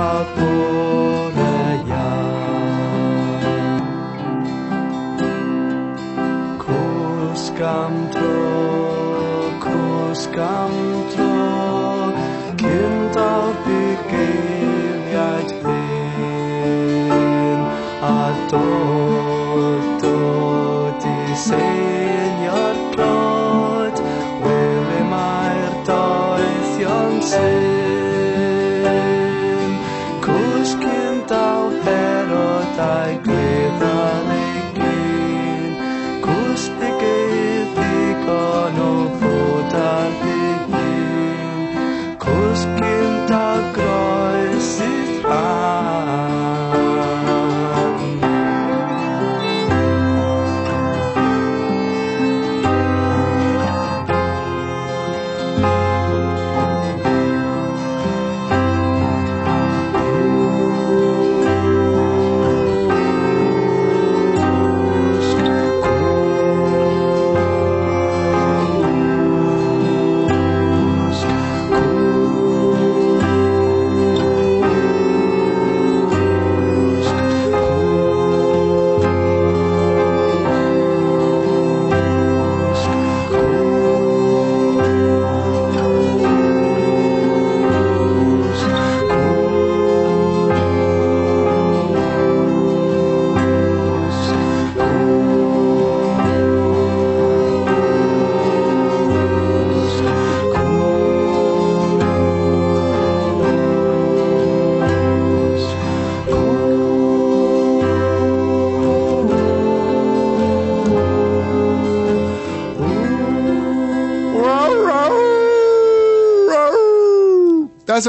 [0.00, 0.79] a cor.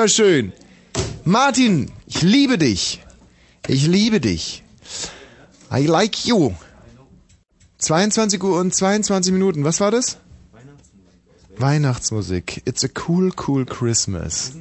[0.02, 0.52] War schön.
[1.26, 3.04] Martin, ich liebe dich.
[3.68, 4.64] Ich liebe dich.
[5.72, 6.54] I like you.
[7.78, 9.64] 22 Uhr und 22 Minuten.
[9.64, 10.18] Was war das?
[11.56, 12.64] Weihnachtsmusik.
[12.66, 14.54] It's a cool, cool Christmas.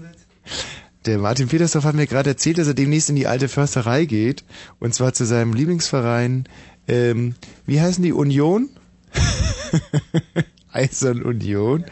[1.07, 4.45] Der Martin Petersdorf hat mir gerade erzählt, dass er demnächst in die alte Försterei geht.
[4.79, 6.51] Und zwar zu seinem Lieblingsverein.
[6.87, 7.35] Ähm,
[7.65, 8.13] wie heißen die?
[8.13, 8.69] Union?
[10.71, 11.87] Eisern Union.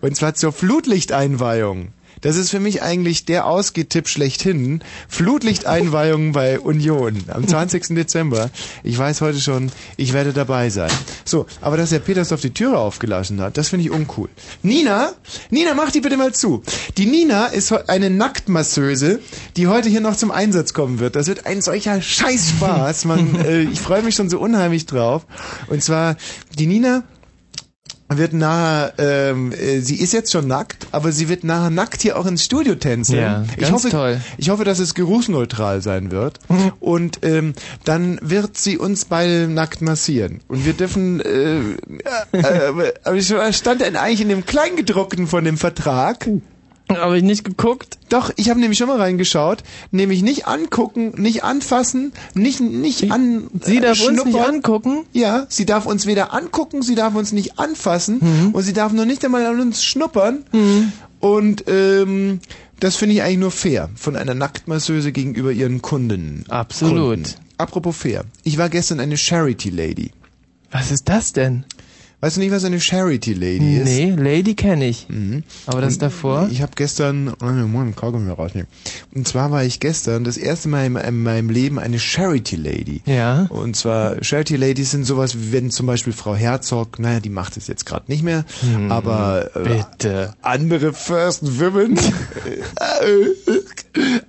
[0.00, 1.92] Und zwar zur Flutlichteinweihung.
[2.20, 4.80] Das ist für mich eigentlich der Ausgehtipp schlechthin.
[5.08, 7.94] Flutlichteinweihung bei Union am 20.
[7.94, 8.50] Dezember.
[8.82, 10.90] Ich weiß heute schon, ich werde dabei sein.
[11.24, 14.28] So, aber dass der Petersdorf die Türe aufgelassen hat, das finde ich uncool.
[14.62, 15.12] Nina,
[15.50, 16.62] Nina, mach die bitte mal zu.
[16.96, 19.20] Die Nina ist eine Nacktmasseuse,
[19.56, 21.16] die heute hier noch zum Einsatz kommen wird.
[21.16, 23.04] Das wird ein solcher Scheißspaß.
[23.04, 25.26] Man, äh, ich freue mich schon so unheimlich drauf.
[25.68, 26.16] Und zwar,
[26.58, 27.04] die Nina
[28.08, 32.18] wird nachher, ähm, äh, sie ist jetzt schon nackt, aber sie wird nachher nackt hier
[32.18, 33.18] auch ins Studio tänzeln.
[33.18, 34.20] Ja, ich ganz hoffe, toll.
[34.38, 36.38] Ich hoffe, dass es geruchsneutral sein wird.
[36.80, 40.40] Und ähm, dann wird sie uns beide nackt massieren.
[40.48, 41.60] Und wir dürfen, äh,
[42.32, 46.28] äh, aber ich stand denn eigentlich in dem Kleingedruckten von dem Vertrag.
[46.88, 47.98] Habe ich nicht geguckt?
[48.10, 49.64] Doch, ich habe nämlich schon mal reingeschaut.
[49.90, 53.48] Nämlich nicht angucken, nicht anfassen, nicht nicht an.
[53.60, 54.54] Sie darf uns nicht schnuppern.
[54.56, 55.04] angucken?
[55.12, 58.50] Ja, sie darf uns weder angucken, sie darf uns nicht anfassen Mhm.
[58.54, 60.44] und sie darf noch nicht einmal an uns schnuppern.
[61.18, 62.40] Und ähm,
[62.78, 66.44] das finde ich eigentlich nur fair von einer Nacktmasseuse gegenüber ihren Kunden.
[66.48, 67.24] Absolut.
[67.24, 67.30] Kunden.
[67.58, 68.24] Apropos fair.
[68.44, 70.10] Ich war gestern eine Charity Lady.
[70.70, 71.64] Was ist das denn?
[72.20, 73.84] Weißt du nicht, was eine Charity Lady ist?
[73.84, 75.06] Nee, Lady kenne ich.
[75.08, 75.42] Mhm.
[75.66, 76.48] Aber das Und davor?
[76.50, 78.68] Ich habe gestern, oh, Moment, Kaugummi rausnehmen.
[79.14, 83.02] Und zwar war ich gestern das erste Mal in, in meinem Leben eine Charity Lady.
[83.04, 83.46] Ja.
[83.50, 87.58] Und zwar Charity Ladies sind sowas, wie wenn zum Beispiel Frau Herzog, naja, die macht
[87.58, 91.98] es jetzt gerade nicht mehr, Hm, aber äh, andere First Women
[92.76, 93.60] äh,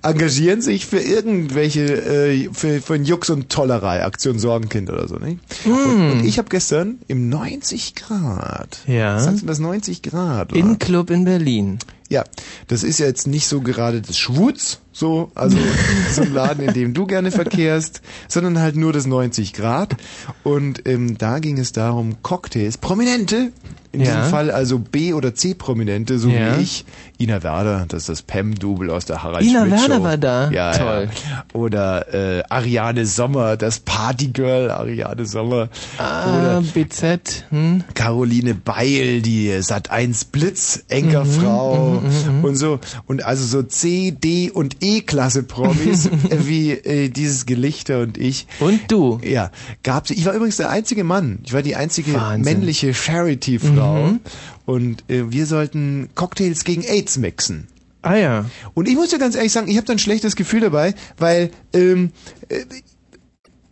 [0.02, 5.16] engagieren sich für irgendwelche, äh, für, für einen Jux und Tollerei, Aktion Sorgenkind oder so,
[5.16, 5.38] nicht?
[5.64, 6.12] Und, Hm.
[6.12, 9.16] und ich habe gestern im 90 Grad, Ja.
[9.16, 10.52] was sagst du das 90 Grad?
[10.52, 10.60] oder?
[10.60, 11.78] In Club in Berlin.
[12.08, 12.24] Ja,
[12.68, 15.56] das ist ja jetzt nicht so gerade das Schwutz, so, also
[16.12, 19.96] so ein Laden, in dem du gerne verkehrst, sondern halt nur das 90 Grad.
[20.44, 23.52] Und ähm, da ging es darum, Cocktails, Prominente,
[23.90, 24.06] in Ja.
[24.16, 26.58] diesem Fall also B- oder C-Prominente, so Ja.
[26.58, 26.84] wie ich,
[27.18, 30.50] Ina Werder, das ist das Pam-Double aus der Harald Ina Schmidt Werder war da?
[30.50, 31.08] Ja, Toll.
[31.30, 31.44] Ja.
[31.58, 35.68] Oder äh, Ariane Sommer, das Partygirl, Ariane Sommer.
[35.96, 37.44] Ah, BZ.
[37.48, 37.82] Hm?
[37.94, 44.50] Caroline Beil, die Sat 1 Blitz, Enkerfrau Mhm, und so und also so C, D
[44.50, 46.10] und E Klasse Promis äh,
[46.46, 48.46] wie äh, dieses Gelichter und ich.
[48.60, 49.20] Und du?
[49.22, 49.50] Ja,
[49.82, 50.10] gab's.
[50.10, 51.38] Ich war übrigens der einzige Mann.
[51.44, 52.42] Ich war die einzige Wahnsinn.
[52.44, 54.20] männliche Charity Frau Mhm.
[54.66, 57.68] und äh, wir sollten Cocktails gegen AIDS mixen.
[58.02, 58.44] Ah ja.
[58.74, 61.50] Und ich muss dir ganz ehrlich sagen, ich habe da ein schlechtes Gefühl dabei, weil
[61.72, 62.10] ähm,
[62.48, 62.64] äh,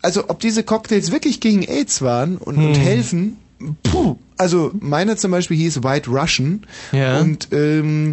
[0.02, 2.82] also ob diese Cocktails wirklich gegen AIDS waren und, und Hm.
[2.82, 3.36] helfen,
[3.84, 7.20] puh, also meiner zum Beispiel hieß White Russian Ja.
[7.20, 8.12] und ähm,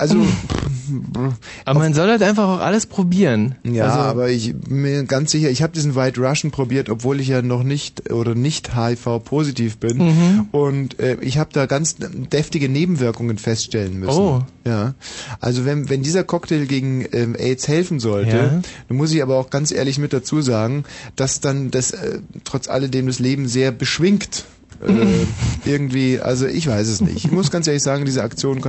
[0.00, 0.16] also
[1.64, 3.54] Aber man soll halt einfach auch alles probieren.
[3.62, 7.20] ja, also, aber ich bin mir ganz sicher, ich habe diesen White Russian probiert, obwohl
[7.20, 10.48] ich ja noch nicht oder nicht HIV positiv bin Mhm.
[10.50, 14.18] und äh, ich habe da ganz deftige Nebenwirkungen feststellen müssen.
[14.18, 14.42] Oh.
[14.66, 14.94] Ja.
[15.40, 18.60] Also wenn wenn dieser Cocktail gegen ähm, AIDS helfen sollte, Ja.
[18.88, 20.84] dann muss ich aber auch ganz ehrlich mit dazu sagen,
[21.16, 24.44] dass dann das äh, trotz alledem das Leben sehr beschwingt
[24.86, 25.26] äh,
[25.68, 27.24] irgendwie, also ich weiß es nicht.
[27.24, 28.60] Ich muss ganz ehrlich sagen, diese Aktion,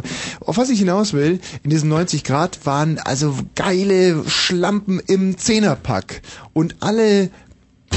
[0.42, 6.22] auf was ich hinaus will, in diesen 90 Grad waren also geile Schlampen im Zehnerpack
[6.54, 7.30] und alle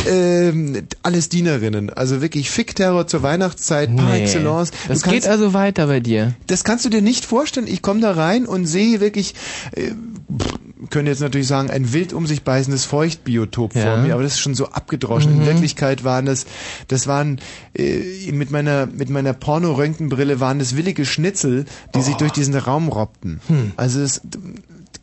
[0.09, 4.23] ähm, alles Dienerinnen, also wirklich Fickterror zur Weihnachtszeit par nee.
[4.23, 4.71] excellence.
[4.73, 6.35] Du Das kannst- geht also weiter bei dir.
[6.49, 7.69] das kannst du dir nicht vorstellen.
[7.69, 9.35] Ich komme da rein und sehe wirklich,
[9.73, 10.55] äh, pff,
[10.91, 13.97] können jetzt natürlich sagen, ein wild um sich beißendes Feuchtbiotop vor Ja.
[13.97, 15.35] mir, aber das ist schon so abgedroschen.
[15.35, 15.41] Mhm.
[15.43, 16.47] In Wirklichkeit waren das,
[16.89, 17.41] das waren
[17.75, 22.89] äh, mit meiner mit meiner Porno-Röntgenbrille waren das willige Schnitzel, die sich durch diesen Raum
[22.89, 23.41] robbten.
[23.49, 23.53] Oh.
[23.53, 23.73] Hm.
[23.77, 24.21] Also es,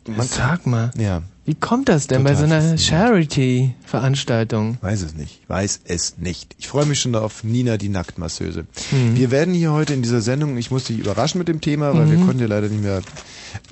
[0.06, 4.78] man, Sag mal, ja, wie kommt das denn bei so Total einer Charity-Veranstaltung?
[4.80, 6.54] weiß es nicht, weiß es nicht.
[6.58, 8.66] Ich freue mich schon auf Nina die Nacktmasseuse.
[8.92, 9.16] Mhm.
[9.16, 12.10] Wir werden hier heute in dieser Sendung, ich musste dich überraschen mit dem Thema, weil
[12.10, 12.26] wir Mhm.
[12.26, 13.02] konnten ja leider nicht mehr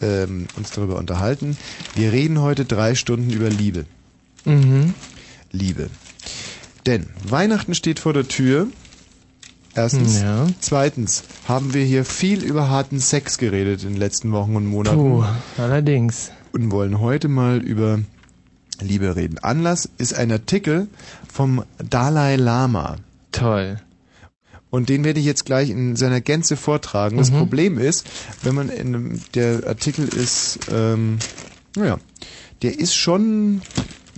[0.03, 1.57] ähm, uns darüber unterhalten.
[1.95, 3.87] Wir reden heute drei Stunden über Liebe.
[4.45, 4.95] Mhm.
[5.53, 5.89] Liebe.
[6.87, 8.67] Denn Weihnachten steht vor der Tür.
[9.75, 10.21] Erstens.
[10.21, 10.47] Ja.
[10.59, 14.97] Zweitens haben wir hier viel über harten Sex geredet in den letzten Wochen und Monaten
[14.97, 15.25] Puh,
[15.59, 16.33] allerdings.
[16.53, 18.01] Und wollen heute mal über
[18.81, 19.39] Liebe reden.
[19.39, 20.89] Anlass ist ein Artikel
[21.33, 22.97] vom Dalai Lama.
[23.33, 23.79] Toll.
[24.71, 27.17] Und den werde ich jetzt gleich in seiner Gänze vortragen.
[27.19, 27.39] Das Mhm.
[27.39, 28.07] Problem ist,
[28.43, 31.19] wenn man in einem- der Artikel ist, ähm,
[31.77, 31.99] naja,
[32.63, 33.63] der ist schon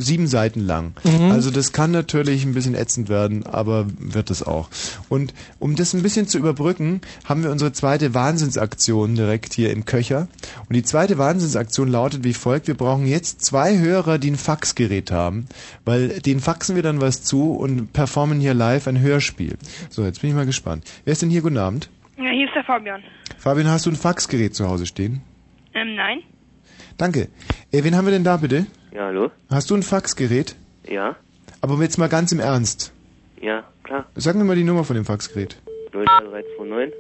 [0.03, 0.93] sieben Seiten lang.
[1.05, 1.31] Mhm.
[1.31, 4.69] Also das kann natürlich ein bisschen ätzend werden, aber wird es auch.
[5.09, 9.85] Und um das ein bisschen zu überbrücken, haben wir unsere zweite Wahnsinnsaktion direkt hier im
[9.85, 10.29] Köcher.
[10.69, 12.69] Und die zweite Wahnsinnsaktion lautet wie folgt.
[12.69, 15.47] Wir brauchen jetzt zwei Hörer, die ein Faxgerät haben,
[15.85, 19.57] weil denen faxen wir dann was zu und performen hier live ein Hörspiel.
[19.91, 20.85] So, jetzt bin ich mal gespannt.
[21.05, 21.43] Wer ist denn hier?
[21.43, 21.89] Guten Abend.
[22.19, 23.03] Ja, hier ist der Fabian.
[23.39, 25.23] Fabian, hast du ein Faxgerät zu Hause stehen?
[25.75, 26.21] Ähm, nein.
[26.97, 27.29] Danke.
[27.73, 28.67] Äh, wen haben wir denn da bitte?
[28.95, 29.31] Ja, hallo?
[29.51, 30.55] Hast du ein Faxgerät?
[30.89, 31.17] Ja?
[31.61, 32.93] Aber jetzt mal ganz im Ernst.
[33.41, 34.07] Ja, klar.
[34.15, 35.57] Sag mir mal die Nummer von dem Faxgerät.
[35.93, 36.95] 03329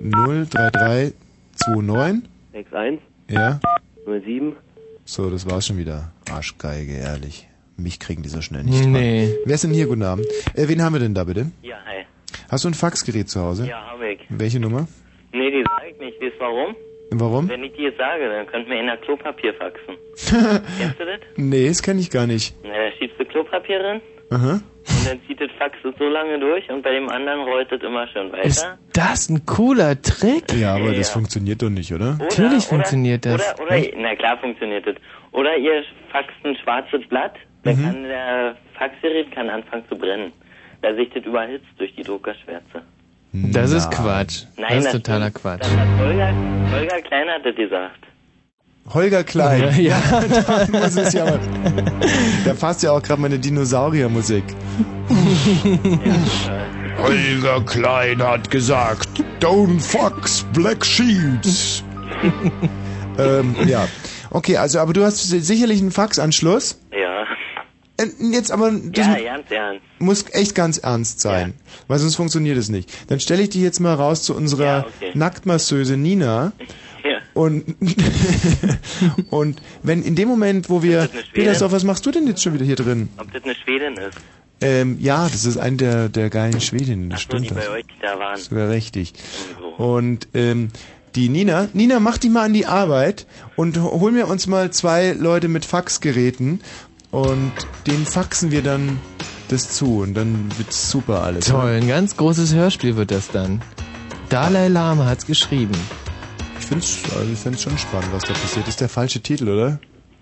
[0.00, 2.28] 03329.
[2.52, 3.60] 61 Ja.
[4.06, 4.56] 07
[5.04, 6.12] So, das war's schon wieder.
[6.30, 7.48] Arschgeige, ehrlich.
[7.76, 8.84] Mich kriegen die so schnell nicht.
[8.86, 9.26] Nee.
[9.28, 9.36] dran.
[9.46, 9.86] Wer ist denn hier?
[9.86, 10.26] Guten Abend.
[10.54, 11.50] Äh, wen haben wir denn da bitte?
[11.62, 12.04] Ja, hi.
[12.50, 13.66] Hast du ein Faxgerät zu Hause?
[13.66, 14.20] Ja, hab ich.
[14.28, 14.86] Welche Nummer?
[15.32, 16.20] Nee, die sag ich nicht.
[16.20, 16.74] Du warum?
[17.20, 17.48] Warum?
[17.48, 19.96] Wenn ich die jetzt sage, dann könnt mir in der Klopapier faxen.
[20.78, 21.20] Kennst du das?
[21.36, 22.54] Nee, das kenne ich gar nicht.
[22.62, 24.00] Na, da schiebst du Klopapier drin
[24.30, 24.52] Aha.
[24.54, 28.06] und dann zieht das Fax so lange durch und bei dem anderen rollt es immer
[28.08, 28.78] schön Ist weiter.
[28.92, 30.52] das ein cooler Trick?
[30.54, 30.98] Ja, aber Ja.
[30.98, 32.14] das funktioniert doch nicht, oder?
[32.16, 33.54] Oder, Natürlich oder, funktioniert das.
[33.60, 34.96] Oder, oder, na klar funktioniert das.
[35.32, 37.34] Oder ihr faxt ein schwarzes Blatt,
[37.64, 37.82] dann Mhm.
[37.84, 40.32] kann der Faxgerät kann anfangen zu brennen.
[40.82, 42.82] Da sich das überhitzt durch die Druckerschwärze.
[43.32, 43.96] Das ist Na.
[43.96, 44.44] Quatsch.
[44.56, 45.42] Nein, das ist totaler stimmt.
[45.42, 45.62] Quatsch.
[45.62, 46.34] Das hat Holger,
[46.70, 47.98] Holger Klein hat das gesagt.
[48.92, 49.80] Holger Klein.
[49.80, 50.02] Ja,
[50.70, 51.40] da muss es ja mal.
[52.44, 54.44] Da passt ja auch gerade meine Dinosauriermusik.
[56.98, 59.08] Holger Klein hat gesagt,
[59.40, 61.82] don't fucks black sheets.
[63.18, 63.88] ähm, ja.
[64.30, 66.78] Okay, also, aber du hast sicherlich einen Faxanschluss.
[68.02, 68.26] Ja.
[68.28, 69.82] Äh, Jetzt aber, das Ja, ganz ernst.
[69.98, 71.54] muss echt ganz ernst sein,
[71.88, 72.90] weil sonst funktioniert es nicht.
[73.08, 75.10] Dann stelle ich dich jetzt mal raus zu unserer Ja, okay.
[75.14, 76.52] Nacktmasseuse Nina.
[77.04, 77.18] Ja.
[77.34, 77.64] Und,
[79.30, 81.08] und wenn in dem Moment, wo wir?
[81.32, 83.08] Petersdorf, was machst du denn jetzt schon wieder hier drin?
[83.18, 84.18] Ob das eine Schwedin ist?
[84.60, 87.66] Ähm, ja, das ist eine der, der geilen Schwedinnen, das Ach so, die stimmt das.
[87.66, 88.38] bei euch da waren.
[88.38, 89.14] Sogar richtig.
[89.78, 90.68] Und ähm,
[91.16, 95.10] die Nina, Nina, mach dich mal an die Arbeit und hol mir uns mal zwei
[95.12, 96.60] Leute mit Faxgeräten
[97.12, 97.52] und
[97.86, 98.98] denen faxen wir dann
[99.48, 101.46] das zu und dann wird's super alles.
[101.48, 101.54] ne?
[101.54, 103.62] Toll, ein ganz großes Hörspiel wird das dann.
[104.30, 105.74] Dalai Lama hat's geschrieben.
[106.58, 108.66] Ich find's, also ich find's schon spannend, was da passiert.
[108.66, 109.78] ist der falsche Titel, oder?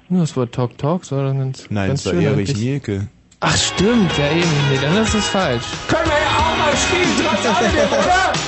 [0.08, 2.56] Nur das Wort Talk Talk, so oder ganz, Nein, ganz es war schön Erich.
[2.56, 3.06] Mielke.
[3.38, 4.50] Ach stimmt, ja eben.
[4.70, 5.62] Nee, dann ist es falsch.
[5.86, 8.32] Können wir ja auch mal spielen, trotz alledem, oder?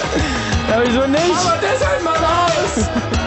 [0.68, 1.20] Ja, wieso nicht?
[1.44, 3.21] Aber deshalb mal raus!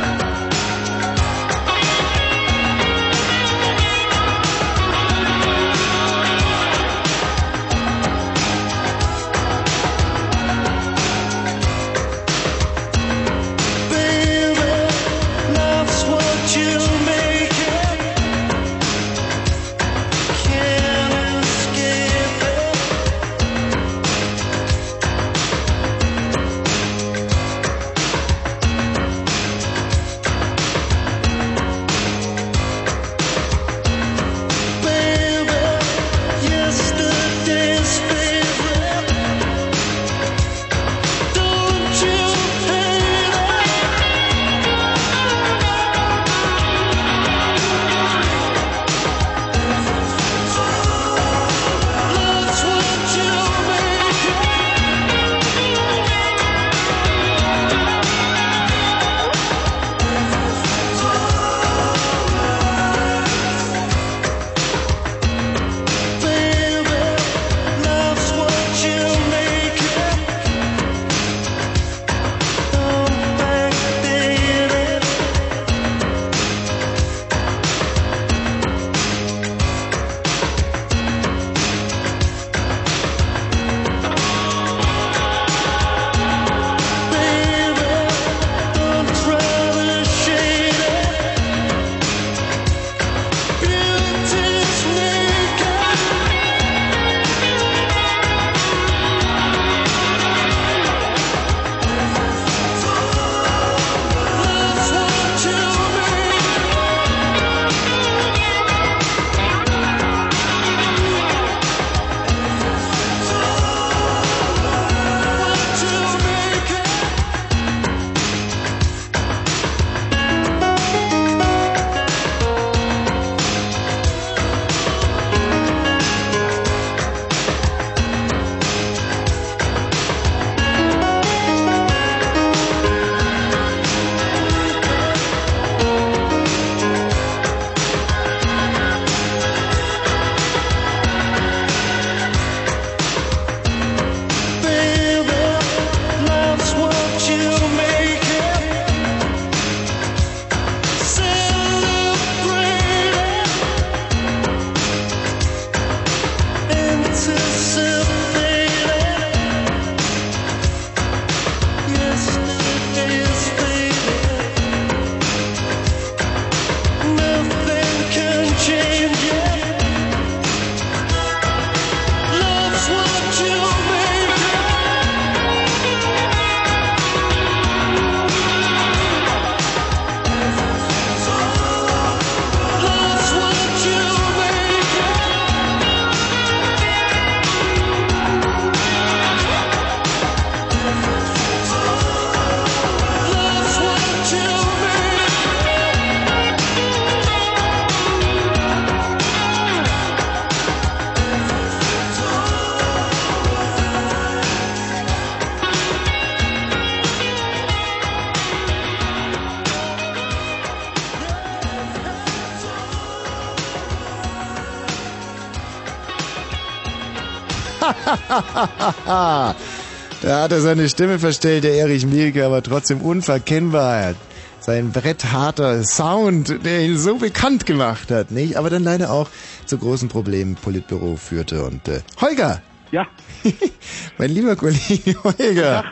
[220.65, 224.15] Seine Stimme verstellt, der Erich Mielke, aber trotzdem unverkennbar.
[224.59, 228.57] Sein brettharter Sound, der ihn so bekannt gemacht hat, nicht?
[228.57, 229.29] Aber dann leider auch
[229.67, 231.63] zu großen Problemen im Politbüro führte.
[231.63, 232.63] Und äh, Holger!
[232.91, 233.05] Ja.
[234.17, 235.85] mein lieber Kollege Holger.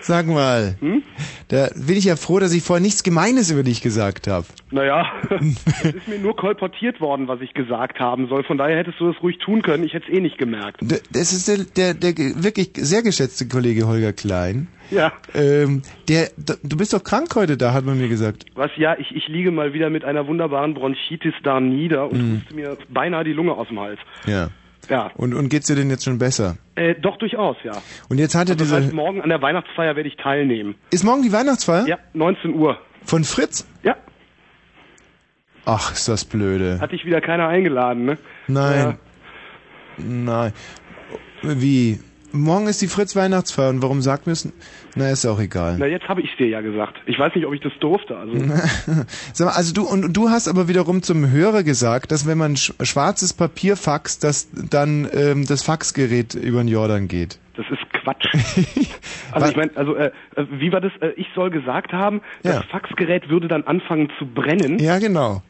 [0.00, 1.02] Sag mal, Hm?
[1.48, 4.46] da bin ich ja froh, dass ich vorher nichts Gemeines über dich gesagt habe.
[4.70, 5.06] Naja,
[5.82, 8.44] es ist mir nur kolportiert worden, was ich gesagt haben soll.
[8.44, 9.84] Von daher hättest du das ruhig tun können.
[9.84, 10.80] Ich hätte es eh nicht gemerkt.
[11.12, 14.68] Das ist der, der, der wirklich sehr geschätzte Kollege Holger Klein.
[14.90, 15.12] Ja.
[15.34, 18.44] Ähm, der, du bist doch krank heute da, hat man mir gesagt.
[18.54, 22.42] Was ja, ich, ich liege mal wieder mit einer wunderbaren Bronchitis da nieder und Mhm.
[22.54, 23.98] mir beinahe die Lunge aus dem Hals.
[24.26, 24.50] Ja.
[24.88, 25.10] Ja.
[25.16, 26.56] Und, und geht's dir denn jetzt schon besser?
[26.76, 27.72] Äh, doch durchaus, ja.
[28.08, 28.94] Und jetzt hat er Das heißt, diese.
[28.94, 30.76] morgen an der Weihnachtsfeier werde ich teilnehmen.
[30.90, 31.86] Ist morgen die Weihnachtsfeier?
[31.86, 32.78] Ja, 19 Uhr.
[33.04, 33.66] Von Fritz?
[33.82, 33.96] Ja.
[35.64, 36.78] Ach, ist das blöde.
[36.80, 38.18] Hat dich wieder keiner eingeladen, ne?
[38.46, 38.98] Nein.
[39.98, 40.52] Nein.
[41.42, 41.98] Wie?
[42.32, 44.48] Morgen ist die Fritz Weihnachtsfeier und warum sagt mir es?
[44.94, 45.76] Na, ist auch egal.
[45.78, 46.96] Na, jetzt habe ich dir ja gesagt.
[47.06, 48.16] Ich weiß nicht, ob ich das durfte.
[48.16, 48.34] Also,
[49.32, 52.56] Sag mal, also du und du hast aber wiederum zum Hörer gesagt, dass wenn man
[52.56, 57.38] sch schwarzes Papier faxt, dass dann ähm, das Faxgerät über den Jordan geht.
[57.56, 58.26] das ist Quatsch.
[59.32, 60.92] Also ich meine, also äh, äh, wie war das?
[61.00, 62.54] Äh, ich soll gesagt haben, Ja.
[62.54, 64.78] das Faxgerät würde dann anfangen zu brennen.
[64.78, 65.42] Ja, genau.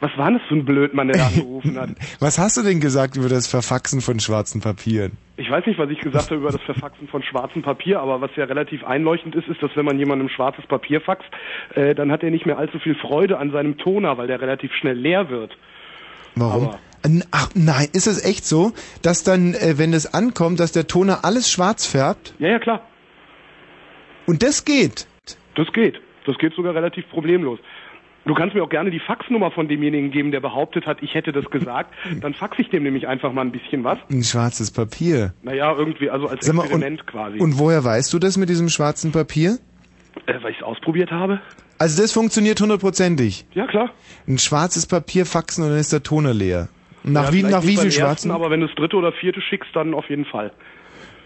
[0.00, 1.90] Was war das für ein Blödmann, der da angerufen hat?
[2.20, 5.12] Was hast du denn gesagt über das Verfaxen von schwarzen Papieren?
[5.36, 8.30] Ich weiß nicht, was ich gesagt habe über das Verfaxen von schwarzem Papier, aber was
[8.36, 11.28] ja relativ einleuchtend ist, ist, dass wenn man jemandem schwarzes Papier faxt,
[11.74, 14.72] äh, dann hat er nicht mehr allzu viel Freude an seinem Toner, weil der relativ
[14.74, 15.56] schnell leer wird.
[16.34, 16.68] Warum?
[16.68, 16.78] Aber-
[17.30, 21.24] Ach nein, ist es echt so, dass dann, äh, wenn es ankommt, dass der Toner
[21.24, 22.34] alles schwarz färbt?
[22.40, 22.82] Ja, ja, klar.
[24.26, 25.06] Und das geht.
[25.54, 26.00] Das geht.
[26.26, 27.58] Das geht sogar relativ problemlos.
[28.24, 31.32] Du kannst mir auch gerne die Faxnummer von demjenigen geben, der behauptet hat, ich hätte
[31.32, 31.94] das gesagt.
[32.20, 33.98] Dann fax ich dem nämlich einfach mal ein bisschen was.
[34.10, 35.32] Ein schwarzes Papier.
[35.42, 37.38] Naja, irgendwie, also als Sag mal, Experiment und, quasi.
[37.38, 39.58] und woher weißt du das mit diesem schwarzen Papier?
[40.26, 41.40] äh, weil ich es ausprobiert habe?
[41.78, 43.46] Also das funktioniert hundertprozentig.
[43.54, 43.90] Ja, klar.
[44.26, 46.68] Ein schwarzes Papier faxen und dann ist der Toner leer.
[47.04, 48.30] Nach ja, wie, nach wie viel schwarzen?
[48.30, 50.52] Ersten, aber wenn du das dritte oder vierte schickst, dann auf jeden Fall.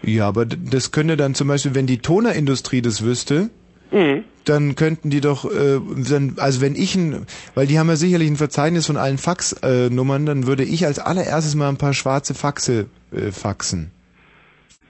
[0.03, 3.49] Ja, aber das könnte dann zum Beispiel, wenn die Tonerindustrie das wüsste,
[3.93, 4.23] Mhm.
[4.45, 8.27] dann könnten die doch, äh, dann, also wenn ich ein, weil die haben ja sicherlich
[8.27, 12.33] ein Verzeichnis von allen Faxnummern, äh, dann würde ich als allererstes mal ein paar schwarze
[12.33, 13.91] Faxe äh, faxen.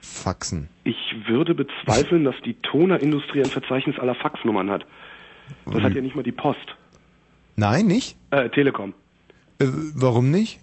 [0.00, 0.68] Faxen.
[0.84, 0.96] Ich
[1.26, 4.86] würde bezweifeln, dass die Tonerindustrie ein Verzeichnis aller Faxnummern hat.
[5.66, 6.74] Das hat ja nicht mal die Post.
[7.56, 8.16] Nein, nicht?
[8.30, 8.94] Äh, Telekom.
[9.58, 10.60] Äh, warum nicht?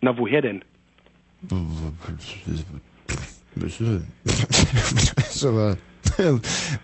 [0.00, 0.62] Na, woher denn?
[3.56, 5.76] Das ist aber,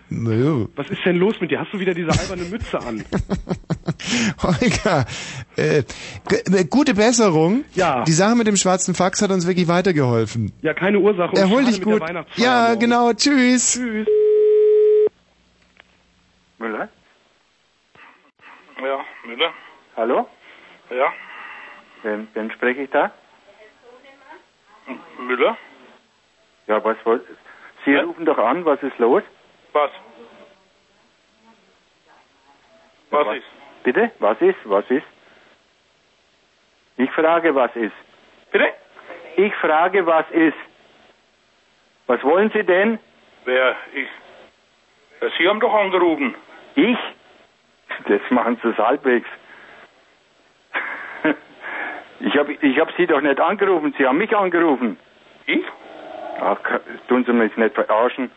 [0.08, 0.66] naja.
[0.76, 1.60] Was ist denn los mit dir?
[1.60, 3.04] Hast du wieder diese alberne Mütze an?
[4.42, 5.06] Holger,
[5.56, 7.64] äh, äh, gute Besserung.
[7.74, 8.04] Ja.
[8.04, 10.52] Die Sache mit dem schwarzen Fax hat uns wirklich weitergeholfen.
[10.62, 11.36] Ja, keine Ursache.
[11.36, 12.02] Erhol dich gut.
[12.36, 13.12] Ja, genau.
[13.12, 13.74] Tschüss.
[13.74, 14.06] Tschüss.
[16.58, 16.88] Müller?
[18.82, 19.52] Ja, Müller?
[19.96, 20.28] Hallo?
[20.90, 21.12] Ja,
[22.02, 23.12] Wen, wen spreche ich da?
[25.18, 25.56] Müller?
[26.66, 27.22] Ja, was wollt
[27.84, 29.22] Sie rufen doch an, was ist los?
[29.72, 29.90] Was?
[33.10, 33.46] Was ist?
[33.82, 34.10] Bitte?
[34.18, 34.58] Was ist?
[34.64, 35.06] Was ist?
[36.96, 37.94] Ich frage, was ist?
[38.52, 38.68] Bitte?
[39.36, 40.56] Ich frage, was ist?
[42.06, 42.98] Was wollen Sie denn?
[43.44, 43.76] Wer?
[43.94, 44.08] Ich.
[45.38, 46.34] Sie haben doch angerufen.
[46.74, 46.98] Ich?
[48.06, 49.28] Das machen Sie es halbwegs.
[52.22, 54.98] Ich habe ich hab Sie doch nicht angerufen, Sie haben mich angerufen.
[55.46, 55.64] Ich?
[56.40, 56.56] Ach,
[57.08, 58.30] tun Sie mich nicht verarschen.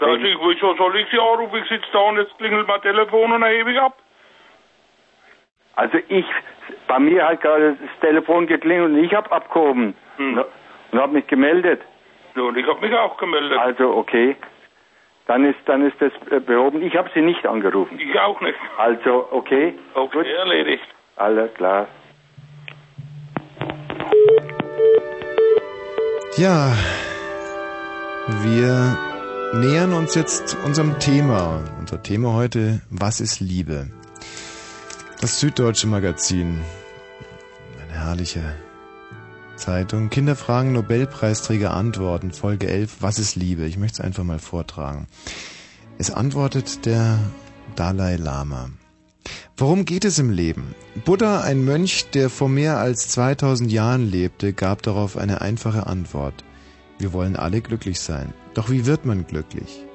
[0.00, 1.60] Also ich, wieso soll ich Sie anrufen?
[1.62, 3.96] Ich sitze da und jetzt klingelt mein Telefon und erhebe ich ab.
[5.76, 6.24] Also ich,
[6.88, 10.38] bei mir hat gerade das Telefon geklingelt und ich habe abgehoben Hm.
[10.38, 10.44] und,
[10.92, 11.82] und habe mich gemeldet.
[12.34, 13.58] Ja, und ich habe mich auch gemeldet.
[13.58, 14.36] Also okay,
[15.26, 16.82] dann ist dann ist das äh, behoben.
[16.82, 17.98] Ich habe Sie nicht angerufen.
[18.00, 18.58] Ich auch nicht.
[18.78, 20.84] Also okay, Okay, erledigt.
[21.16, 21.86] alles klar.
[26.36, 26.72] Ja,
[28.28, 28.98] wir
[29.54, 31.64] nähern uns jetzt unserem Thema.
[31.78, 33.90] Unser Thema heute, was ist Liebe?
[35.20, 36.60] Das Süddeutsche Magazin.
[37.82, 38.54] Eine herrliche
[39.56, 40.10] Zeitung.
[40.10, 42.30] Kinderfragen, Nobelpreisträger antworten.
[42.32, 43.64] Folge 11, was ist Liebe?
[43.64, 45.06] Ich möchte es einfach mal vortragen.
[45.98, 47.18] Es antwortet der
[47.74, 48.70] Dalai Lama.
[49.56, 50.74] Worum geht es im Leben?
[51.04, 56.44] Buddha, ein Mönch, der vor mehr als 2000 Jahren lebte, gab darauf eine einfache Antwort.
[57.00, 58.34] Wir wollen alle glücklich sein.
[58.52, 59.86] Doch wie wird man glücklich?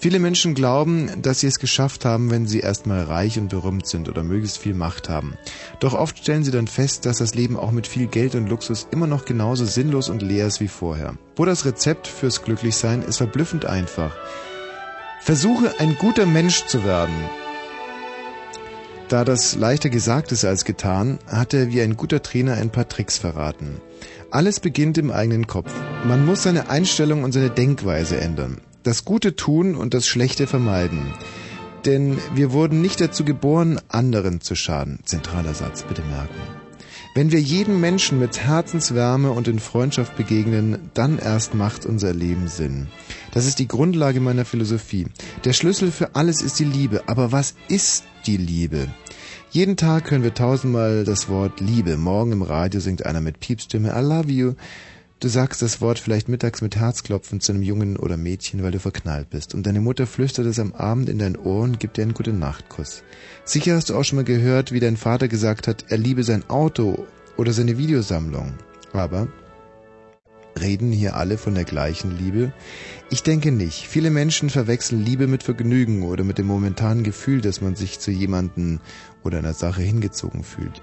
[0.00, 4.08] Viele Menschen glauben, dass sie es geschafft haben, wenn sie erstmal reich und berühmt sind
[4.08, 5.34] oder möglichst viel Macht haben.
[5.80, 8.86] Doch oft stellen sie dann fest, dass das Leben auch mit viel Geld und Luxus
[8.90, 11.14] immer noch genauso sinnlos und leer ist wie vorher.
[11.36, 14.14] Wo das Rezept fürs Glücklichsein ist verblüffend einfach.
[15.20, 17.14] Versuche ein guter Mensch zu werden.
[19.08, 22.88] Da das leichter gesagt ist als getan, hat er wie ein guter Trainer ein paar
[22.88, 23.80] Tricks verraten.
[24.30, 25.72] Alles beginnt im eigenen Kopf.
[26.04, 31.12] Man muss seine Einstellung und seine Denkweise ändern das Gute tun und das Schlechte vermeiden.
[31.84, 35.00] Denn wir wurden nicht dazu geboren, anderen zu schaden.
[35.04, 36.40] Zentraler Satz, bitte merken.
[37.14, 42.48] Wenn wir jedem Menschen mit Herzenswärme und in Freundschaft begegnen, dann erst macht unser Leben
[42.48, 42.88] Sinn.
[43.32, 45.06] Das ist die Grundlage meiner Philosophie.
[45.44, 47.02] Der Schlüssel für alles ist die Liebe.
[47.06, 48.88] Aber was ist die Liebe?
[49.50, 51.96] Jeden Tag hören wir tausendmal das Wort Liebe.
[51.96, 54.52] Morgen im Radio singt einer mit Piepstimme I love you.
[55.20, 58.78] Du sagst das Wort vielleicht mittags mit Herzklopfen zu einem Jungen oder Mädchen, weil du
[58.78, 59.54] verknallt bist.
[59.54, 62.38] Und deine Mutter flüstert es am Abend in dein Ohr und gibt dir einen guten
[62.38, 63.02] Nachtkuss.
[63.44, 66.44] Sicher hast du auch schon mal gehört, wie dein Vater gesagt hat, er liebe sein
[66.50, 67.06] Auto
[67.38, 68.52] oder seine Videosammlung.
[68.92, 69.28] Aber
[70.60, 72.52] reden hier alle von der gleichen Liebe?
[73.10, 73.86] Ich denke nicht.
[73.86, 78.10] Viele Menschen verwechseln Liebe mit Vergnügen oder mit dem momentanen Gefühl, dass man sich zu
[78.10, 78.80] jemanden
[79.24, 80.82] oder einer Sache hingezogen fühlt.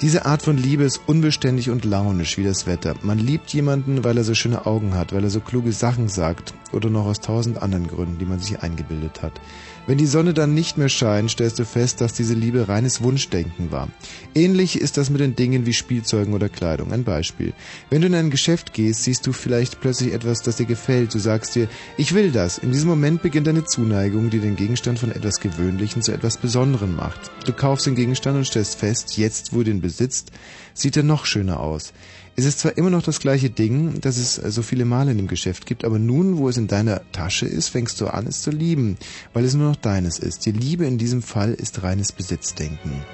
[0.00, 2.94] Diese Art von Liebe ist unbeständig und launisch wie das Wetter.
[3.02, 6.54] Man liebt jemanden, weil er so schöne Augen hat, weil er so kluge Sachen sagt
[6.72, 9.40] oder noch aus tausend anderen Gründen, die man sich eingebildet hat.
[9.86, 13.72] Wenn die Sonne dann nicht mehr scheint, stellst du fest, dass diese Liebe reines Wunschdenken
[13.72, 13.88] war.
[14.34, 16.92] Ähnlich ist das mit den Dingen wie Spielzeugen oder Kleidung.
[16.92, 17.52] Ein Beispiel.
[17.88, 21.14] Wenn du in ein Geschäft gehst, siehst du vielleicht plötzlich etwas, das dir gefällt.
[21.14, 22.58] Du sagst dir, ich will das.
[22.58, 26.94] In diesem Moment beginnt eine Zuneigung, die den Gegenstand von etwas Gewöhnlichen zu etwas Besonderem
[26.94, 27.30] macht.
[27.46, 30.30] Du kaufst den Gegenstand und stellst fest, jetzt, wo du ihn besitzt,
[30.74, 31.92] sieht er noch schöner aus.
[32.40, 35.26] Es ist zwar immer noch das gleiche Ding, das es so viele Male in dem
[35.26, 38.50] Geschäft gibt, aber nun, wo es in deiner Tasche ist, fängst du an, es zu
[38.50, 38.96] lieben,
[39.34, 40.46] weil es nur noch deines ist.
[40.46, 43.04] Die Liebe in diesem Fall ist reines Besitzdenken.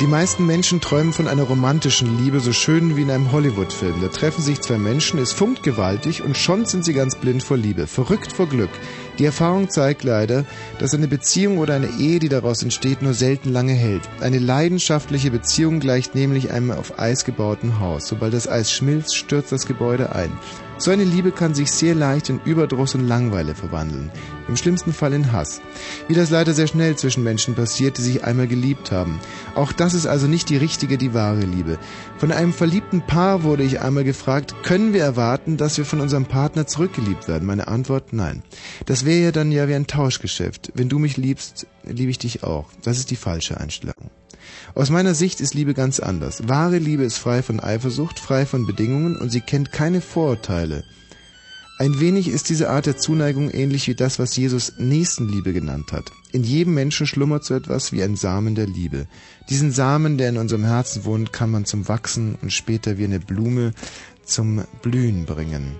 [0.00, 4.00] Die meisten Menschen träumen von einer romantischen Liebe, so schön wie in einem Hollywood-Film.
[4.00, 7.58] Da treffen sich zwei Menschen, es funkt gewaltig und schon sind sie ganz blind vor
[7.58, 8.70] Liebe, verrückt vor Glück.
[9.18, 10.46] Die Erfahrung zeigt leider,
[10.78, 14.08] dass eine Beziehung oder eine Ehe, die daraus entsteht, nur selten lange hält.
[14.20, 18.08] Eine leidenschaftliche Beziehung gleicht nämlich einem auf Eis gebauten Haus.
[18.08, 20.32] Sobald das Eis schmilzt, stürzt das Gebäude ein.
[20.80, 24.10] So eine Liebe kann sich sehr leicht in Überdruss und Langweile verwandeln.
[24.48, 25.60] Im schlimmsten Fall in Hass.
[26.08, 29.20] Wie das leider sehr schnell zwischen Menschen passiert, die sich einmal geliebt haben.
[29.54, 31.78] Auch das ist also nicht die richtige, die wahre Liebe.
[32.16, 36.24] Von einem verliebten Paar wurde ich einmal gefragt, können wir erwarten, dass wir von unserem
[36.24, 37.44] Partner zurückgeliebt werden?
[37.44, 38.42] Meine Antwort, nein.
[38.86, 40.72] Das wäre ja dann ja wie ein Tauschgeschäft.
[40.74, 42.70] Wenn du mich liebst, liebe ich dich auch.
[42.82, 44.10] Das ist die falsche Einstellung.
[44.74, 46.48] Aus meiner Sicht ist Liebe ganz anders.
[46.48, 50.84] Wahre Liebe ist frei von Eifersucht, frei von Bedingungen und sie kennt keine Vorurteile.
[51.78, 56.12] Ein wenig ist diese Art der Zuneigung ähnlich wie das, was Jesus Nächstenliebe genannt hat.
[56.30, 59.06] In jedem Menschen schlummert so etwas wie ein Samen der Liebe.
[59.48, 63.18] Diesen Samen, der in unserem Herzen wohnt, kann man zum Wachsen und später wie eine
[63.18, 63.72] Blume
[64.24, 65.76] zum Blühen bringen.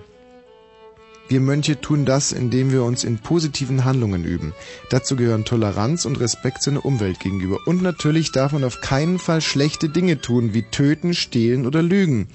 [1.31, 4.51] Wir Mönche tun das, indem wir uns in positiven Handlungen üben.
[4.89, 7.57] Dazu gehören Toleranz und Respekt seiner Umwelt gegenüber.
[7.65, 12.27] Und natürlich darf man auf keinen Fall schlechte Dinge tun, wie töten, stehlen oder lügen.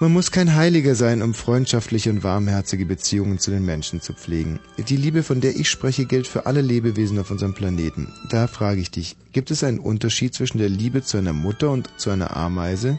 [0.00, 4.58] Man muss kein Heiliger sein, um freundschaftliche und warmherzige Beziehungen zu den Menschen zu pflegen.
[4.88, 8.12] Die Liebe, von der ich spreche, gilt für alle Lebewesen auf unserem Planeten.
[8.28, 11.90] Da frage ich dich, gibt es einen Unterschied zwischen der Liebe zu einer Mutter und
[11.96, 12.98] zu einer Ameise?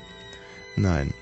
[0.78, 1.14] Nein.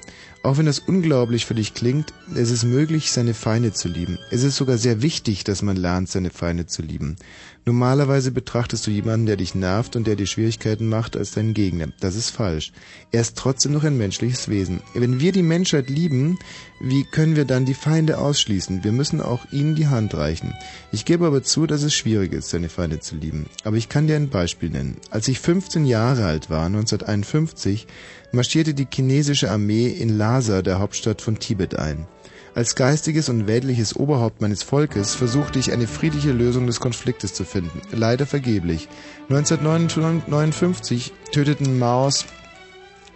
[0.47, 4.17] Auch wenn das unglaublich für dich klingt, es ist möglich, seine Feinde zu lieben.
[4.31, 7.17] Es ist sogar sehr wichtig, dass man lernt, seine Feinde zu lieben.
[7.67, 11.87] Normalerweise betrachtest du jemanden, der dich nervt und der dir Schwierigkeiten macht, als deinen Gegner.
[11.99, 12.71] Das ist falsch.
[13.11, 14.79] Er ist trotzdem noch ein menschliches Wesen.
[14.93, 16.39] Wenn wir die Menschheit lieben,
[16.79, 18.85] wie können wir dann die Feinde ausschließen?
[18.85, 20.53] Wir müssen auch ihnen die Hand reichen.
[20.93, 23.47] Ich gebe aber zu, dass es schwierig ist, seine Feinde zu lieben.
[23.65, 24.95] Aber ich kann dir ein Beispiel nennen.
[25.09, 27.85] Als ich 15 Jahre alt war, 1951,
[28.31, 32.07] marschierte die chinesische Armee in Lhasa, der Hauptstadt von Tibet, ein.
[32.57, 37.43] Als geistiges und weltliches Oberhaupt meines Volkes versuchte ich eine friedliche Lösung des Konfliktes zu
[37.43, 37.83] finden.
[37.91, 38.89] Leider vergeblich.
[39.29, 42.25] 1959 töteten Maos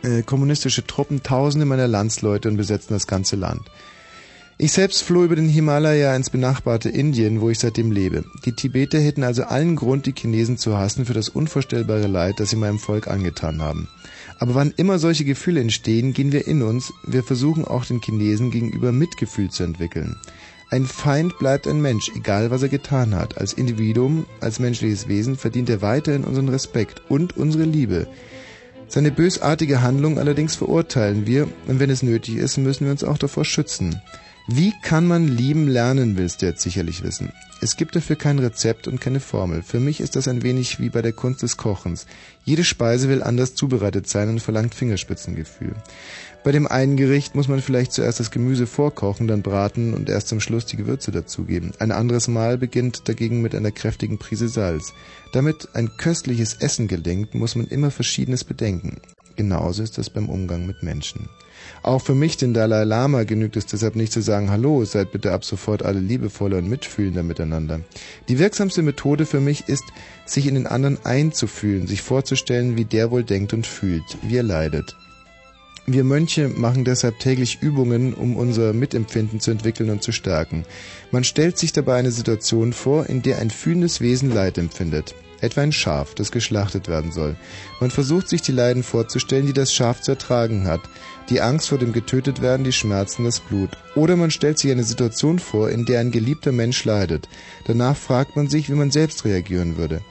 [0.03, 3.63] äh, kommunistische Truppen Tausende meiner Landsleute und besetzten das ganze Land.
[4.63, 8.25] Ich selbst floh über den Himalaya ins benachbarte Indien, wo ich seitdem lebe.
[8.45, 12.51] Die Tibeter hätten also allen Grund, die Chinesen zu hassen für das unvorstellbare Leid, das
[12.51, 13.87] sie meinem Volk angetan haben.
[14.37, 18.51] Aber wann immer solche Gefühle entstehen, gehen wir in uns, wir versuchen auch den Chinesen
[18.51, 20.17] gegenüber Mitgefühl zu entwickeln.
[20.69, 23.39] Ein Feind bleibt ein Mensch, egal was er getan hat.
[23.39, 28.07] Als Individuum, als menschliches Wesen verdient er weiterhin unseren Respekt und unsere Liebe.
[28.87, 33.17] Seine bösartige Handlung allerdings verurteilen wir, und wenn es nötig ist, müssen wir uns auch
[33.17, 33.99] davor schützen.
[34.53, 37.31] Wie kann man lieben lernen, willst du jetzt sicherlich wissen.
[37.61, 39.63] Es gibt dafür kein Rezept und keine Formel.
[39.63, 42.05] Für mich ist das ein wenig wie bei der Kunst des Kochens.
[42.43, 45.73] Jede Speise will anders zubereitet sein und verlangt Fingerspitzengefühl.
[46.43, 50.27] Bei dem einen Gericht muss man vielleicht zuerst das Gemüse vorkochen, dann braten und erst
[50.27, 51.71] zum Schluss die Gewürze dazugeben.
[51.79, 54.91] Ein anderes Mal beginnt dagegen mit einer kräftigen Prise Salz.
[55.31, 58.97] Damit ein köstliches Essen gelingt, muss man immer Verschiedenes bedenken.
[59.37, 61.29] Genauso ist das beim Umgang mit Menschen.
[61.83, 65.31] Auch für mich, den Dalai Lama, genügt es deshalb nicht zu sagen, hallo, seid bitte
[65.31, 67.81] ab sofort alle liebevoller und mitfühlender miteinander.
[68.29, 69.85] Die wirksamste Methode für mich ist,
[70.25, 74.43] sich in den anderen einzufühlen, sich vorzustellen, wie der wohl denkt und fühlt, wie er
[74.43, 74.95] leidet.
[75.87, 80.63] Wir Mönche machen deshalb täglich Übungen, um unser Mitempfinden zu entwickeln und zu stärken.
[81.09, 85.15] Man stellt sich dabei eine Situation vor, in der ein fühlendes Wesen Leid empfindet.
[85.41, 87.35] Etwa ein Schaf, das geschlachtet werden soll.
[87.79, 90.81] Man versucht sich die Leiden vorzustellen, die das Schaf zu ertragen hat.
[91.31, 93.69] Die Angst vor dem Getötetwerden, die Schmerzen, das Blut.
[93.95, 97.29] Oder man stellt sich eine Situation vor, in der ein geliebter Mensch leidet.
[97.65, 100.01] Danach fragt man sich, wie man selbst reagieren würde.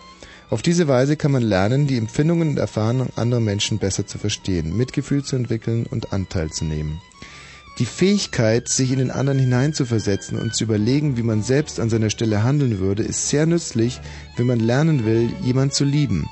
[0.49, 4.75] Auf diese Weise kann man lernen, die Empfindungen und Erfahrungen anderer Menschen besser zu verstehen,
[4.75, 7.03] Mitgefühl zu entwickeln und Anteil zu nehmen.
[7.79, 12.09] Die Fähigkeit, sich in den anderen hineinzuversetzen und zu überlegen, wie man selbst an seiner
[12.09, 14.01] Stelle handeln würde, ist sehr nützlich,
[14.37, 16.29] wenn man lernen will, jemand zu lieben.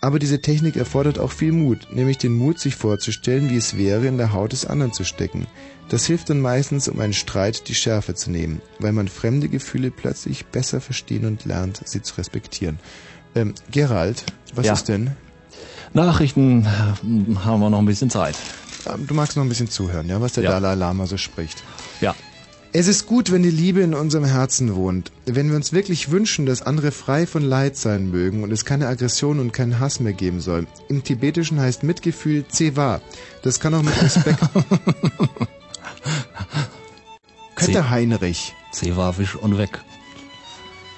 [0.00, 4.06] Aber diese Technik erfordert auch viel Mut, nämlich den Mut, sich vorzustellen, wie es wäre,
[4.06, 5.46] in der Haut des anderen zu stecken.
[5.88, 9.90] Das hilft dann meistens, um einen Streit die Schärfe zu nehmen, weil man fremde Gefühle
[9.90, 12.78] plötzlich besser verstehen und lernt, sie zu respektieren.
[13.34, 14.74] Ähm, Gerald, was Ja.
[14.74, 15.12] ist denn?
[15.94, 18.36] Nachrichten äh, haben wir noch ein bisschen Zeit.
[18.86, 20.50] Ähm, Du magst noch ein bisschen zuhören, ja, was der Ja.
[20.50, 21.64] Dalai Lama so spricht.
[22.00, 22.14] Ja.
[22.72, 25.10] Es ist gut, wenn die Liebe in unserem Herzen wohnt.
[25.24, 28.88] Wenn wir uns wirklich wünschen, dass andere frei von Leid sein mögen und es keine
[28.88, 30.66] Aggression und keinen Hass mehr geben soll.
[30.88, 33.00] Im Tibetischen heißt Mitgefühl Zewa.
[33.42, 34.38] Das kann auch mit Respekt.
[37.54, 38.54] Könnte Heinrich.
[38.70, 39.80] Zewa wisch und weg.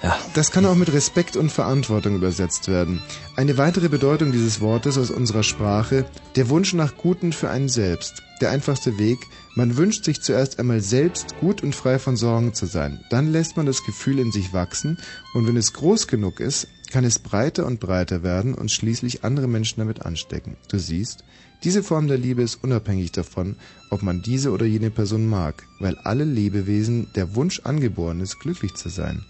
[0.02, 0.18] Ja.
[0.34, 3.02] Das kann auch mit Respekt und Verantwortung übersetzt werden.
[3.36, 6.06] Eine weitere Bedeutung dieses Wortes aus unserer Sprache,
[6.36, 8.22] der Wunsch nach Guten für einen selbst.
[8.40, 9.18] Der einfachste Weg,
[9.56, 13.00] man wünscht sich zuerst einmal selbst gut und frei von Sorgen zu sein.
[13.10, 14.98] Dann lässt man das Gefühl in sich wachsen
[15.34, 19.48] und wenn es groß genug ist, kann es breiter und breiter werden und schließlich andere
[19.48, 20.56] Menschen damit anstecken.
[20.68, 21.24] Du siehst,
[21.62, 23.56] diese Form der Liebe ist unabhängig davon,
[23.90, 28.74] ob man diese oder jene Person mag, weil alle Lebewesen der Wunsch angeboren ist, glücklich
[28.74, 29.24] zu sein.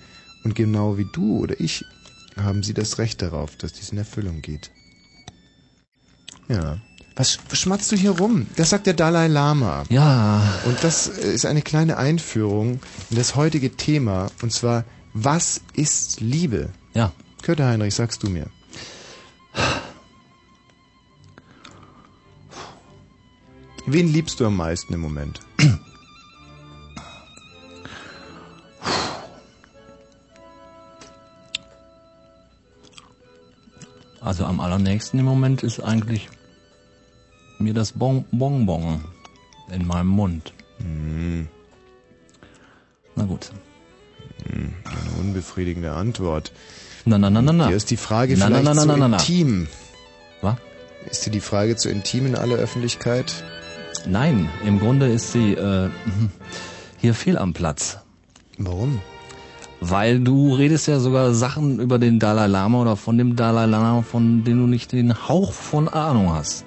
[0.44, 1.84] Und genau wie du oder ich
[2.36, 4.70] haben sie das Recht darauf, dass dies in Erfüllung geht.
[6.48, 6.80] Ja.
[7.20, 8.46] Was, schmatzt du hier rum?
[8.56, 9.84] Das sagt der Dalai Lama.
[9.90, 10.42] Ja.
[10.64, 12.80] Und das ist eine kleine Einführung
[13.10, 16.70] in das heutige Thema, und zwar, was ist Liebe?
[16.94, 17.12] Ja.
[17.42, 18.46] Kötter Heinrich, sagst du mir.
[23.84, 25.40] Wen liebst du am meisten im Moment?
[34.22, 36.30] Also am allernächsten im Moment ist eigentlich
[37.60, 39.00] mir das bon Bonbon
[39.72, 40.52] in meinem Mund.
[40.78, 41.48] Hm.
[43.16, 43.50] Na gut.
[44.46, 46.52] Hm, eine unbefriedigende Antwort.
[47.04, 47.66] Na, na, na, na, na.
[47.68, 49.16] Hier ist die Frage Na, na, vielleicht na, na, zu na, na, na.
[49.18, 49.68] intim.
[50.42, 50.56] Was?
[51.10, 53.32] Ist dir die Frage zu intim in aller Öffentlichkeit?
[54.06, 55.90] Nein, im Grunde ist sie äh,
[56.98, 57.98] hier fehl am Platz.
[58.58, 59.00] Warum?
[59.80, 64.02] Weil du redest ja sogar Sachen über den Dalai Lama oder von dem Dalai Lama,
[64.02, 66.64] von denen du nicht den Hauch von Ahnung hast.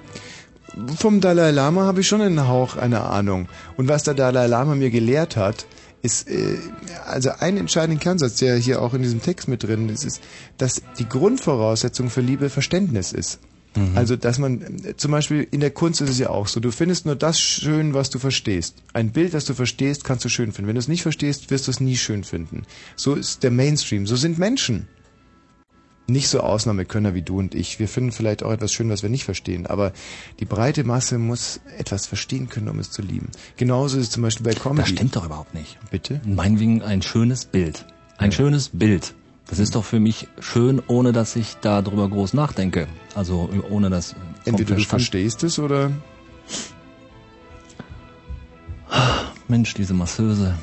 [0.96, 3.48] Vom Dalai Lama habe ich schon einen Hauch einer Ahnung.
[3.76, 5.66] Und was der Dalai Lama mir gelehrt hat,
[6.02, 6.58] ist äh,
[7.06, 10.20] also ein entscheidender Kernsatz, der hier auch in diesem Text mit drin ist, ist,
[10.58, 13.40] dass die Grundvoraussetzung für Liebe Verständnis ist.
[13.96, 16.70] Also, dass man, äh, zum Beispiel in der Kunst ist es ja auch so, du
[16.70, 18.76] findest nur das schön, was du verstehst.
[18.92, 20.68] Ein Bild, das du verstehst, kannst du schön finden.
[20.68, 22.62] Wenn du es nicht verstehst, wirst du es nie schön finden.
[22.94, 24.88] So ist der Mainstream, so sind Menschen.
[26.06, 27.78] Nicht so Ausnahmekönner wie du und ich.
[27.78, 29.92] Wir finden vielleicht auch etwas schön, was wir nicht verstehen, aber
[30.38, 33.30] die breite Masse muss etwas verstehen können, um es zu lieben.
[33.56, 34.82] Genauso ist es zum Beispiel bei Comedy.
[34.82, 35.78] Das stimmt doch überhaupt nicht.
[35.90, 36.20] Bitte?
[36.26, 37.86] Meinetwegen ein schönes Bild.
[38.18, 39.14] Ein schönes Bild.
[39.48, 42.86] Das ist doch für mich schön, ohne dass ich darüber groß nachdenke.
[43.14, 44.14] Also ohne dass
[44.44, 45.90] Entweder du verstehst es oder
[49.48, 50.54] Mensch, diese Masseuse.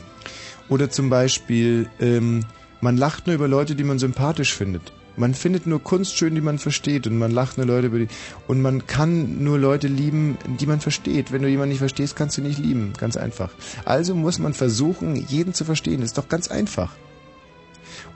[0.69, 2.45] Oder zum Beispiel, ähm,
[2.80, 4.93] man lacht nur über Leute, die man sympathisch findet.
[5.21, 8.07] Man findet nur Kunst schön, die man versteht und man lacht nur Leute über die
[8.47, 11.31] und man kann nur Leute lieben, die man versteht.
[11.31, 13.51] Wenn du jemanden nicht verstehst, kannst du nicht lieben, ganz einfach.
[13.86, 16.01] Also muss man versuchen, jeden zu verstehen.
[16.01, 16.93] Das ist doch ganz einfach.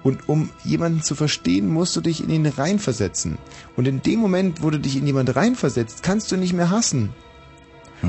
[0.02, 3.38] Und um jemanden zu verstehen, musst du dich in ihn reinversetzen.
[3.76, 7.12] Und in dem Moment, wo du dich in jemanden reinversetzt, kannst du nicht mehr hassen.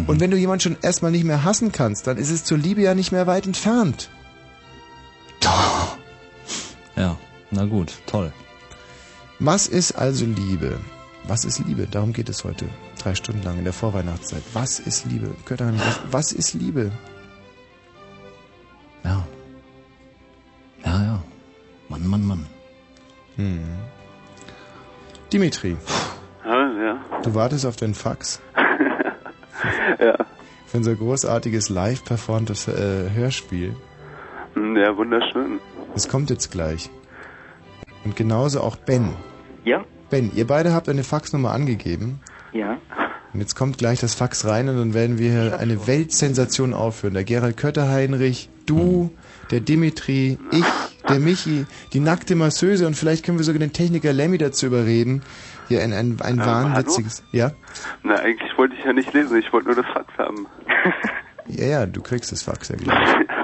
[0.07, 2.81] Und wenn du jemanden schon erstmal nicht mehr hassen kannst, dann ist es zur Liebe
[2.81, 4.09] ja nicht mehr weit entfernt.
[6.97, 7.19] Ja,
[7.51, 8.33] na gut, toll.
[9.39, 10.79] Was ist also Liebe?
[11.25, 11.87] Was ist Liebe?
[11.91, 12.67] Darum geht es heute.
[13.03, 14.43] Drei Stunden lang in der Vorweihnachtszeit.
[14.55, 15.35] Was ist Liebe?
[15.45, 16.91] Götterheim, was, was ist Liebe?
[19.05, 19.27] Ja.
[20.85, 21.23] Ja, ja.
[21.89, 22.47] Mann, Mann, Mann.
[23.37, 23.61] Hm.
[25.33, 25.77] Dimitri,
[26.45, 27.01] Ja, ja.
[27.23, 28.41] du wartest auf den Fax
[30.01, 30.15] ja.
[30.67, 33.75] für unser großartiges live performtes äh, Hörspiel.
[34.55, 35.59] Hm, Ja, wunderschön.
[35.95, 36.89] Es kommt jetzt gleich.
[38.07, 39.09] Und genauso auch Ben.
[39.65, 39.85] Ja?
[40.11, 42.21] Ben, ihr beide habt eine Faxnummer angegeben.
[42.53, 42.79] Ja.
[43.35, 47.15] Und jetzt kommt gleich das Fax rein und dann werden wir hier eine Weltsensation aufführen.
[47.15, 49.11] Der Gerald Kötterheinrich, du,
[49.51, 50.65] der Dimitri, ich,
[51.09, 55.23] der Michi, die nackte Masseuse und vielleicht können wir sogar den Techniker Lemmy dazu überreden.
[55.67, 57.25] Hier ein, ein, ein Ähm, wahnwitziges.
[57.33, 57.51] Ja?
[58.05, 60.47] Na, eigentlich wollte ich ja nicht lesen, ich wollte nur das Fax haben.
[61.49, 63.27] Ja, ja, du kriegst das Fax ja gleich.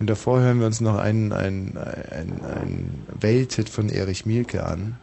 [0.00, 4.98] Und davor hören wir uns noch einen, einen, einen, einen Welthit von Erich Mielke an.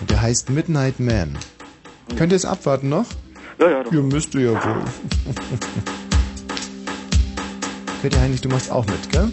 [0.00, 1.36] Und der heißt Midnight Man.
[2.16, 3.06] Könnt ihr es abwarten noch?
[3.58, 3.92] Ja, ja, doch.
[3.92, 4.84] Ihr müsst ihr ja wohl.
[8.02, 9.30] Peter Heinrich, du machst auch mit, gell?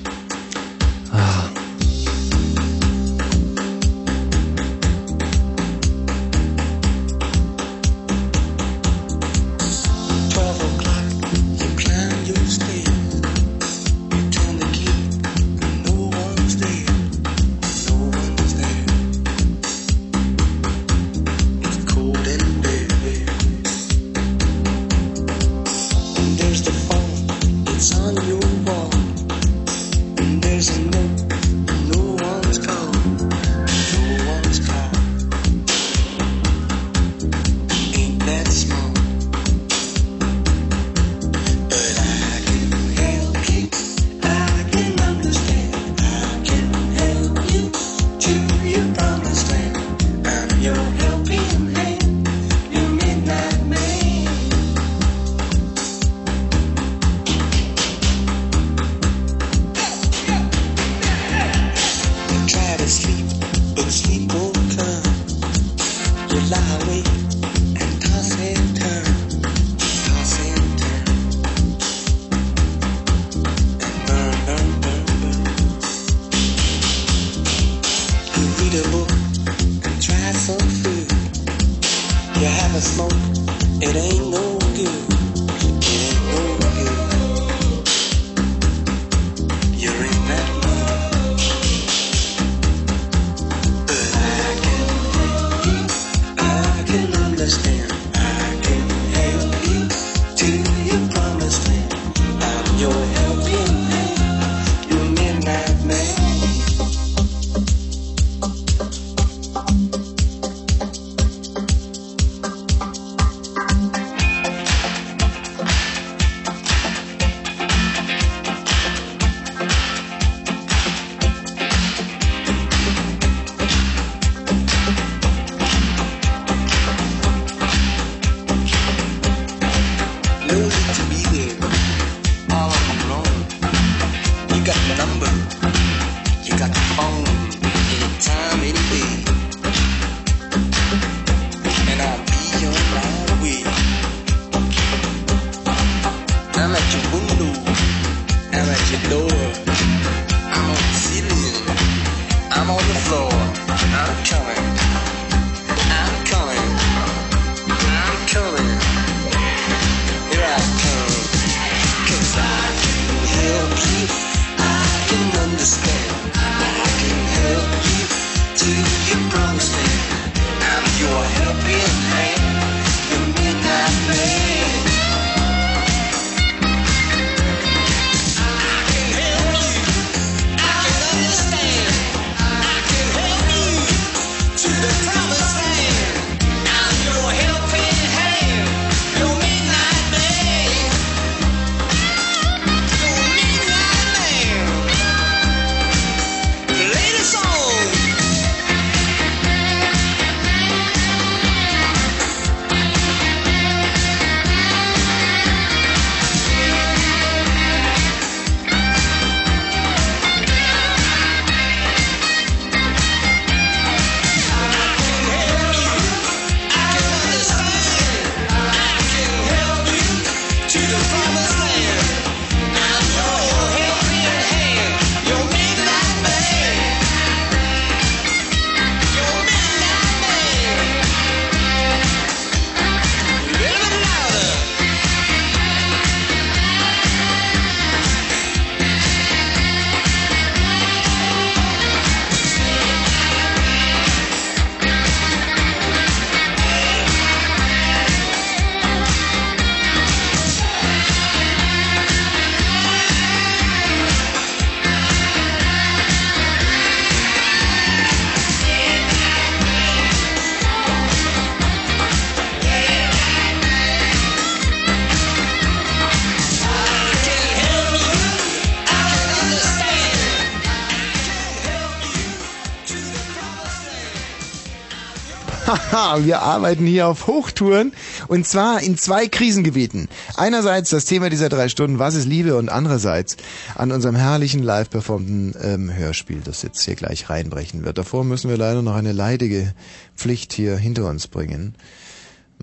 [276.19, 277.93] Wir arbeiten hier auf Hochtouren
[278.28, 280.08] und zwar in zwei Krisengebieten.
[280.36, 283.38] Einerseits das Thema dieser drei Stunden, was ist Liebe und andererseits
[283.76, 287.97] an unserem herrlichen live performten ähm, Hörspiel, das jetzt hier gleich reinbrechen wird.
[287.97, 289.74] Davor müssen wir leider noch eine leidige
[290.16, 291.76] Pflicht hier hinter uns bringen.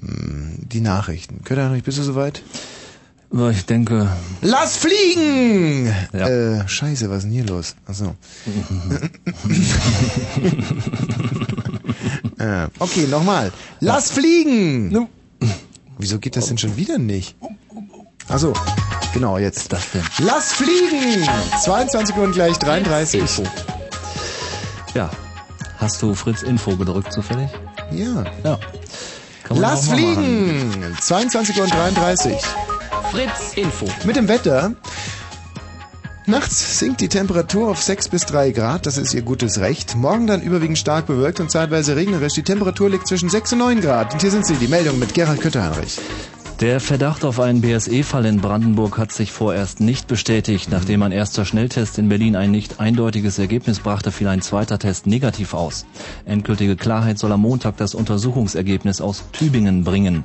[0.01, 1.43] Hm, Die Nachrichten.
[1.45, 2.43] Kötter, bist du soweit?
[3.51, 4.09] Ich denke,
[4.41, 5.95] Lass fliegen!
[6.15, 6.29] Ja.
[6.29, 7.77] Äh, scheiße, was ist denn hier los?
[7.87, 8.15] Achso.
[12.39, 13.53] äh, okay, nochmal.
[13.81, 15.09] Lass fliegen!
[15.99, 17.37] Wieso geht das denn schon wieder nicht?
[18.29, 18.53] Achso,
[19.13, 19.73] genau, jetzt.
[19.73, 20.03] das denn?
[20.19, 21.29] Lass fliegen!
[21.63, 23.43] 22 Uhr und gleich 33.
[24.95, 25.11] Ja.
[25.79, 27.49] Hast du Fritz Info gedrückt zufällig?
[27.91, 28.25] Ja.
[28.45, 28.59] Ja.
[29.51, 30.97] Lass fliegen!
[31.01, 32.37] 22 Uhr und 33.
[33.11, 33.87] Fritz Info.
[34.05, 34.73] Mit dem Wetter.
[36.29, 39.97] Nachts sinkt die Temperatur auf 6 bis 3 Grad, das ist ihr gutes Recht.
[39.97, 42.35] Morgen dann überwiegend stark bewölkt und zeitweise regnerisch.
[42.35, 44.13] Die Temperatur liegt zwischen 6 und 9 Grad.
[44.13, 45.99] Und hier sind sie, die Meldung mit Gerald Kötterheinrich.
[46.61, 50.69] Der Verdacht auf einen BSE-Fall in Brandenburg hat sich vorerst nicht bestätigt.
[50.73, 55.07] Nachdem ein erster Schnelltest in Berlin ein nicht eindeutiges Ergebnis brachte, fiel ein zweiter Test
[55.07, 55.87] negativ aus.
[56.25, 60.25] Endgültige Klarheit soll am Montag das Untersuchungsergebnis aus Tübingen bringen.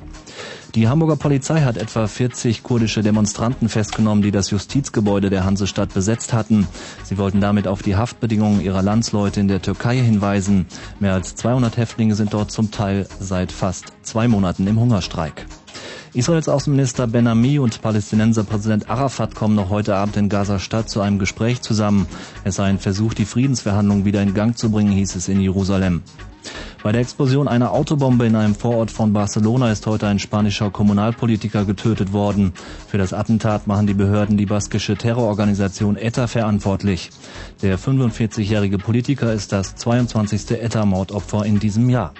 [0.74, 6.32] Die Hamburger Polizei hat etwa 40 kurdische Demonstranten festgenommen, die das Justizgebäude der Hansestadt besetzt
[6.32, 6.66] hatten.
[7.04, 10.66] Sie wollten damit auf die Haftbedingungen ihrer Landsleute in der Türkei hinweisen.
[10.98, 15.46] Mehr als 200 Häftlinge sind dort zum Teil seit fast zwei Monaten im Hungerstreik.
[16.14, 21.00] Israels Außenminister Ben Ami und Palästinenser Präsident Arafat kommen noch heute Abend in Gaza-Stadt zu
[21.00, 22.06] einem Gespräch zusammen.
[22.44, 26.02] Es sei ein Versuch, die Friedensverhandlungen wieder in Gang zu bringen, hieß es in Jerusalem.
[26.84, 31.64] Bei der Explosion einer Autobombe in einem Vorort von Barcelona ist heute ein spanischer Kommunalpolitiker
[31.64, 32.52] getötet worden.
[32.86, 37.10] Für das Attentat machen die Behörden die baskische Terrororganisation ETA verantwortlich.
[37.60, 40.62] Der 45-jährige Politiker ist das 22.
[40.62, 42.12] ETA-Mordopfer in diesem Jahr.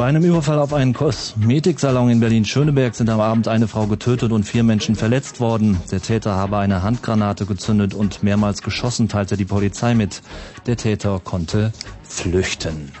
[0.00, 4.44] Bei einem Überfall auf einen Kosmetiksalon in Berlin-Schöneberg sind am Abend eine Frau getötet und
[4.44, 5.76] vier Menschen verletzt worden.
[5.90, 10.22] Der Täter habe eine Handgranate gezündet und mehrmals geschossen, teilte die Polizei mit.
[10.64, 12.92] Der Täter konnte flüchten.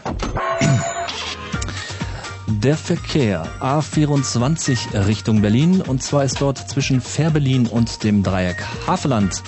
[2.48, 9.42] Der Verkehr A24 Richtung Berlin und zwar ist dort zwischen Fährberlin und dem Dreieck Haveland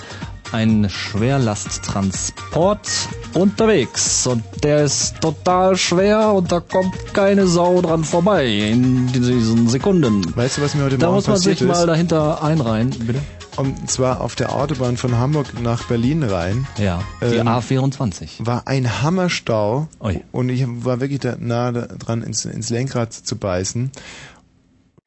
[0.53, 2.87] ein Schwerlasttransport
[3.33, 9.67] unterwegs und der ist total schwer und da kommt keine Sau dran vorbei in diesen
[9.67, 10.23] Sekunden.
[10.35, 11.73] Weißt du, was mir heute Da Morgen muss man passiert sich ist?
[11.75, 13.21] mal dahinter einreihen, bitte.
[13.55, 16.65] Und zwar auf der Autobahn von Hamburg nach Berlin rein.
[16.79, 18.45] Ja, die Ähm, A24.
[18.45, 19.87] War ein Hammerstau.
[20.01, 20.23] Ui.
[20.31, 23.91] Und ich war wirklich da nah da- dran, ins, ins Lenkrad zu beißen.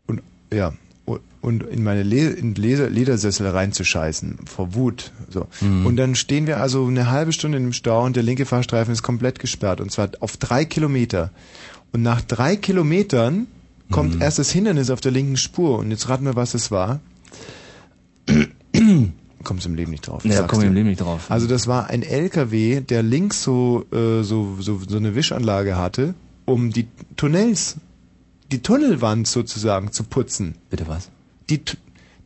[0.07, 0.22] Und
[0.53, 0.72] ja,
[1.41, 4.39] und in meine Le in Leder Ledersessel reinzuscheißen.
[4.47, 5.12] Vor Wut.
[5.28, 5.47] So.
[5.61, 5.87] Mhm.
[5.87, 9.03] Und dann stehen wir also eine halbe Stunde im Stau und der linke Fahrstreifen ist
[9.03, 9.80] komplett gesperrt.
[9.80, 11.30] Und zwar auf drei Kilometer.
[11.93, 13.47] Und nach drei Kilometern
[13.91, 14.22] kommt Mhm.
[14.22, 15.78] erst das Hindernis auf der linken Spur.
[15.78, 17.01] Und jetzt raten wir, was es war.
[19.45, 20.24] Kommst im Leben nicht drauf.
[20.24, 21.30] Ja, komm im Leben nicht drauf.
[21.30, 26.14] Also das war ein LKW, der links so, äh, so, so, so eine Wischanlage hatte,
[26.47, 27.76] um die Tunnels,
[28.51, 30.57] die Tunnelwand sozusagen zu putzen.
[30.68, 31.11] Bitte was?
[31.51, 31.61] Die,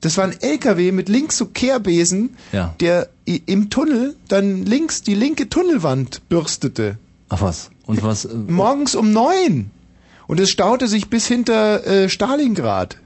[0.01, 2.75] das war ein LKW mit links so Kehrbesen, Ja.
[2.81, 6.99] der im Tunnel dann links die linke Tunnelwand bürstete.
[7.29, 7.71] Ach was?
[7.87, 8.25] Und was?
[8.25, 9.71] äh, Morgens um neun.
[10.27, 12.97] Und es staute sich bis hinter äh, Stalingrad.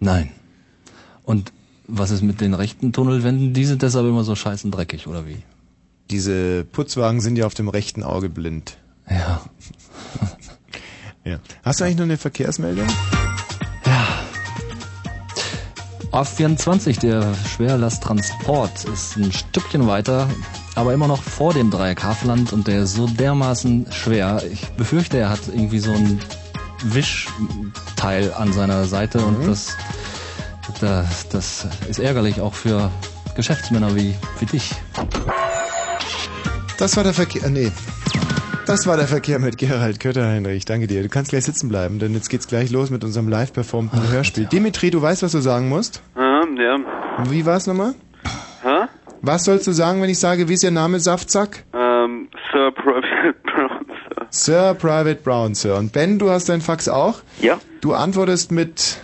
[0.00, 0.30] Nein.
[1.24, 1.52] Und
[1.86, 3.52] was ist mit den rechten Tunnelwänden?
[3.52, 5.38] Die sind deshalb immer so scheißen dreckig, oder wie?
[6.10, 8.76] Diese Putzwagen sind ja auf dem rechten Auge blind.
[9.08, 9.40] Ja.
[11.22, 11.38] Ja.
[11.62, 12.86] Hast du eigentlich noch eine Verkehrsmeldung?
[16.12, 17.22] A24, der
[17.54, 20.28] Schwerlasttransport, ist ein Stückchen weiter,
[20.74, 24.42] aber immer noch vor dem Dreieck Havelland und der ist so dermaßen schwer.
[24.50, 26.20] Ich befürchte, er hat irgendwie so ein
[26.82, 29.24] Wischteil an seiner Seite Mhm.
[29.36, 29.76] und das,
[30.80, 32.90] das, das ist ärgerlich auch für
[33.36, 34.72] Geschäftsmänner wie, wie dich.
[36.78, 37.48] Das war der Verkehr.
[37.50, 37.70] Nee.
[38.70, 40.64] Das war der Verkehr mit Gerald Kötter-Heinrich.
[40.64, 41.02] Danke dir.
[41.02, 44.44] Du kannst gleich sitzen bleiben, denn jetzt geht's gleich los mit unserem live performten Hörspiel.
[44.44, 46.04] Dimitri, du weißt, was du sagen musst?
[46.16, 46.78] Ähm, ja.
[47.28, 47.94] Wie war's nochmal?
[48.62, 48.86] Hä?
[49.22, 51.64] Was sollst du sagen, wenn ich sage, wie ist Ihr Name, Saftsack?
[51.74, 54.26] Ähm, Sir Private Brown, Sir.
[54.30, 55.76] Sir Private Brown, Sir.
[55.76, 57.22] Und Ben, du hast dein Fax auch?
[57.40, 57.58] Ja.
[57.80, 59.00] Du antwortest mit...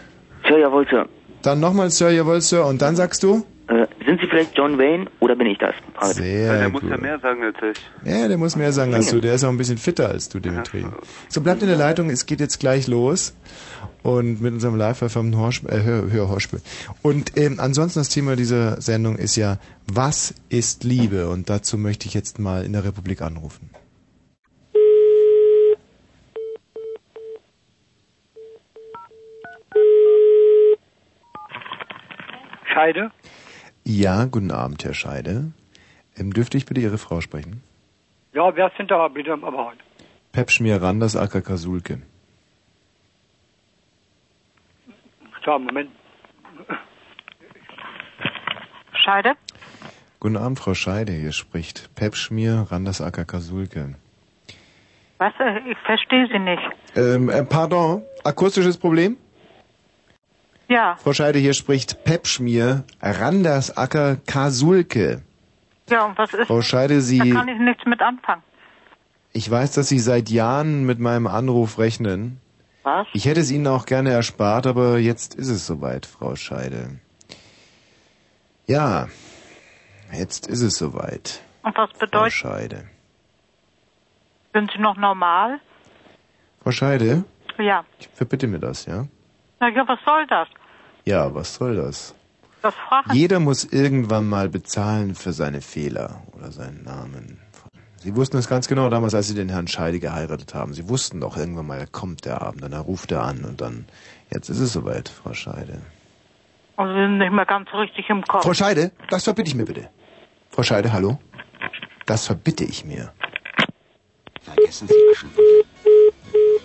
[0.46, 1.06] Sir, jawohl, Sir.
[1.42, 2.66] Dann nochmal Sir, jawohl, Sir.
[2.66, 3.44] Und dann sagst du?
[4.37, 5.74] vielleicht John Wayne oder bin ich das?
[6.14, 6.82] Sehr ja, der gut.
[6.82, 8.11] muss ja mehr sagen als ich.
[8.11, 9.20] Ja, der muss mehr sagen als du.
[9.20, 10.82] Der ist auch ein bisschen fitter als du, Dimitri.
[10.82, 10.93] Ja.
[11.28, 12.11] So, bleibt in der Leitung.
[12.11, 13.34] Es geht jetzt gleich los.
[14.03, 16.61] Und mit unserem live verfilmten äh, Hör Hörhörspiel.
[17.03, 21.28] Und ähm, ansonsten das Thema dieser Sendung ist ja, was ist Liebe?
[21.28, 23.70] Und dazu möchte ich jetzt mal in der Republik anrufen.
[32.72, 33.11] Scheide?
[33.89, 35.53] Ja, guten Abend, Herr Scheide.
[36.16, 37.62] Ähm, dürfte ich bitte Ihre Frau sprechen?
[38.32, 39.76] Ja, wer sind da bitte am Apparat?
[40.32, 42.03] Pep Schmier Randers Acker Kasulke.
[45.45, 45.91] So, Moment.
[49.05, 49.34] Scheide?
[50.18, 51.12] Guten Abend, Frau Scheide.
[51.12, 53.95] Hier spricht Pep Schmier Randers Acker Kasulke.
[55.18, 55.32] Was?
[55.39, 56.62] Äh, Ich verstehe Sie nicht.
[56.97, 59.16] Ähm, äh, pardon, akustisches Problem?
[60.68, 65.22] Ja, Frau Scheide, hier spricht Pep Schmier Randers Acker Kasulke.
[65.88, 66.46] ja, und was ist?
[66.48, 68.42] Frau Scheide, Da Sie, kann ich nichts mit anfangen.
[69.32, 72.40] ich weiß, dass Sie seit Jahren mit meinem Anruf rechnen.
[72.82, 73.06] Was?
[73.12, 76.98] Ich hätte es Ihnen auch gerne erspart, aber jetzt ist es soweit, Frau Scheide.
[78.66, 79.08] Ja,
[80.12, 82.84] jetzt ist es soweit, Und was Frau bedeutet, Scheide.
[84.52, 85.60] sind Sie noch normal?
[86.62, 87.24] Frau Scheide,
[87.58, 87.84] Ja.
[88.14, 89.06] verbitte mir das, ja?
[89.61, 90.48] Na ja, was soll das?
[91.04, 92.14] Ja, was soll das?
[92.62, 97.38] Das fragen Jeder muss irgendwann mal bezahlen für seine Fehler oder seinen Namen.
[97.98, 100.74] Sie wussten es ganz genau damals, als Sie den Herrn Scheide geheiratet haben.
[100.74, 103.86] Sie wussten doch irgendwann mal, er kommt der Abend, dann ruft er an und dann,
[104.32, 105.80] jetzt ist es soweit, Frau Scheide.
[106.76, 108.42] Und Sie sind nicht mehr ganz richtig im Kopf.
[108.42, 109.88] Frau Scheide, das verbitte ich mir bitte.
[110.50, 111.18] Frau Scheide, hallo?
[112.04, 113.12] Das verbitte ich mir.
[114.42, 115.64] Vergessen Sie Aschenputtel.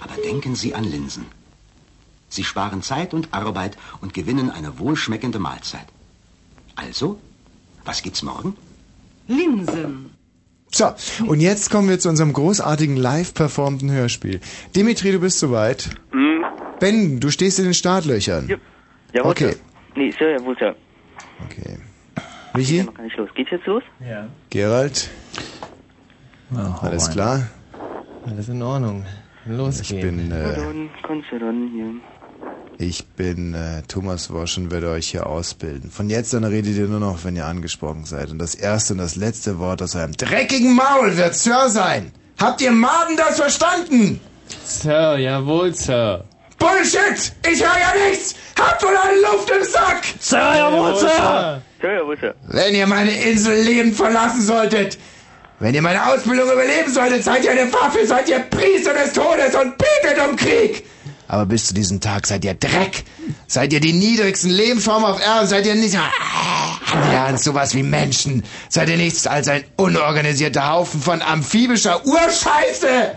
[0.03, 1.25] Aber denken Sie an Linsen.
[2.31, 5.85] Sie sparen Zeit und Arbeit und gewinnen eine wohlschmeckende Mahlzeit.
[6.75, 7.19] Also,
[7.85, 8.55] was gibt's morgen?
[9.27, 10.09] Linsen.
[10.73, 10.93] So,
[11.27, 14.39] und jetzt kommen wir zu unserem großartigen live performten Hörspiel.
[14.75, 15.89] Dimitri, du bist soweit.
[16.11, 16.45] Hm,
[16.79, 18.47] Ben, du stehst in den Startlöchern.
[19.13, 19.51] jawohl, Okay.
[19.51, 19.59] Sir.
[19.95, 20.11] Nee.
[21.45, 21.77] Okay.
[22.15, 22.77] Geht Michi?
[22.77, 23.29] ja gar nicht los.
[23.35, 23.83] Geht's jetzt los?
[23.99, 24.27] Ja.
[24.49, 25.09] Gerald?
[26.81, 27.13] Alles rein.
[27.13, 27.47] klar?
[28.25, 29.05] Alles in Ordnung.
[29.45, 31.91] Los Ich bin, Na äh, dann kannst du dann hier.
[32.81, 35.91] Ich bin äh, Thomas Wosch und werde euch hier ausbilden.
[35.91, 38.31] Von jetzt an redet ihr nur noch, wenn ihr angesprochen seid.
[38.31, 42.11] Und das erste und das letzte Wort aus eurem dreckigen Maul wird Sir sein.
[42.39, 44.19] Habt ihr Maden das verstanden?
[44.63, 46.23] Sir, jawohl, Sir.
[46.57, 47.33] Bullshit!
[47.47, 48.35] Ich höre ja nichts!
[48.59, 50.03] Habt wohl eine Luft im Sack!
[50.19, 51.61] Sir, jawohl, Sir!
[51.81, 52.35] Sir, jawohl, Sir.
[52.47, 54.97] Wenn ihr meine Insel lebend verlassen solltet,
[55.59, 59.55] wenn ihr meine Ausbildung überleben solltet, seid ihr eine Waffe, seid ihr Priester des Todes
[59.55, 60.83] und betet um Krieg!
[61.31, 63.05] Aber bis zu diesem Tag seid ihr Dreck!
[63.47, 65.47] Seid ihr die niedrigsten Lebensformen auf Erden?
[65.47, 65.97] Seid ihr nicht
[66.91, 68.43] annähernd sowas wie Menschen?
[68.67, 73.15] Seid ihr nichts als ein unorganisierter Haufen von amphibischer Urscheiße?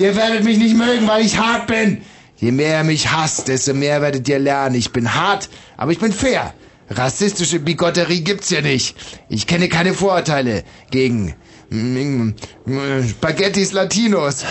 [0.00, 2.02] Ihr werdet mich nicht mögen, weil ich hart bin.
[2.38, 4.74] Je mehr ihr mich hasst, desto mehr werdet ihr lernen.
[4.74, 6.52] Ich bin hart, aber ich bin fair.
[6.90, 8.96] Rassistische Bigotterie gibt's hier nicht.
[9.28, 11.36] Ich kenne keine Vorurteile gegen
[11.70, 12.32] mm,
[12.66, 14.44] mm, Spaghettis Latinos.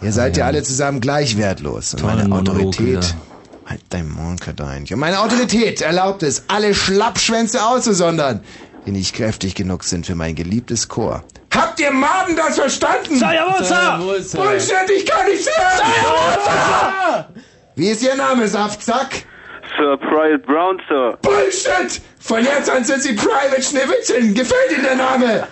[0.00, 1.94] Ihr seid ja alle zusammen gleich wertlos.
[1.94, 3.14] Und meine Monolog Autorität.
[3.66, 4.94] Halt dein Maul, Kadeinchen.
[4.94, 8.40] Und meine Autorität erlaubt es, alle Schlappschwänze auszusondern,
[8.86, 11.24] die nicht kräftig genug sind für mein geliebtes Chor.
[11.54, 13.18] Habt ihr Maden das verstanden?
[13.18, 13.98] Sir.
[13.98, 15.92] Bullshit, ich kann nicht hören!
[16.44, 17.28] Sir.
[17.74, 19.24] Wie ist Ihr Name, Saftsack?
[19.76, 21.18] Sir Private Brown, Sir.
[21.20, 22.00] Bullshit!
[22.20, 24.34] Von jetzt an sind Sie Private Schneewittchen.
[24.34, 25.48] Gefällt Ihnen der Name?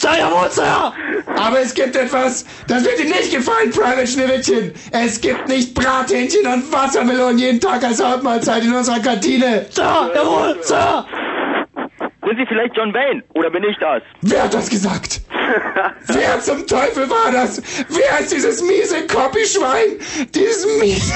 [0.00, 0.92] Sir, jawohl, Sir.
[1.36, 4.72] Aber es gibt etwas, das wird Ihnen nicht gefallen, Private Schneewittchen.
[4.92, 9.66] Es gibt nicht Brathähnchen und Wassermelonen jeden Tag als Hauptmahlzeit in unserer Kantine.
[9.70, 11.04] Sir, jawohl, Sir.
[12.24, 13.22] Sind Sie vielleicht John Wayne?
[13.34, 14.02] Oder bin ich das?
[14.20, 15.22] Wer hat das gesagt?
[16.08, 17.62] Wer zum Teufel war das?
[17.88, 19.98] Wer ist dieses miese Copyschwein?
[20.34, 21.14] Dieses miese,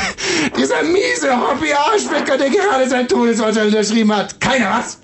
[0.57, 4.41] dieser miese Hobby-Arschwecker, der gerade sein Todesurteil unterschrieben hat.
[4.41, 5.01] Keiner was?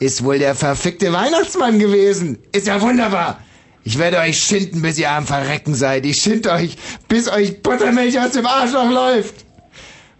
[0.00, 2.38] Ist wohl der verfickte Weihnachtsmann gewesen.
[2.52, 3.38] Ist ja wunderbar.
[3.84, 6.06] Ich werde euch schinden, bis ihr am Verrecken seid.
[6.06, 6.76] Ich schind euch,
[7.06, 9.44] bis euch Buttermilch aus dem Arschloch läuft.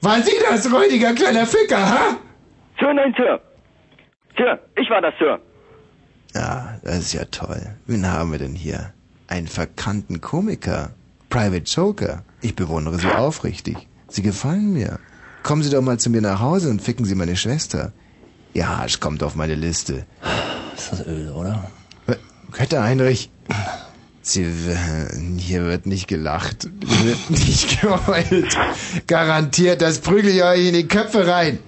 [0.03, 2.17] Waren Sie das, räudiger kleiner Ficker, ha?
[2.79, 3.41] Sir, nein, Sir.
[4.37, 5.41] Sir, ich war das, Sir.
[6.35, 7.63] Ja, das ist ja toll.
[7.87, 8.93] Wen haben wir denn hier?
[9.29, 10.91] Einen verkannten Komiker.
[11.31, 12.23] Private Joker.
[12.43, 13.89] Ich bewundere Sie aufrichtig.
[14.09, 14.99] Sie gefallen mir.
[15.43, 17.93] Kommen Sie doch mal zu mir nach Hause und ficken Sie meine Schwester.
[18.53, 20.07] Ihr Arsch kommt auf meine Liste.
[20.77, 21.71] Ist das öde, oder?
[22.53, 23.31] Kötter Heinrich.
[24.23, 24.47] Sie,
[25.39, 26.69] hier wird nicht gelacht.
[26.87, 28.57] Hier wird nicht geheult.
[29.07, 31.59] Garantiert, das prügel ich euch in die Köpfe rein.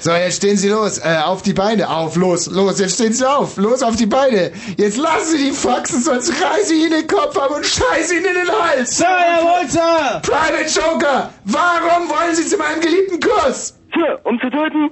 [0.00, 0.96] So, jetzt stehen Sie los.
[0.98, 1.90] Äh, auf die Beine.
[1.90, 2.80] Auf, los, los.
[2.80, 3.58] Jetzt stehen Sie auf.
[3.58, 4.50] Los auf die Beine.
[4.78, 8.24] Jetzt lassen Sie die Faxen, sonst reiße ich Ihnen den Kopf ab und scheiße Ihnen
[8.24, 8.96] in den Hals.
[8.96, 10.22] Sir, jawohl, Sir.
[10.22, 13.74] Private Joker, warum wollen Sie zu meinem geliebten Kurs?
[13.94, 14.90] Sir, um zu töten?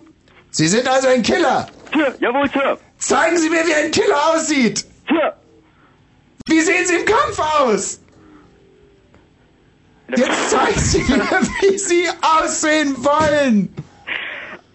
[0.51, 1.69] Sie sind also ein Killer.
[1.93, 2.79] Sir, jawohl, Sir.
[2.99, 4.85] Zeigen Sie mir, wie ein Killer aussieht.
[5.09, 5.35] Sir.
[6.47, 8.01] Wie sehen Sie im Kampf aus?
[10.17, 11.21] Jetzt zeigen Sie mir,
[11.61, 13.75] wie Sie aussehen wollen.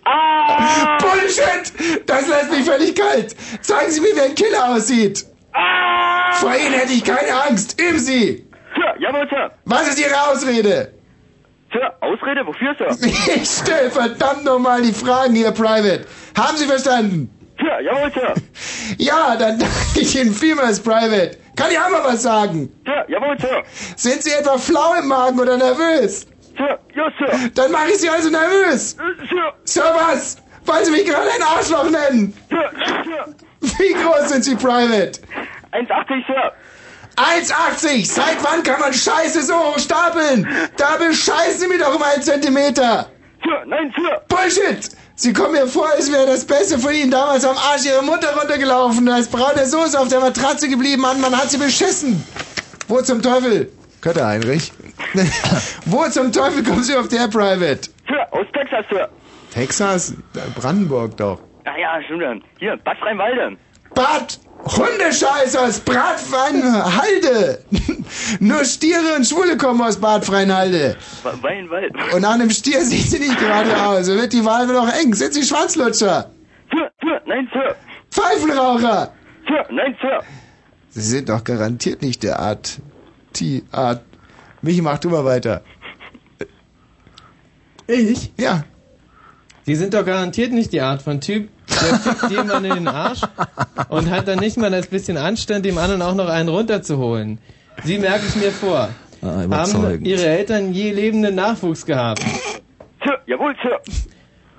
[0.06, 0.98] Ah!
[1.00, 2.06] Bullshit!
[2.06, 3.36] Das lässt mich völlig kalt.
[3.62, 5.26] Zeigen Sie mir, wie ein Killer aussieht.
[5.54, 6.34] Ah!
[6.34, 7.80] Vor Ihnen hätte ich keine Angst.
[7.82, 8.46] Üben Sie.
[8.76, 9.52] Sir, jawohl, Sir.
[9.66, 10.94] Was ist Ihre Ausrede?
[11.74, 12.46] Sir, Ausrede?
[12.46, 12.90] Wofür, Sir?
[13.36, 16.06] Ich stelle verdammt nochmal die Fragen hier, Private.
[16.38, 17.30] Haben Sie verstanden?
[17.60, 18.34] Sir, jawohl, Sir.
[18.98, 21.38] Ja, dann danke ich Ihnen vielmals, Private.
[21.56, 22.72] Kann ich auch mal was sagen?
[22.86, 23.64] Sir, jawohl, Sir.
[23.96, 26.28] Sind Sie etwa flau im Magen oder nervös?
[26.58, 27.50] Sir, ja, Sir.
[27.56, 28.94] Dann mache ich Sie also nervös.
[28.94, 29.54] Äh, Sir.
[29.64, 30.38] Sir, was?
[30.66, 32.34] Wollen Sie mich gerade ein Arschloch nennen?
[32.50, 32.72] Sir,
[33.04, 33.36] Sir.
[33.80, 35.20] Wie groß sind Sie, Private?
[35.72, 36.52] 1,80, Sir.
[37.16, 38.06] 1,80!
[38.06, 40.48] Seit wann kann man Scheiße so hoch stapeln?
[40.78, 43.08] Da bescheißen Sie mich doch um einen Zentimeter!
[43.44, 44.22] Sir, nein, Sir.
[44.28, 44.90] Bullshit!
[45.16, 48.36] Sie kommen mir vor, als wäre das Beste von Ihnen damals am Arsch Ihrer Mutter
[48.36, 49.06] runtergelaufen.
[49.06, 52.24] Da ist braune Soße auf der Matratze geblieben, Mann, man hat Sie beschissen.
[52.88, 53.72] Wo zum Teufel?
[54.02, 54.74] Kötter Heinrich.
[55.86, 57.90] Wo zum Teufel kommen Sie auf der Private?
[58.08, 59.10] Sir, aus Texas, Sir.
[59.54, 60.14] Texas?
[60.56, 61.40] Brandenburg doch.
[61.66, 62.44] Ach ja, stimmt dann.
[62.60, 63.56] Hier, Bad Freienwalde.
[63.94, 64.40] Bad!
[64.66, 67.60] Hundescheiß aus Bratfreinhalde!
[68.40, 70.96] Nur Stiere und Schwule kommen aus Bad Freienhalde.
[71.24, 71.94] Weinwald.
[72.14, 74.06] Und nach einem Stier sieht sie nicht gerade aus.
[74.06, 75.14] So wird die Wahl nur noch eng.
[75.14, 76.32] Sind Sie Schwanzlutscher?
[76.72, 77.76] Sir, Sir, nein, Sir.
[78.12, 79.12] Pfeifenraucher?
[79.48, 80.20] Sir, nein, Sir.
[80.90, 82.80] Sie sind doch garantiert nicht der Art.
[83.36, 84.04] Die Art.
[84.62, 85.62] Michi, mach du mal weiter.
[87.88, 88.32] Ich?
[88.38, 88.64] Ja.
[89.66, 93.22] Sie sind doch garantiert nicht die Art von Typ, der fickt jemanden in den Arsch
[93.90, 97.40] und hat dann nicht mal das bisschen Anstand, dem anderen auch noch einen runterzuholen.
[97.86, 98.90] Sie merke ich mir vor.
[99.22, 100.04] Ah, Haben.
[100.04, 102.22] Ihre Eltern je lebenden Nachwuchs gehabt?
[103.04, 103.80] Sir, jawohl, Sir.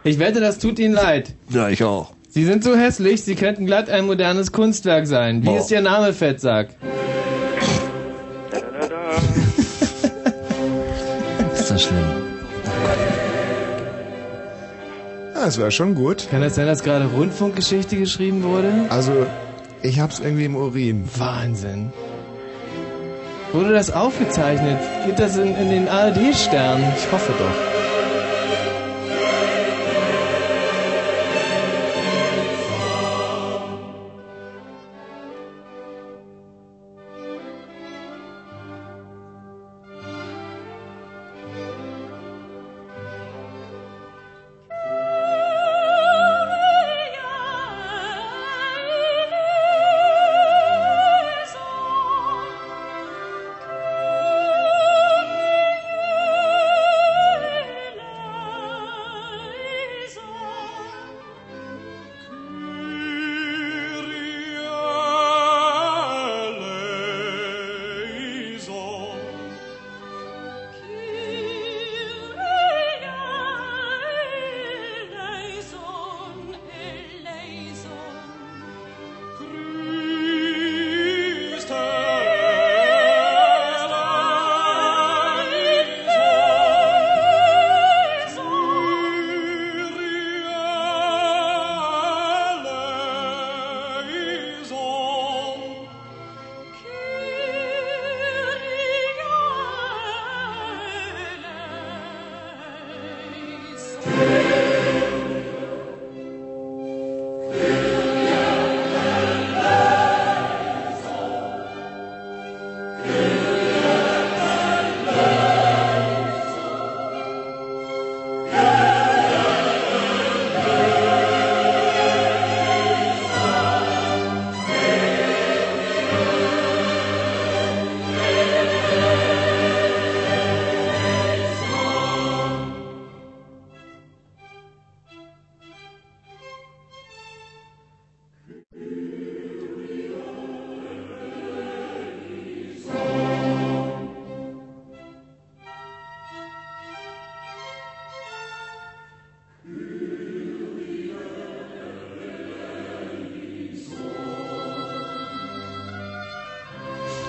[0.04, 1.34] Ich wette, das tut Ihnen leid.
[1.50, 2.14] Ja, ich auch.
[2.30, 5.42] Sie sind so hässlich, Sie könnten glatt ein modernes Kunstwerk sein.
[5.42, 5.58] Wie Boah.
[5.58, 6.70] ist Ihr Name, Fettsack?
[15.44, 16.26] Ja, das war schon gut.
[16.30, 18.86] Kann das sein, dass gerade Rundfunkgeschichte geschrieben wurde?
[18.88, 19.26] Also,
[19.82, 21.04] ich hab's irgendwie im Urin.
[21.18, 21.92] Wahnsinn.
[23.52, 24.78] Wurde das aufgezeichnet?
[25.04, 26.82] Geht das in, in den ARD-Stern?
[26.96, 27.73] Ich hoffe doch.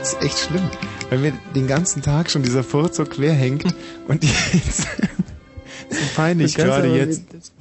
[0.05, 0.61] Das ist echt schlimm.
[1.09, 3.63] Wenn mir den ganzen Tag schon dieser Furz so quer hängt
[4.07, 7.23] und jetzt so peinlich gerade jetzt.
[7.33, 7.51] das-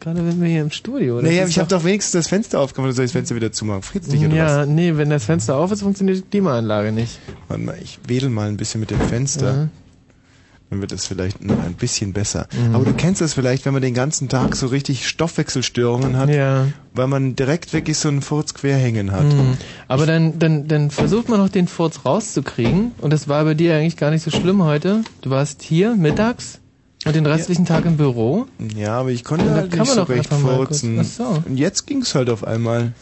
[0.00, 1.20] Gerade wenn wir hier im Studio.
[1.20, 3.52] das Naja, ich habe doch wenigstens das Fenster aufgemacht, oder soll ich das Fenster wieder
[3.52, 3.82] zumachen?
[3.84, 4.68] Friedst dich oder Ja, was?
[4.68, 7.20] nee, wenn das Fenster auf ist, funktioniert die Klimaanlage nicht.
[7.46, 9.52] Warte mal, ich wedel mal ein bisschen mit dem Fenster.
[9.52, 9.70] Mhm.
[10.74, 12.48] Dann wird es vielleicht noch ein bisschen besser.
[12.50, 12.74] Mhm.
[12.74, 16.66] Aber du kennst das vielleicht, wenn man den ganzen Tag so richtig Stoffwechselstörungen hat, Ja.
[16.92, 19.22] weil man direkt wirklich so einen Furz quer hängen hat.
[19.22, 19.56] Mhm.
[19.86, 22.90] Aber dann, dann, dann versucht man noch den Furz rauszukriegen.
[23.00, 25.02] Und das war bei dir eigentlich gar nicht so schlimm heute.
[25.22, 26.58] Du warst hier mittags.
[27.06, 28.46] Und den restlichen Tag im Büro?
[28.74, 31.04] Ja, aber ich konnte Ja, halt nicht so recht furzen.
[31.04, 31.40] So.
[31.46, 32.92] Und jetzt ging's halt auf einmal.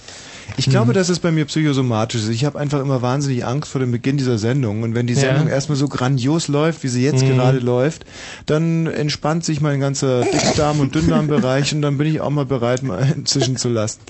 [0.57, 2.29] Ich glaube, dass es bei mir psychosomatisch ist.
[2.29, 4.83] Ich habe einfach immer wahnsinnig Angst vor dem Beginn dieser Sendung.
[4.83, 5.21] Und wenn die Ja.
[5.21, 7.29] Sendung erstmal so grandios läuft, wie sie jetzt Mhm.
[7.37, 8.05] gerade läuft,
[8.47, 12.83] dann entspannt sich mein ganzer Dickdarm- und Dünndarmbereich und dann bin ich auch mal bereit,
[12.83, 14.01] mal inzwischen zu lassen.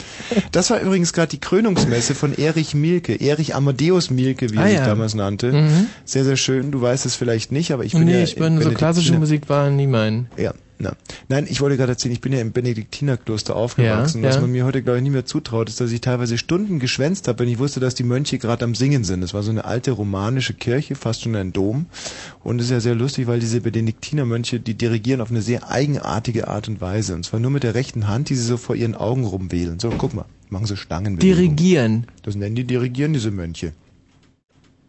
[0.53, 4.67] Das war übrigens gerade die Krönungsmesse von Erich Mielke, Erich Amadeus Mielke, wie er Ah,
[4.69, 4.87] sich ja.
[4.87, 5.53] damals nannte.
[5.53, 5.87] Mhm.
[6.05, 6.71] Sehr, sehr schön.
[6.71, 9.49] Du weißt es vielleicht nicht, aber ich bin nee, ja ich bin so klassische Musik
[9.49, 10.27] war nie mein.
[10.37, 10.97] ja, na.
[11.29, 14.23] Nein, ich wollte gerade erzählen, ich bin ja im Benediktinerkloster aufgewachsen.
[14.23, 14.41] Ja, Was ja.
[14.41, 17.39] man mir heute, glaube ich, nicht mehr zutraut, ist, dass ich teilweise Stunden geschwänzt habe,
[17.39, 19.21] wenn ich wusste, dass die Mönche gerade am Singen sind.
[19.21, 21.87] Das war so eine alte romanische Kirche, fast schon ein Dom.
[22.43, 26.49] Und es ist ja sehr lustig, weil diese Benediktinermönche, die dirigieren auf eine sehr eigenartige
[26.49, 27.15] Art und Weise.
[27.15, 29.79] Und zwar nur mit der rechten Hand, die sie so vor ihren Augen rumwählen.
[29.79, 31.19] So, guck mal, machen so Stangen.
[31.19, 32.07] Dirigieren.
[32.25, 33.73] Das nennen die Dirigieren, diese Mönche.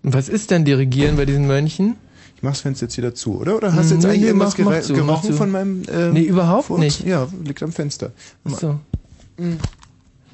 [0.02, 1.96] Und was ist denn Dirigieren bei diesen Mönchen?
[2.44, 3.56] Ich mach's Fenster jetzt wieder zu, oder?
[3.56, 5.34] Oder hast du jetzt Nee, eigentlich nee, irgendwas mach- mach zu, mach gerochen zu.
[5.38, 5.84] von meinem...
[5.84, 6.80] Äh, Nee, überhaupt Furz?
[6.82, 7.06] nicht.
[7.06, 8.12] Ja, liegt am Fenster.
[8.44, 8.80] Ach so.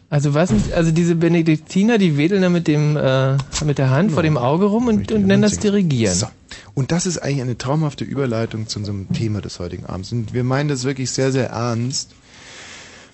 [0.09, 4.11] Also was sind, also diese Benediktiner, die wedeln da mit dem äh, mit der Hand
[4.11, 6.15] vor dem Auge rum und, und nennen das Dirigieren.
[6.15, 6.25] So.
[6.73, 10.11] Und das ist eigentlich eine traumhafte Überleitung zu unserem Thema des heutigen Abends.
[10.11, 12.15] Und wir meinen das wirklich sehr, sehr ernst.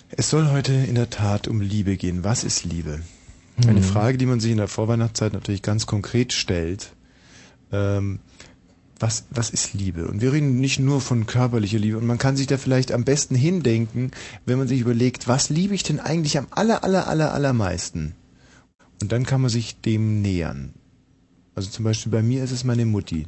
[0.10, 2.24] Es soll heute in der Tat um Liebe gehen.
[2.24, 3.02] Was ist Liebe?
[3.68, 3.84] Eine Mhm.
[3.84, 6.92] Frage, die man sich in der Vorweihnachtszeit natürlich ganz konkret stellt.
[7.74, 8.20] Ähm,
[9.00, 10.08] was, was ist Liebe?
[10.08, 11.98] Und wir reden nicht nur von körperlicher Liebe.
[11.98, 14.12] Und man kann sich da vielleicht am besten hindenken,
[14.46, 18.16] wenn man sich überlegt, was liebe ich denn eigentlich am aller, aller, aller, allermeisten?
[19.02, 20.74] Und dann kann man sich dem nähern.
[21.56, 23.28] Also zum Beispiel bei mir ist es meine Mutti.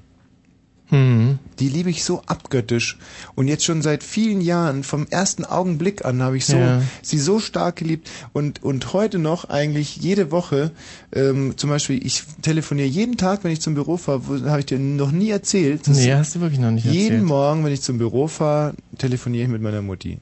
[0.89, 1.39] Mhm.
[1.59, 2.97] Die liebe ich so abgöttisch.
[3.35, 6.81] Und jetzt schon seit vielen Jahren, vom ersten Augenblick an, habe ich so, Ja.
[7.01, 8.09] sie so stark geliebt.
[8.33, 10.71] Und, und heute noch eigentlich jede Woche,
[11.13, 14.79] ähm, zum Beispiel, ich telefoniere jeden Tag, wenn ich zum Büro fahre, habe ich dir
[14.79, 15.87] noch nie erzählt.
[15.87, 17.23] Nee, hast du wirklich noch nicht jeden erzählt.
[17.23, 20.19] Morgen, wenn ich zum Büro fahre, telefoniere ich mit meiner Mutti.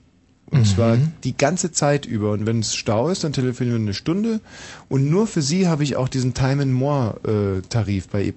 [0.52, 2.32] Und zwar die ganze Zeit über.
[2.32, 4.40] Und wenn es Stau ist, dann telefonieren wir eine Stunde.
[4.88, 8.32] Und nur für sie habe ich auch diesen Time and More äh, Tarif bei E+.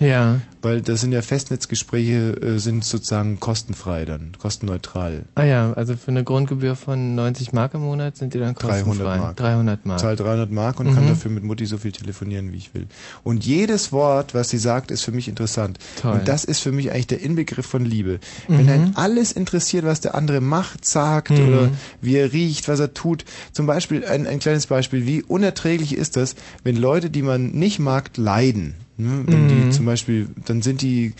[0.00, 0.40] Ja.
[0.64, 5.24] Weil das sind ja Festnetzgespräche, äh, sind sozusagen kostenfrei dann, kostenneutral.
[5.34, 8.84] Ah ja, also für eine Grundgebühr von 90 Mark im Monat sind die dann 300
[8.84, 9.18] kostenfrei.
[9.18, 9.36] Mark.
[9.36, 10.00] 300 Mark.
[10.00, 11.08] Zahl 300 Mark und kann Mhm.
[11.08, 12.86] dafür mit Mutti so viel telefonieren, wie ich will.
[13.22, 15.78] Und jedes Wort, was sie sagt, ist für mich interessant.
[16.00, 16.12] Toll.
[16.18, 18.18] Und das ist für mich eigentlich der Inbegriff von Liebe.
[18.48, 18.58] Mhm.
[18.58, 21.46] Wenn einen alles interessiert, was der andere macht, sagt Mhm.
[21.48, 23.24] oder wie er riecht, was er tut.
[23.52, 27.78] Zum Beispiel, ein, ein kleines Beispiel, wie unerträglich ist das, wenn Leute, die man nicht
[27.78, 28.74] mag, leiden.
[28.96, 29.24] Ne?
[29.26, 29.48] Wenn Mhm.
[29.48, 31.14] die zum Beispiel, dann sind die,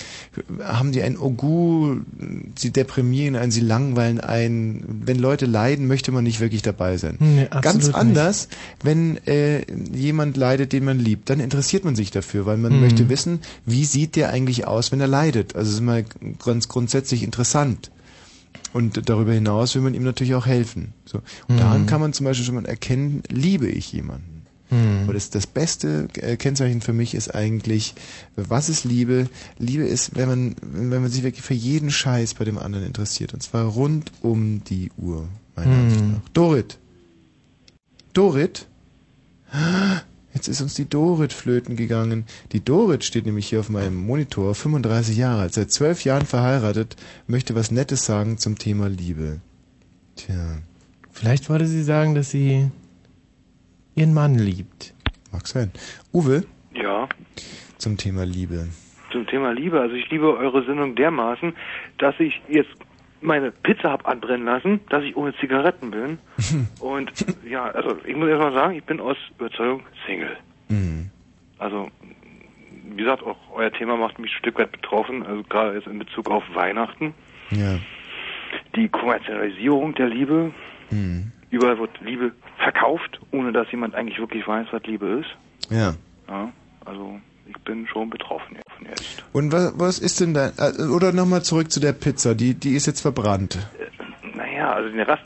[0.63, 1.97] haben die ein Ogu,
[2.57, 5.03] sie deprimieren einen, sie langweilen einen.
[5.05, 7.17] Wenn Leute leiden, möchte man nicht wirklich dabei sein.
[7.19, 7.95] Nee, Ganz absolut nicht.
[7.97, 8.49] anders,
[8.85, 12.81] wenn äh, jemand leidet, den man liebt, dann interessiert man sich dafür, weil man Mhm.
[12.81, 15.57] möchte wissen, wie sieht der eigentlich aus, wenn er leidet.
[15.57, 16.05] Also es ist mal
[16.45, 17.91] ganz grundsätzlich interessant.
[18.73, 20.95] Und darüber hinaus will man ihm natürlich auch helfen.
[21.07, 21.19] So.
[21.49, 21.59] Und Mhm.
[21.59, 24.34] daran kann man zum Beispiel schon mal erkennen, liebe ich jemanden.
[24.75, 25.05] Mhm.
[25.05, 27.95] Aber das, das beste äh, Kennzeichen für mich ist eigentlich,
[28.37, 29.29] was ist Liebe?
[29.59, 33.35] Liebe ist, wenn man, wenn man sich wirklich für jeden Scheiß bei dem anderen interessiert.
[33.35, 35.83] Und zwar rund um die Uhr, meiner Mhm.
[35.85, 36.29] Ansicht nach.
[36.33, 36.79] Dorit.
[38.13, 38.67] Dorit?
[40.33, 42.25] Jetzt ist uns die Dorit flöten gegangen.
[42.53, 46.97] Die Dorit steht nämlich hier auf meinem Monitor, 35 Jahre alt, seit zwölf Jahren verheiratet,
[47.29, 49.41] möchte was Nettes sagen zum Thema Liebe.
[50.17, 50.59] Tja.
[51.13, 52.69] Vielleicht wollte sie sagen, dass sie
[53.95, 54.95] ihren Mann liebt.
[55.33, 55.71] Mag sein.
[56.13, 57.09] Uwe, Ja,
[57.79, 58.69] zum Thema Liebe.
[59.13, 59.81] zum Thema Liebe.
[59.81, 61.55] Also ich liebe eure Sendung dermaßen,
[61.99, 62.71] dass ich jetzt
[63.21, 66.19] meine Pizza hab anbrennen lassen, dass ich ohne Zigaretten bin.
[66.81, 67.13] Und
[67.49, 70.37] ja, also ich muss erstmal sagen, ich bin aus Überzeugung Single.
[70.69, 71.11] Mhm.
[71.59, 71.91] Also
[72.91, 75.99] wie gesagt, auch euer Thema macht mich ein Stück weit betroffen, also gerade jetzt in
[75.99, 77.15] Bezug auf Weihnachten.
[77.51, 77.79] Ja.
[78.77, 80.53] Die Kommerzialisierung der Liebe.
[80.91, 81.33] Mhm.
[81.51, 85.71] Überall wird Liebe verkauft, ohne dass jemand eigentlich wirklich weiß, was Liebe ist.
[85.71, 85.95] Ja.
[86.29, 86.53] Ja,
[86.85, 89.25] also ich bin schon betroffen von jetzt.
[89.33, 92.75] Und was, was ist denn da, äh, oder nochmal zurück zu der Pizza, die, die
[92.75, 93.59] ist jetzt verbrannt.
[94.35, 95.23] Naja, also den Rast,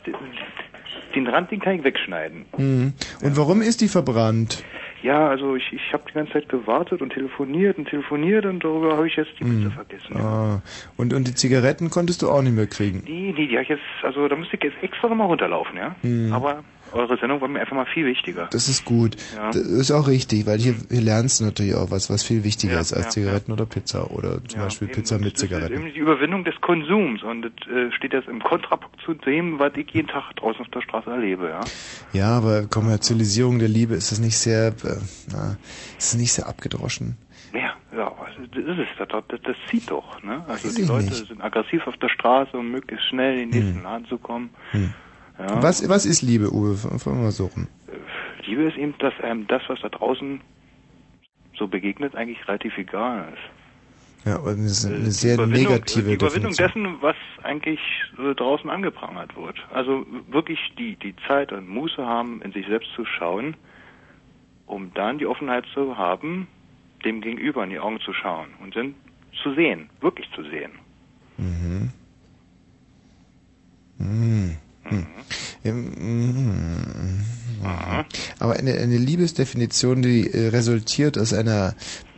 [1.15, 2.45] den Rand, den kann ich wegschneiden.
[2.57, 2.93] Mhm.
[3.21, 4.63] Und warum ist die verbrannt?
[5.01, 8.97] Ja, also ich, ich habe die ganze Zeit gewartet und telefoniert und telefoniert und darüber
[8.97, 10.17] habe ich jetzt die Pizza vergessen.
[10.17, 10.61] Ah.
[10.97, 13.05] Und, und die Zigaretten konntest du auch nicht mehr kriegen.
[13.05, 15.95] Die, die, die habe ich jetzt, also da müsste ich jetzt extra nochmal runterlaufen, ja.
[16.01, 16.33] Mhm.
[16.33, 16.63] Aber
[16.93, 18.47] eure Sendung war mir einfach mal viel wichtiger.
[18.51, 19.15] Das ist gut.
[19.35, 19.47] Ja.
[19.47, 22.73] Das ist auch richtig, weil hier, hier lernst du natürlich auch was, was viel wichtiger
[22.73, 24.87] Ja, ist als ja, Zigaretten oder Pizza oder zum Beispiel.
[24.87, 25.73] Pizza mit das ist Zigaretten.
[25.73, 29.73] eben die Überwindung des Konsums und das äh, steht jetzt im Kontrapunkt zu dem, was
[29.75, 31.61] ich jeden Tag draußen auf der Straße erlebe, ja.
[32.13, 34.97] Ja, aber Kommerzialisierung der Liebe ist das nicht sehr, äh,
[35.31, 35.57] na,
[35.97, 37.17] ist das nicht sehr abgedroschen?
[37.53, 38.11] Ja, Ja,
[38.53, 38.87] das ist es.
[38.99, 40.21] Das, das, das zieht doch.
[40.21, 40.43] Ne?
[40.47, 41.27] Also die Leute nicht.
[41.27, 44.51] sind aggressiv auf der Straße, um möglichst schnell in den nächsten Laden zu kommen.
[44.71, 44.93] Hm.
[45.39, 45.63] Ja.
[45.63, 46.75] Was, was ist Liebe, Uwe?
[46.75, 47.67] Fangen wir mal so rum.
[48.45, 50.41] Liebe ist eben, dass einem das, was da draußen
[51.57, 54.27] so begegnet, eigentlich relativ egal ist.
[54.27, 56.83] Ja, aber das ist eine Die sehr negative Die Überwindung Definition.
[56.83, 57.79] dessen, was eigentlich
[58.17, 59.57] so draußen angeprangert wird.
[59.71, 63.55] Also wirklich die, die Zeit und Muße haben, in sich selbst zu schauen,
[64.65, 66.47] um dann die Offenheit zu haben,
[67.05, 68.93] dem Gegenüber in die Augen zu schauen und dann
[69.41, 70.71] zu sehen, wirklich zu sehen.
[71.37, 71.91] Mhm.
[73.99, 74.57] Mhm.
[74.89, 75.05] Hm.
[75.63, 77.25] Mhm.
[78.39, 81.75] Aber eine, eine Liebesdefinition, die äh, resultiert aus einer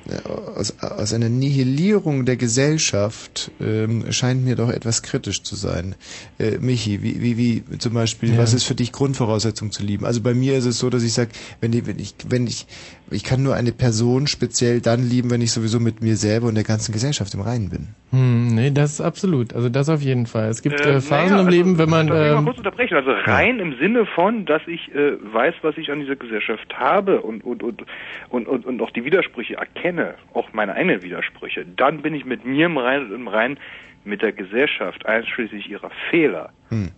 [0.07, 5.95] äh, aus, aus einer Nihilierung der Gesellschaft, ähm, scheint mir doch etwas kritisch zu sein.
[6.39, 8.37] Äh, Michi, wie, wie, wie zum Beispiel, Ja.
[8.37, 10.05] was ist für dich Grundvoraussetzung zu lieben?
[10.05, 12.67] Also bei mir ist es so, dass ich sage, wenn, die- wenn ich, wenn ich,
[13.11, 16.55] ich kann nur eine Person speziell dann lieben, wenn ich sowieso mit mir selber und
[16.55, 17.87] der ganzen Gesellschaft im Reinen bin.
[18.11, 19.53] Hm, nee, das ist absolut.
[19.53, 20.49] Also das auf jeden Fall.
[20.49, 22.45] Es gibt Äh, äh, Phasen naja, im also, Leben, wenn man Darf ich mal ähm,
[22.45, 22.95] kurz unterbrechen?
[22.95, 27.21] Also rein im Sinne von, dass ich äh, weiß, was ich an dieser Gesellschaft habe
[27.21, 27.83] und, und, und,
[28.29, 32.45] und, und, und auch die Widersprüche erkenne, auch meine eigenen Widersprüche, dann bin ich mit
[32.45, 33.57] mir im Rein und im Rein
[34.03, 36.49] mit der Gesellschaft, einschließlich ihrer Fehler.
[36.69, 36.91] Hm.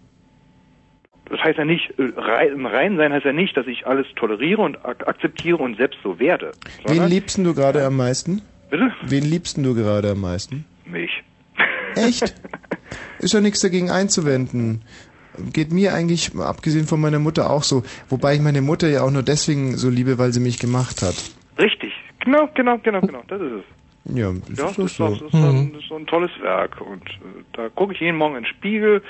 [1.29, 4.61] Das heißt ja nicht, äh, im Rein sein heißt ja nicht, dass ich alles toleriere
[4.61, 6.51] und ak akzeptiere und selbst so werde.
[6.85, 8.41] Wen liebst du gerade am meisten?
[8.69, 8.91] Bitte?
[9.03, 10.65] Wen liebst du gerade am meisten?
[10.85, 11.23] Mich.
[11.95, 12.35] Echt?
[13.19, 14.81] Ist ja nichts dagegen einzuwenden.
[15.51, 17.83] Geht mir eigentlich, abgesehen von meiner Mutter, auch so.
[18.09, 21.15] Wobei ich meine Mutter ja auch nur deswegen so liebe, weil sie mich gemacht hat.
[21.57, 21.93] Richtig.
[22.19, 23.23] Genau, genau, genau, genau.
[23.27, 23.63] Das ist es.
[24.05, 25.09] Ja, Ja, ist das ist, doch, so.
[25.09, 26.81] das, ist so ein, das ist so ein tolles Werk.
[26.81, 29.01] Und äh, da gucke ich jeden Morgen in den Spiegel.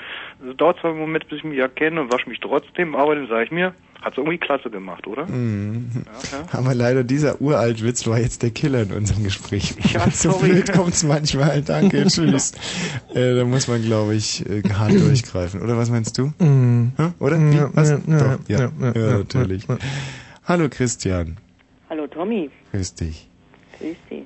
[0.48, 3.26] Es dauert zwar einen Moment, bis ich mich erkenne und wasche mich trotzdem, aber dann
[3.28, 5.26] sage ich mir, hat's irgendwie klasse gemacht, oder?
[5.26, 5.90] Mhm.
[6.30, 6.46] ja.
[6.58, 9.74] Aber leider dieser uralt Witz war jetzt der Killer in unserem Gespräch.
[9.94, 11.62] Ja, so blöd kommt's manchmal.
[11.62, 12.52] Danke, tschüss.
[13.14, 15.62] äh, da muss man, glaube ich, äh, hart durchgreifen.
[15.62, 16.32] Oder was meinst du?
[16.38, 16.92] Mhm.
[17.18, 17.38] Oder?
[17.38, 17.76] Ja, Wie?
[17.76, 17.90] Was?
[17.90, 19.66] ja, ja, Doch, ja, ja, ja, ja, ja, natürlich.
[19.66, 19.78] ja.
[20.46, 21.36] Hallo Christian.
[21.88, 23.28] Hallo Tommy, Grüß dich.
[23.78, 24.24] grüß dich.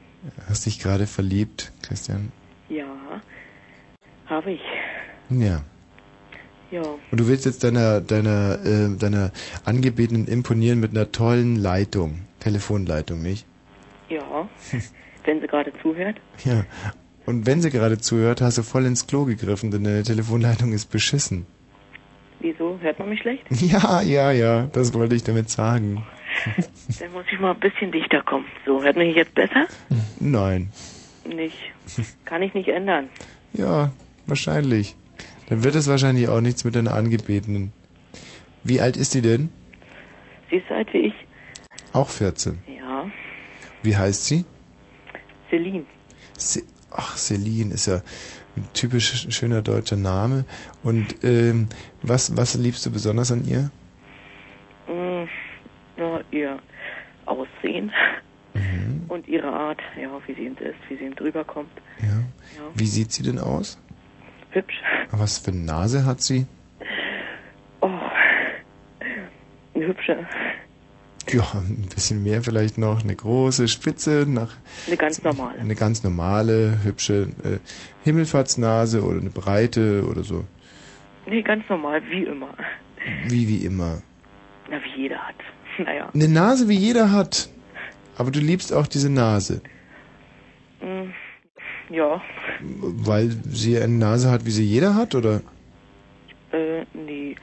[0.49, 2.33] Hast dich gerade verliebt, Christian?
[2.69, 2.87] Ja,
[4.27, 4.61] habe ich.
[5.31, 5.63] Ja.
[6.71, 9.33] Ja, Und du willst jetzt deiner, deiner, äh, deiner
[9.65, 12.27] Angebetenen imponieren mit einer tollen Leitung.
[12.41, 13.47] Telefonleitung, nicht?
[14.11, 14.49] ja.
[15.25, 16.17] Wenn sie gerade zuhört.
[16.45, 16.65] Ja.
[17.27, 20.87] Und wenn sie gerade zuhört, hast du voll ins Klo gegriffen, denn deine Telefonleitung ist
[20.91, 21.45] beschissen.
[22.41, 22.79] Wieso?
[22.81, 23.45] Hört man mich schlecht?
[23.51, 26.07] Ja, ja, ja, das wollte ich damit sagen.
[27.01, 28.47] Dann muss ich mal ein bisschen dichter kommen.
[28.67, 29.67] So, hört mich jetzt besser?
[30.21, 30.71] Nein.
[31.27, 31.57] Nicht.
[32.25, 33.09] Kann ich nicht ändern.
[33.53, 33.93] Ja,
[34.27, 34.97] wahrscheinlich.
[35.49, 37.73] Dann wird es wahrscheinlich auch nichts mit deiner Angebetenen.
[38.65, 39.51] Wie alt ist die denn?
[40.51, 41.15] Sie ist so alt wie ich.
[41.93, 42.59] Auch 14.
[42.79, 43.07] Ja,
[43.83, 44.45] Wie heißt sie?
[45.49, 45.85] Celine.
[46.37, 48.01] Se Ach, Celine ist ja
[48.57, 50.45] ein typisch sch- schöner deutscher Name.
[50.83, 51.69] Und ähm,
[52.03, 53.71] was, was liebst du besonders an ihr?
[54.93, 55.29] Mm,
[55.99, 56.59] ja, ihr
[57.27, 57.91] Aussehen
[59.09, 61.71] und ihre Art, ja, wie sie eben ist, wie sie eben drüber kommt.
[62.01, 62.07] Ja.
[62.09, 63.79] Ja, Wie sieht sie denn aus?
[64.51, 64.81] hübsch.
[65.11, 66.47] Was für eine Nase hat sie?
[67.81, 67.91] Oh,
[69.75, 70.27] eine hübsche,
[71.31, 73.03] Ja, ein bisschen mehr vielleicht noch.
[73.05, 74.53] Eine große Spitze, nach
[74.87, 75.59] eine ganz normale.
[75.59, 77.59] eine ganz normale, hübsche äh,
[78.05, 80.45] Himmelfahrtsnase oder eine breite oder so.
[81.27, 82.55] Nee, ganz normal, wie immer.
[83.27, 84.01] Wie wie immer.
[84.71, 85.35] Na, wie jeder hat.
[85.85, 86.09] Naja.
[86.13, 87.49] Eine Nase wie jeder hat.
[88.17, 89.61] Aber du liebst auch diese Nase,
[90.81, 91.11] Mm,
[91.93, 92.21] ja,
[92.61, 95.41] weil sie eine Nase hat, wie sie jeder hat, oder?
[96.53, 97.35] äh, nee.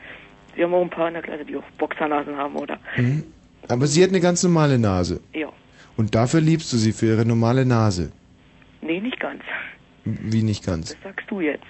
[0.56, 2.80] Wir haben auch ein paar in der Klasse, die auch Boxernasen haben, oder?
[2.96, 3.24] Mhm.
[3.68, 5.20] Aber sie hat eine ganz normale Nase.
[5.34, 5.50] Ja.
[5.98, 8.12] Und dafür liebst du sie für ihre normale Nase.
[8.82, 9.42] Nee, nicht ganz.
[10.06, 10.92] Wie nicht ganz.
[10.94, 11.66] Das sagst du jetzt.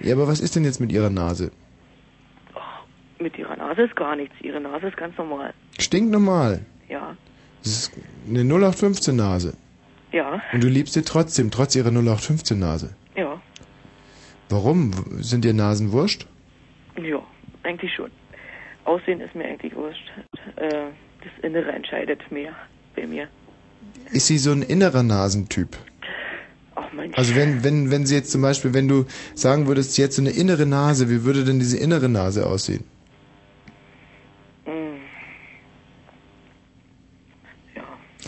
[0.00, 1.50] Ja, aber was ist denn jetzt mit ihrer Nase?
[3.20, 4.34] Mit ihrer Nase ist gar nichts.
[4.40, 5.52] Ihre Nase ist ganz normal.
[5.78, 6.64] Stinknormal.
[6.88, 7.16] Ja.
[7.62, 7.92] Das ist
[8.28, 9.54] eine 0815 Nase.
[10.12, 10.42] Ja.
[10.52, 12.94] Und du liebst sie trotzdem, trotz ihrer 0815 Nase.
[13.14, 13.40] Ja.
[14.48, 14.92] Warum?
[15.20, 16.26] Sind dir Nasen wurscht?
[16.96, 17.22] Ja,
[17.62, 18.10] eigentlich schon.
[18.84, 20.10] Aussehen ist mir eigentlich wurscht.
[20.56, 20.86] Äh,
[21.22, 22.52] das Innere entscheidet mehr
[22.96, 23.28] bei mir.
[24.10, 25.76] Ist sie so ein innerer Nasentyp?
[26.74, 27.16] Ach Mensch.
[27.16, 29.04] Also wenn, wenn, wenn sie jetzt zum Beispiel, wenn du
[29.34, 32.84] sagen würdest, sie hat so eine innere Nase, wie würde denn diese innere Nase aussehen?
[34.66, 35.00] Mm,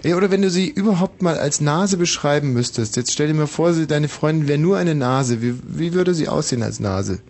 [0.04, 2.96] Ey, oder wenn du sie überhaupt mal als Nase beschreiben müsstest.
[2.96, 5.42] Jetzt stell dir mal vor, sie, deine Freundin wäre nur eine Nase.
[5.42, 7.20] Wie, wie würde sie aussehen als Nase?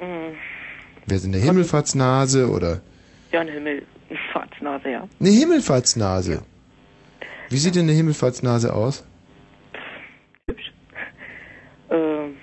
[0.00, 0.32] mm,
[1.06, 2.80] Wäre sie eine Himmelfahrtsnase oder
[3.30, 5.08] ja, eine Himmelfahrtsnase, ja.
[5.20, 6.42] eine Himmelfahrtsnase?
[7.50, 9.04] Wie sieht denn eine Himmelfahrtsnase aus?
[11.90, 12.34] Ähm,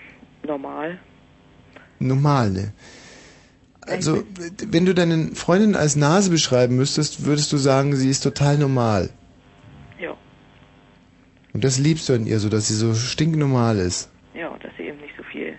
[0.44, 1.00] normal.
[2.00, 2.74] Normale.
[3.88, 4.24] Also,
[4.68, 9.10] wenn du deine Freundin als Nase beschreiben müsstest, würdest du sagen, sie ist total normal.
[10.00, 10.16] Ja.
[11.54, 14.10] Und das liebst du an ihr so, dass sie so stinknormal ist.
[14.34, 15.54] Ja, dass sie eben nicht so viel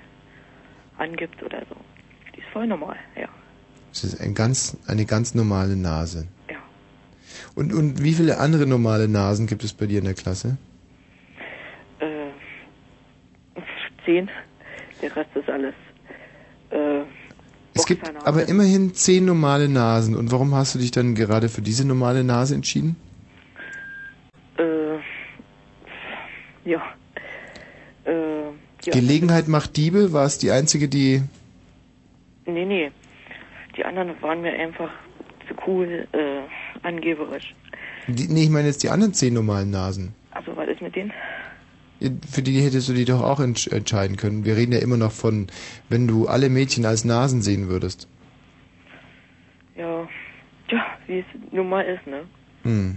[0.99, 1.77] angibt oder so.
[2.35, 3.29] Die ist voll normal, ja.
[3.93, 6.27] Es ist ein ganz, eine ganz normale Nase.
[6.51, 6.57] Ja.
[7.55, 10.59] Und, und wie viele andere normale Nasen gibt es bei dir in der Klasse?
[12.01, 12.31] Äh,
[14.05, 14.29] zehn.
[15.01, 15.75] Der Rest ist alles.
[16.71, 17.05] Äh,
[17.77, 20.17] Es gibt aber immerhin zehn normale Nasen.
[20.17, 22.97] Und warum hast du dich dann gerade für diese normale Nase entschieden?
[24.59, 24.99] äh,
[26.69, 26.83] ja.
[28.05, 28.45] Äh,
[28.85, 28.93] ja.
[28.93, 31.23] Gelegenheit macht Diebe, war es die einzige, die...
[32.47, 32.91] Nee, nee.
[33.77, 34.91] Die anderen waren mir einfach
[35.49, 37.55] zu cool, äh, angeberisch.
[38.07, 40.15] die nee, ich meine jetzt die anderen zehn normalen Nasen.
[40.31, 41.13] Also, was ist mit denen?
[42.31, 44.45] Für die hättest du dich doch auch entsch entscheiden können.
[44.45, 45.49] Wir reden ja immer noch von,
[45.89, 48.09] wenn du alle Mädchen als Nasen sehen würdest.
[49.77, 50.09] Ja.
[50.71, 52.23] Ja, wie es nun mal ist, ne?
[52.63, 52.97] Hm.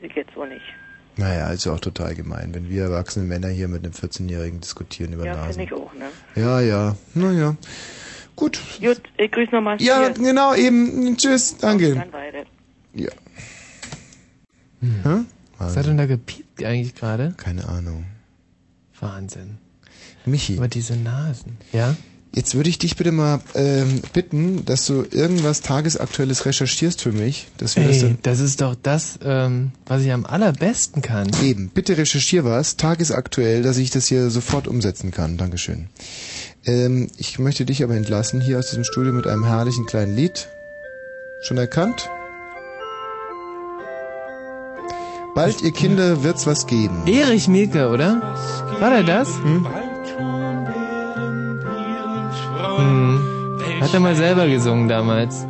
[0.00, 0.62] Sie geht so nicht.
[1.16, 5.12] Naja, ist ja auch total gemein, wenn wir erwachsene Männer hier mit einem 14-Jährigen diskutieren
[5.12, 5.54] über Ja, Nasen.
[5.54, 6.08] finde ich auch, ne?
[6.36, 6.96] Ja, ja.
[7.14, 7.56] Naja.
[8.36, 8.60] Gut.
[8.80, 9.82] Gut, ich grüße nochmal.
[9.82, 11.16] Ja, genau, eben.
[11.16, 11.94] Tschüss, danke.
[11.94, 12.12] Dann.
[12.94, 13.10] Ja.
[14.80, 15.26] Hm.
[15.58, 17.34] Was hat denn da gepiept eigentlich gerade?
[17.36, 18.04] Keine Ahnung.
[19.00, 19.58] Wahnsinn.
[20.24, 20.56] Michi.
[20.56, 21.56] Aber diese Nasen.
[21.72, 21.96] Ja?
[22.34, 27.48] Jetzt würde ich dich bitte mal ähm, bitten, dass du irgendwas Tagesaktuelles recherchierst für mich,
[27.56, 31.30] dass wir das Ey, dann das ist doch das, ähm, was ich am allerbesten kann.
[31.42, 35.38] Eben, bitte recherchier was, tagesaktuell, dass ich das hier sofort umsetzen kann.
[35.38, 35.88] Dankeschön.
[36.64, 40.48] Ähm, ich möchte dich aber entlassen hier aus diesem Studio mit einem herrlichen kleinen Lied.
[41.42, 42.10] Schon erkannt?
[45.38, 47.06] Bald, ihr Kinder, wird's was geben.
[47.06, 48.20] Erich Mielke, oder?
[48.80, 49.28] War der das?
[49.36, 49.64] Hm?
[52.76, 53.20] Hm.
[53.80, 55.46] Hat er mal selber gesungen damals.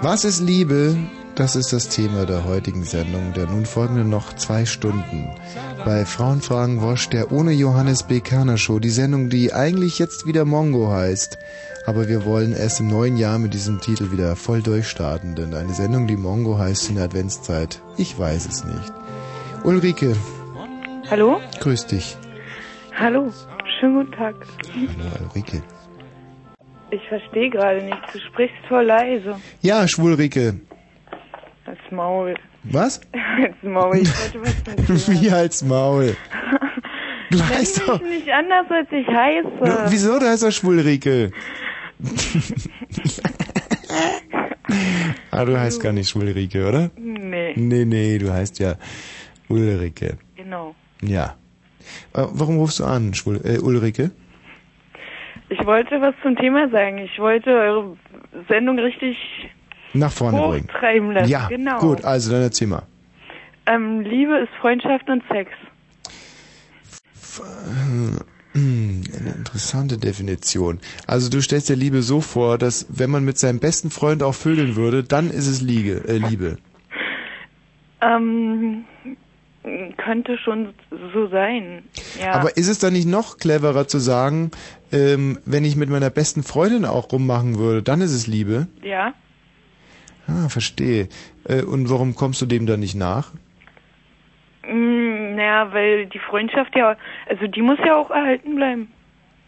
[0.00, 0.96] Was ist Liebe?
[1.34, 5.28] Das ist das Thema der heutigen Sendung, der nun folgenden noch zwei Stunden.
[5.84, 8.20] Bei Frauenfragen Wosch, der ohne Johannes B.
[8.20, 11.36] Kerner Show, die Sendung, die eigentlich jetzt wieder Mongo heißt.
[11.88, 15.72] Aber wir wollen erst im neuen Jahr mit diesem Titel wieder voll durchstarten, denn eine
[15.72, 18.92] Sendung, die Mongo heißt in der Adventszeit, ich weiß es nicht.
[19.64, 20.14] Ulrike,
[21.10, 21.40] Hallo?
[21.60, 22.18] grüß dich.
[22.94, 23.32] Hallo,
[23.80, 24.34] schönen guten Tag.
[24.74, 25.62] Hallo Ulrike.
[26.90, 29.36] Ich verstehe gerade nicht, du sprichst voll leise.
[29.62, 30.60] Ja, Schwulrike.
[31.64, 32.34] Das Maul.
[32.64, 33.00] Was?
[33.12, 35.22] Das Maul, ich wollte was mit.
[35.22, 36.14] Wie als Maul.
[37.30, 38.02] Du heißt doch...
[38.02, 39.90] mich nicht anders, als ich heiße.
[39.90, 40.18] Wieso?
[40.18, 41.30] Du heißt doch Schwulrike.
[45.30, 46.90] Ah, du heißt gar nicht Schwulrike, oder?
[46.96, 47.54] Nee.
[47.56, 48.74] Nee, nee, du heißt ja
[49.48, 50.18] Ulrike.
[50.36, 50.74] Genau.
[51.02, 51.36] Ja.
[52.14, 54.10] Äh, Warum rufst du an, Schwul äh, Ulrike?
[55.48, 56.98] Ich wollte was zum Thema sagen.
[56.98, 57.96] Ich wollte eure
[58.48, 59.16] Sendung richtig
[59.94, 60.68] Nach vorne bringen.
[60.68, 61.30] hochtreiben lassen.
[61.30, 61.78] Ja, genau.
[61.78, 62.82] gut, also dann erzähl mal.
[63.66, 65.50] Ähm, Liebe ist Freundschaft und Sex.
[67.38, 68.18] Hm,
[68.58, 70.80] Eine interessante Definition.
[71.06, 74.34] Also du stellst dir Liebe so vor, dass wenn man mit seinem besten Freund auch
[74.34, 76.58] vögeln würde, dann ist es Liege, äh, Liebe.
[78.00, 78.84] Ähm,
[79.96, 80.74] könnte schon
[81.12, 81.82] so sein.
[82.20, 82.32] Ja.
[82.32, 84.50] Aber ist es dann nicht noch cleverer zu sagen,
[84.92, 88.68] ähm, wenn ich mit meiner besten Freundin auch rummachen würde, dann ist es Liebe?
[88.82, 89.14] ja.
[90.30, 91.08] Ah, verstehe.
[91.44, 93.32] Äh, und warum kommst du dem dann nicht nach?
[94.68, 96.96] Mm, naja, weil die Freundschaft ja,
[97.28, 98.92] also die muss ja auch erhalten bleiben.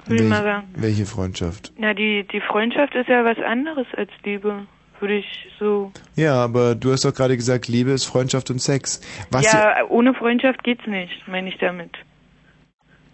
[0.06, 0.68] Würde ich mal sagen.
[0.74, 1.72] welche Freundschaft?
[1.76, 4.66] Na, die, die Freundschaft ist ja was anderes als Liebe.
[4.98, 5.92] Würde ich so.
[6.16, 9.00] Ja, aber du hast doch gerade gesagt, Liebe ist Freundschaft und Sex.
[9.30, 11.96] Was ja, ohne Freundschaft geht's nicht, meine ich damit.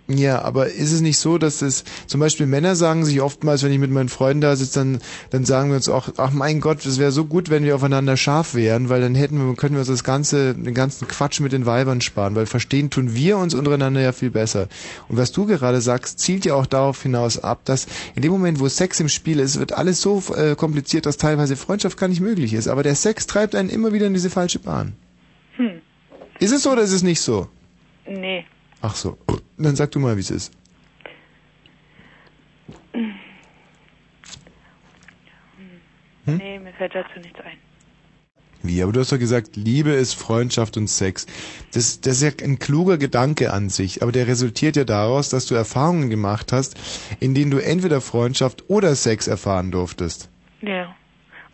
[0.09, 3.73] Ja, aber ist es nicht so, dass es zum Beispiel Männer sagen sich oftmals, wenn
[3.73, 4.99] ich mit meinen Freunden da sitze, dann,
[5.31, 8.17] dann sagen wir uns auch, ach mein Gott, es wäre so gut, wenn wir aufeinander
[8.17, 11.51] scharf wären, weil dann hätten wir, können wir uns das ganze, den ganzen Quatsch mit
[11.51, 14.69] den Weibern sparen, weil verstehen tun wir uns untereinander ja viel besser.
[15.09, 18.61] Und was du gerade sagst, zielt ja auch darauf hinaus ab, dass in dem Moment,
[18.61, 22.21] wo Sex im Spiel ist, wird alles so äh, kompliziert, dass teilweise Freundschaft gar nicht
[22.21, 22.69] möglich ist.
[22.69, 24.93] Aber der Sex treibt einen immer wieder in diese falsche Bahn.
[25.57, 25.81] Hm.
[26.39, 27.49] Ist es so oder ist es nicht so?
[28.07, 28.45] Nee.
[28.87, 29.19] Ach so.
[29.59, 30.53] Dann sag du mal, wie es ist.
[36.25, 36.37] Hm?
[36.37, 37.59] Nee, mir fällt dazu nichts ein.
[38.63, 38.81] Wie?
[38.83, 41.27] Aber du hast doch gesagt, Liebe ist Freundschaft und Sex.
[41.75, 45.47] Das, das ist ja ein kluger Gedanke an sich, aber der resultiert ja daraus, dass
[45.47, 46.77] du Erfahrungen gemacht hast,
[47.19, 50.31] in denen du entweder Freundschaft oder Sex erfahren durftest.
[50.63, 50.95] Ja.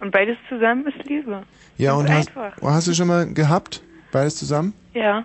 [0.00, 1.44] Und beides zusammen ist Liebe.
[1.78, 2.62] Ja, und Ganz hast, einfach.
[2.62, 3.82] hast du schon mal gehabt?
[4.10, 4.74] Beides zusammen?
[4.92, 5.24] Ja,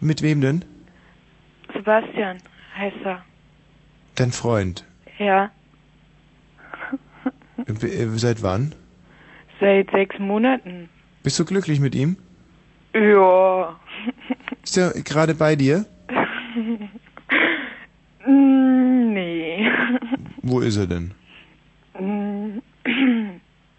[0.00, 0.64] Mit wem denn?
[1.74, 2.38] Sebastian
[2.76, 3.24] heißt er.
[4.16, 4.84] Dein Freund.
[5.18, 5.50] Ja,
[7.66, 8.74] Äh, Seit wann?
[9.60, 10.88] seit sechs Monaten.
[11.24, 12.16] Bist du glücklich mit ihm?
[12.94, 13.78] Ja.
[14.62, 15.84] Ist er gerade bei dir?
[18.26, 19.66] Nee.
[20.42, 21.12] Wo ist er denn?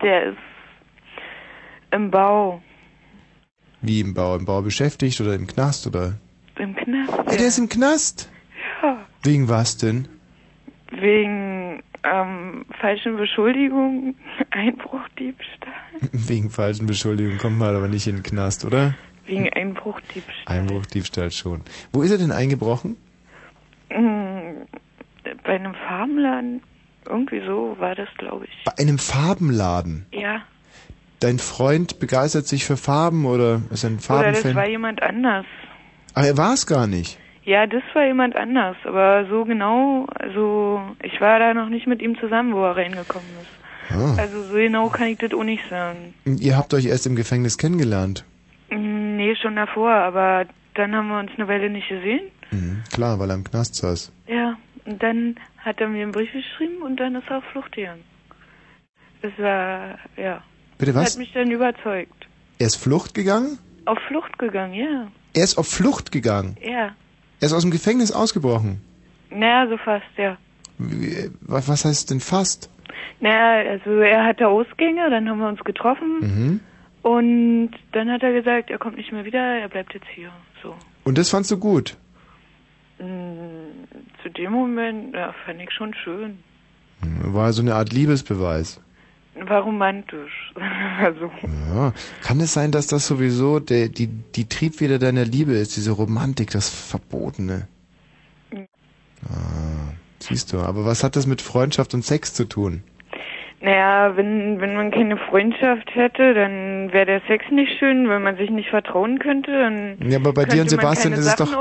[0.02, 0.38] Der ist
[1.92, 2.62] im Bau,
[3.82, 4.36] Wie im Bau?
[4.36, 6.16] Im Bau beschäftigt oder im Knast oder?
[6.60, 7.12] Im Knast.
[7.18, 8.30] Ja, der ist im Knast.
[8.82, 9.05] Ja.
[9.24, 10.07] Wegen was denn?
[10.91, 14.16] Wegen ähm, falschen Beschuldigungen,
[14.51, 15.74] Einbruch, Diebstahl.
[16.12, 18.95] Wegen falschen Beschuldigungen kommt man aber nicht in den Knast, oder?
[19.26, 20.57] Wegen Einbruch, Diebstahl.
[20.57, 21.62] Einbruch, Diebstahl schon.
[21.91, 22.97] Wo ist er denn eingebrochen?
[23.89, 24.64] Mm,
[25.43, 26.62] Bei einem Farbenladen,
[27.07, 28.64] irgendwie so war das, glaube ich.
[28.66, 30.05] Bei einem Farbenladen.
[30.12, 30.41] Ja.
[31.20, 34.55] Dein Freund begeistert sich für Farben oder ist ein Oder das Farbenfan?
[34.55, 35.45] war jemand anders.
[36.14, 37.18] Ah, er war es gar nicht.
[37.43, 42.01] Ja, das war jemand anders, aber so genau, also ich war da noch nicht mit
[42.01, 43.95] ihm zusammen, wo er reingekommen ist.
[43.95, 44.16] Ah.
[44.22, 46.14] Also so genau kann ich das auch nicht sagen.
[46.26, 48.24] Ihr habt euch erst im Gefängnis kennengelernt.
[48.70, 50.45] Mm, Nee, schon davor, aber
[50.76, 52.32] dann haben wir uns eine Weile nicht gesehen.
[52.51, 54.14] Mhm, klar, weil er im Knast saß.
[54.28, 57.74] Ja, und dann hat er mir einen Brief geschrieben und dann ist er auf Flucht
[57.74, 58.05] gegangen.
[59.22, 60.41] Das war, ja.
[60.78, 61.12] Bitte was?
[61.12, 62.28] Hat mich dann überzeugt.
[62.60, 63.60] Er ist Flucht gegangen?
[63.84, 65.12] Auf Flucht gegangen, ja.
[65.34, 66.58] Er ist auf Flucht gegangen.
[66.62, 66.96] Ja.
[67.42, 68.82] Er ist aus dem Gefängnis ausgebrochen.
[69.30, 70.38] Naja, so fast, ja.
[70.78, 72.70] Wie- Was was heißt denn fast?
[73.20, 76.60] Naja, also er hatte Ausgänge, dann haben wir uns getroffen Mhm.
[77.04, 80.32] und dann hat er gesagt, er kommt nicht mehr wieder, er bleibt jetzt hier.
[80.64, 80.74] So.
[81.04, 81.98] Und das fandst du gut?
[83.00, 83.86] Mm,
[84.24, 86.40] Zu dem Moment, ja, fand ich schon schön.
[87.24, 88.82] War so eine Art Liebesbeweis.
[89.48, 90.54] War romantisch.
[91.00, 91.32] also,
[91.74, 91.94] Ja.
[92.22, 96.52] Kann es sein, dass das sowieso der, die, die Triebfeder deiner Liebe ist, diese Romantik,
[96.52, 97.68] das Verbotene?
[99.26, 102.84] Ah, siehst du, aber was hat das mit Freundschaft und Sex zu tun?
[103.62, 108.38] Naja, wenn, wenn man keine Freundschaft hätte, dann wäre der Sex nicht schön, wenn man
[108.38, 109.51] sich nicht vertrauen könnte.
[109.51, 111.51] Dann Ja, aber bei dir und Sebastian ist es doch.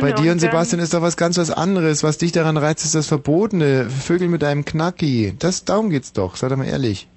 [0.00, 2.02] Bei dir und dann- Sebastian ist doch was ganz was anderes.
[2.04, 3.86] Was dich daran reizt, ist das Verbotene.
[3.88, 5.34] Vögel mit einem Knacki.
[5.38, 6.36] Das, darum geht's doch.
[6.36, 7.08] Sei doch mal ehrlich.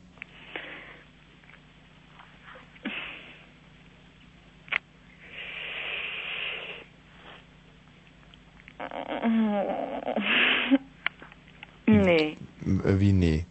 [11.88, 13.46] Nee, Äh, Wie nee.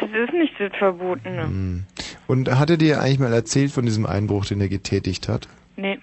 [0.00, 1.42] Das ist nicht das Verbotene.
[1.44, 1.84] Hm.
[2.26, 5.48] Und hat er dir eigentlich mal erzählt von diesem Einbruch, den er getätigt hat?
[5.76, 5.98] Nee,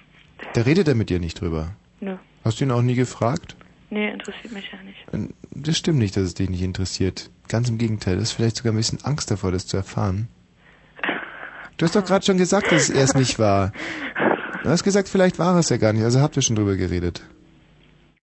[0.54, 1.72] Da redet er mit dir nicht drüber.
[2.00, 2.16] nö.
[2.44, 3.56] Hast du ihn auch nie gefragt?
[3.90, 5.34] Nee, interessiert mich ja nicht.
[5.52, 7.30] Das stimmt nicht, dass es dich nicht interessiert.
[7.50, 10.28] Ganz im Gegenteil, du hast vielleicht sogar ein bisschen Angst davor, das zu erfahren.
[11.78, 13.72] Du hast doch gerade schon gesagt, dass es erst nicht war.
[14.64, 17.22] Du hast gesagt, vielleicht war es ja gar nicht, also habt ihr schon drüber geredet.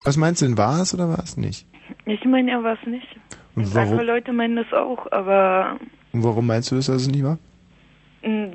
[0.03, 1.65] Was meinst du denn, war es oder war es nicht?
[2.05, 3.07] Ich meine, er war es nicht.
[3.55, 5.77] Und Andere warum, Leute meinen das auch, aber
[6.11, 7.37] und warum meinst du das, dass es nicht war?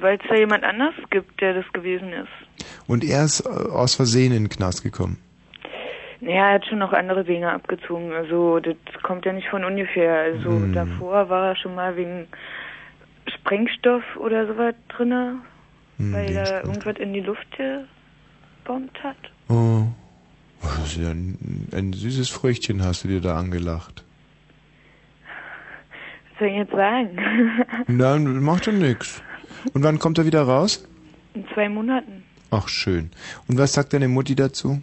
[0.00, 2.66] weil es da jemand anders gibt, der das gewesen ist.
[2.88, 5.18] Und er ist äh, aus Versehen in den Knast gekommen.
[6.20, 8.12] Naja, er hat schon noch andere Dinge abgezogen.
[8.12, 10.12] Also das kommt ja nicht von ungefähr.
[10.22, 10.72] Also Hm.
[10.72, 12.26] davor war er schon mal wegen
[13.28, 15.36] Sprengstoff oder sowas drinne,
[15.98, 19.16] Hm, weil er irgendwas in die Luft gebombt hat.
[19.48, 19.84] Oh.
[20.62, 24.04] Das ist ja ein, ein süßes Früchtchen hast du dir da angelacht.
[26.30, 27.16] Was soll ich jetzt sagen?
[27.86, 29.22] Nein, macht doch nix.
[29.74, 30.86] Und wann kommt er wieder raus?
[31.34, 32.22] in zwei Monaten.
[32.50, 33.10] Ach, schön.
[33.48, 34.80] Und was sagt deine Mutti dazu?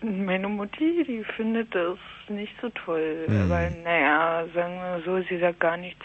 [0.00, 1.98] Meine Mutti, die findet das
[2.28, 3.24] nicht so toll.
[3.26, 3.48] Hm.
[3.48, 6.00] Weil, naja, sagen wir so, sie sagt gar nichts.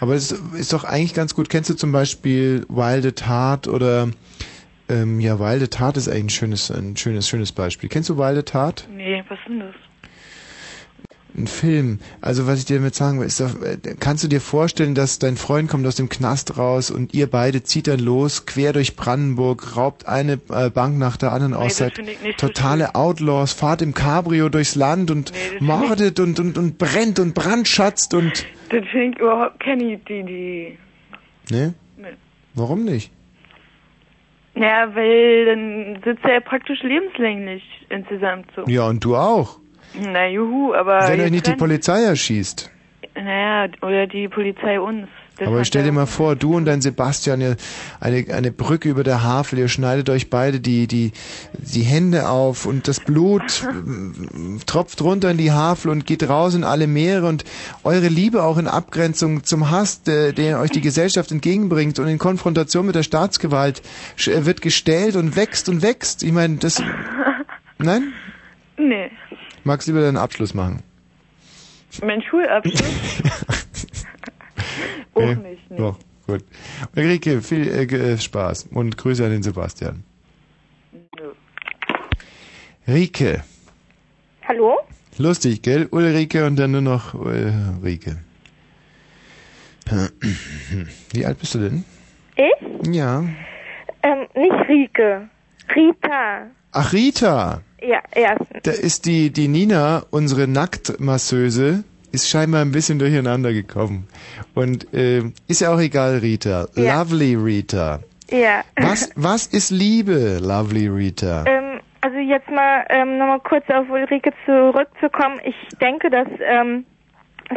[0.00, 1.48] Aber es ist doch eigentlich ganz gut.
[1.48, 4.08] Kennst du zum Beispiel Wild at Heart oder
[4.90, 7.88] ähm, ja, Wild at Heart ist eigentlich ein schönes, ein schönes, schönes Beispiel.
[7.88, 8.88] Kennst du Wild at Heart?
[8.94, 9.74] Nee, was ist denn das?
[11.36, 12.00] Ein Film.
[12.20, 15.20] Also was ich dir damit sagen will, ist doch, äh, kannst du dir vorstellen, dass
[15.20, 18.96] dein Freund kommt aus dem Knast raus und ihr beide zieht dann los, quer durch
[18.96, 23.52] Brandenburg, raubt eine äh, Bank nach der anderen aus, das seid nicht so totale Outlaws,
[23.52, 28.44] fahrt im Cabrio durchs Land und mordet und, und, und brennt und brandschatzt und...
[28.70, 30.78] Das finde ich überhaupt keine Idee.
[31.48, 31.74] Ne?
[31.96, 32.08] Nee.
[32.54, 33.12] Warum nicht?
[34.54, 38.64] Ja, weil dann sitzt er ja praktisch lebenslänglich insgesamt so.
[38.66, 39.58] Ja, und du auch.
[39.94, 41.08] Na juhu, aber.
[41.08, 42.70] Wenn euch nicht die Polizei erschießt.
[43.14, 45.08] Naja, oder die Polizei uns.
[45.40, 47.56] Das Aber stell dir mal vor, du und dein Sebastian, ihr,
[47.98, 51.12] eine, eine Brücke über der Havel, ihr schneidet euch beide die, die,
[51.54, 56.54] die Hände auf und das Blut äh, tropft runter in die Havel und geht raus
[56.54, 57.44] in alle Meere und
[57.84, 62.18] eure Liebe auch in Abgrenzung zum Hass, der, den euch die Gesellschaft entgegenbringt und in
[62.18, 63.80] Konfrontation mit der Staatsgewalt
[64.18, 66.22] äh, wird gestellt und wächst und wächst.
[66.22, 66.82] Ich meine, das...
[67.78, 68.12] Nein?
[68.76, 69.10] Nee.
[69.64, 70.82] Magst du lieber deinen Abschluss machen?
[72.02, 72.82] Mein Schulabschluss?
[75.14, 75.34] Auch Nee?
[75.34, 75.76] nicht, nee.
[75.76, 76.44] Doch, gut.
[76.96, 80.04] Ulrike, viel äh, äh, Spaß und Grüße an den Sebastian.
[82.88, 83.42] Rike.
[84.46, 84.78] Hallo?
[85.18, 85.86] Lustig, gell?
[85.90, 88.16] Ulrike und dann nur noch äh, Rike.
[91.12, 91.84] Wie alt bist du denn?
[92.36, 92.88] Ich?
[92.94, 93.24] Ja.
[94.02, 95.28] Ähm, nicht Rike.
[95.74, 96.46] Rita.
[96.72, 97.62] Ach, Rita.
[97.82, 98.62] Ja, erstens.
[98.62, 104.08] Da ist die, die Nina, unsere Nacktmasseuse, ist scheinbar ein bisschen durcheinander gekommen.
[104.54, 106.66] Und äh, ist ja auch egal, Rita.
[106.74, 107.00] Ja.
[107.02, 108.00] Lovely Rita.
[108.30, 108.62] Ja.
[108.76, 111.44] Was, was ist Liebe, Lovely Rita?
[111.46, 115.40] Ähm, also jetzt mal ähm, nochmal kurz auf Ulrike zurückzukommen.
[115.44, 116.84] Ich denke, dass ähm,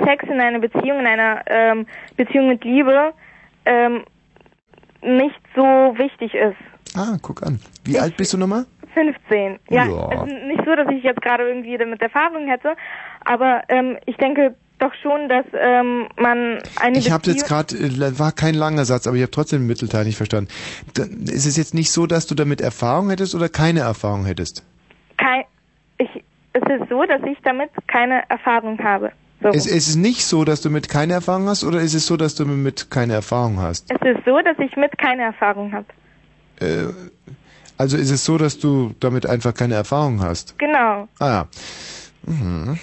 [0.04, 1.86] Sex in einer Beziehung, in einer ähm,
[2.18, 3.14] Beziehung mit Liebe
[3.66, 4.04] ähm,
[5.02, 6.58] nicht so wichtig ist.
[6.98, 7.60] Ah, guck an.
[7.86, 8.66] Wie alt bist du nochmal?
[8.94, 9.60] 15.
[9.70, 10.12] Ja, Ja.
[10.24, 12.76] ist nicht so, dass ich jetzt gerade irgendwie damit Erfahrung hätte,
[13.26, 18.20] aber ähm, ich denke doch schon, dass ähm, man eine Ich habe jetzt gerade, äh,
[18.20, 20.50] war kein langer Satz, aber ich habe trotzdem den Mittelteil nicht verstanden.
[21.26, 24.64] Ist es jetzt nicht so, dass du damit Erfahrung hättest oder keine Erfahrung hättest?
[25.24, 25.44] kein,
[25.98, 26.24] ich,
[26.54, 29.12] es ist so, dass ich damit keine Erfahrung habe.
[29.42, 29.50] So.
[29.50, 32.18] Es, es ist nicht so, dass du mit keine Erfahrung hast oder ist es so,
[32.18, 33.92] dass du mit keine Erfahrung hast?
[33.92, 35.86] Es ist so, dass ich mit keine Erfahrung habe.
[36.60, 36.94] Äh,
[37.78, 40.58] also ist es so, dass du damit einfach keine Erfahrung hast?
[40.60, 41.08] Genau.
[41.20, 41.48] Ah ja.
[42.26, 42.80] Mhm.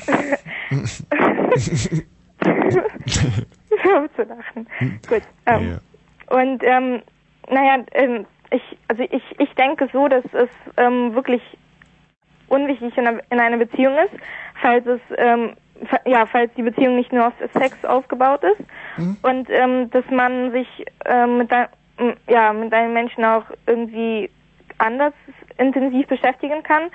[3.95, 4.67] Auf zu lachen.
[5.09, 5.23] Gut.
[5.47, 5.79] Ähm,
[6.29, 7.03] Und ähm,
[7.51, 11.43] naja, ähm, ich, also ich, ich denke so, dass es ähm, wirklich
[12.49, 14.15] unwichtig in einer, in einer Beziehung ist,
[14.61, 15.57] falls es ähm,
[16.05, 18.63] ja, falls die Beziehung nicht nur aus Sex aufgebaut ist
[19.23, 20.69] und ähm, dass man sich
[21.07, 21.51] ähm, mit,
[22.29, 24.31] ja, mit einem Menschen auch irgendwie
[24.77, 25.15] anders
[25.57, 26.91] intensiv beschäftigen kann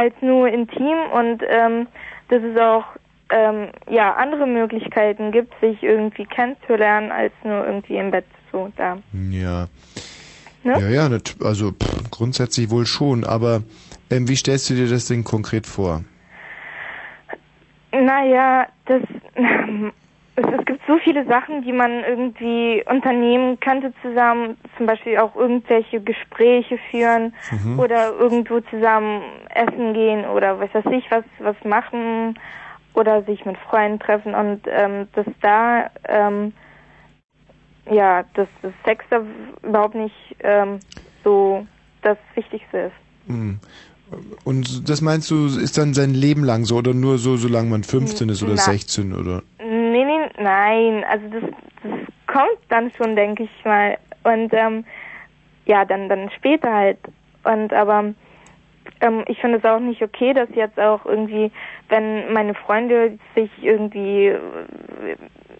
[0.00, 1.86] als nur intim und ähm,
[2.28, 2.84] dass es auch
[3.30, 8.96] ähm, ja andere Möglichkeiten gibt, sich irgendwie kennenzulernen als nur irgendwie im Bett so da.
[9.30, 9.68] Ja.
[10.62, 10.80] Ne?
[10.80, 13.62] Ja, ja, also pff, grundsätzlich wohl schon, aber
[14.10, 16.02] ähm, wie stellst du dir das denn konkret vor?
[17.92, 19.02] Naja, das
[20.40, 25.34] es, es gibt so viele Sachen, die man irgendwie unternehmen könnte zusammen, zum Beispiel auch
[25.36, 27.78] irgendwelche Gespräche führen Mhm.
[27.78, 29.22] oder irgendwo zusammen
[29.54, 32.38] essen gehen oder was weiß ich, was was machen
[32.94, 36.52] oder sich mit Freunden treffen und ähm, dass da ähm,
[37.90, 39.22] ja, dass das Sex da
[39.62, 40.80] überhaupt nicht ähm,
[41.24, 41.66] so
[42.02, 42.94] das Wichtigste ist.
[43.26, 43.58] Hm.
[44.44, 47.84] Und das meinst du, ist dann sein Leben lang so oder nur so, solange man
[47.84, 48.62] 15 ist oder Na.
[48.62, 49.42] 16 oder?
[49.58, 51.42] Nee, nee, nein, also das,
[51.82, 51.92] das
[52.26, 53.96] kommt dann schon, denke ich mal.
[54.24, 54.84] Und ähm,
[55.66, 56.98] ja, dann dann später halt.
[57.44, 58.12] Und aber
[59.00, 61.50] ähm, ich finde es auch nicht okay, dass jetzt auch irgendwie,
[61.88, 64.38] wenn meine Freunde sich irgendwie äh,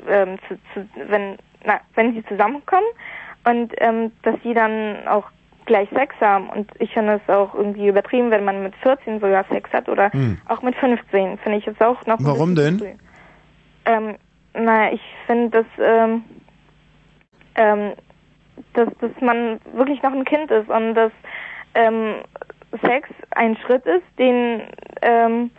[0.09, 2.87] ähm, zu, zu, wenn na, wenn sie zusammenkommen
[3.45, 5.25] und ähm, dass sie dann auch
[5.67, 9.45] gleich Sex haben und ich finde es auch irgendwie übertrieben, wenn man mit 14 sogar
[9.51, 10.39] Sex hat oder Hm.
[10.49, 12.99] auch mit 15 finde ich es auch noch Warum denn?
[13.85, 14.17] Ähm,
[14.55, 16.25] na, ich finde, dass, ähm,
[17.55, 17.93] ähm,
[18.75, 21.13] dass, dass man wirklich noch ein Kind ist und dass
[21.75, 22.17] ähm,
[22.83, 24.63] Sex ein Schritt ist, den
[25.03, 25.51] ähm,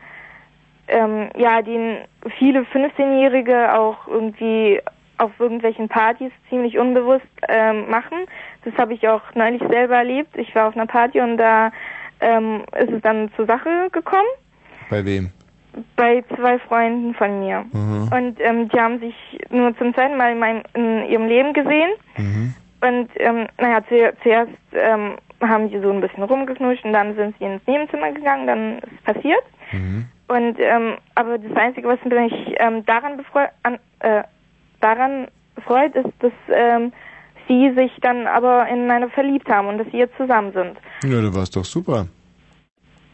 [0.88, 2.00] ähm, ja, den
[2.38, 4.82] viele 15-Jährige auch irgendwie
[5.18, 8.26] auf irgendwelchen Partys ziemlich unbewusst ähm, machen.
[8.64, 10.36] Das habe ich auch neulich selber erlebt.
[10.38, 11.72] Ich war auf einer Party und da
[12.20, 14.28] ähm, ist es dann zur Sache gekommen
[14.90, 15.32] Bei wem?
[15.96, 17.66] bei zwei Freunden von mir.
[17.72, 18.10] Mhm.
[18.12, 19.16] Und ähm, die haben sich
[19.50, 21.92] nur zum zweiten Mal in, meinem, in ihrem Leben gesehen.
[22.18, 22.54] Mhm.
[22.82, 27.36] Und ähm, naja, zu, zuerst ähm, haben die so ein bisschen rumgeknutscht und dann sind
[27.38, 29.44] sie ins Nebenzimmer gegangen, dann ist es passiert.
[29.72, 30.06] Mhm.
[30.28, 34.24] Und ähm, aber das Einzige, was mich ähm, daran befreut, an, äh,
[34.80, 35.28] daran
[35.66, 36.92] freut, ist, dass ähm,
[37.52, 40.78] sie sich dann aber ineinander verliebt haben und dass sie jetzt zusammen sind.
[41.04, 42.08] Ja, da war es doch super.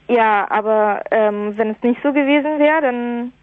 [0.07, 3.33] Ja, aber ähm, wenn es nicht so gewesen wäre, dann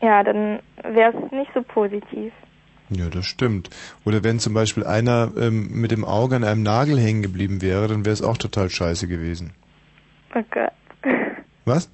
[0.00, 2.32] ja, dann wäre es nicht so positiv.
[2.90, 3.70] Ja, das stimmt.
[4.04, 7.88] Oder wenn zum Beispiel einer ähm, mit dem Auge an einem Nagel hängen geblieben wäre,
[7.88, 9.54] dann wäre es auch total scheiße gewesen.
[10.34, 10.72] Oh Gott.
[11.64, 11.90] Was?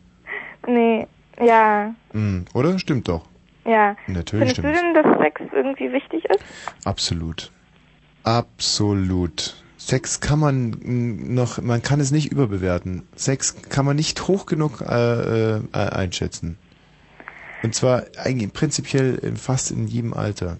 [0.66, 1.06] Nee,
[1.40, 2.78] ja, Hm, oder?
[2.78, 3.24] Stimmt doch.
[3.64, 3.96] Ja.
[4.06, 6.44] Natürlich Findest du stimmt denn, dass Sex irgendwie wichtig ist?
[6.84, 7.50] Absolut.
[8.24, 9.56] Absolut.
[9.76, 10.76] Sex kann man
[11.34, 13.08] noch, man kann es nicht überbewerten.
[13.16, 16.58] Sex kann man nicht hoch genug äh, äh, einschätzen.
[17.62, 20.58] Und zwar eigentlich prinzipiell in fast in jedem Alter.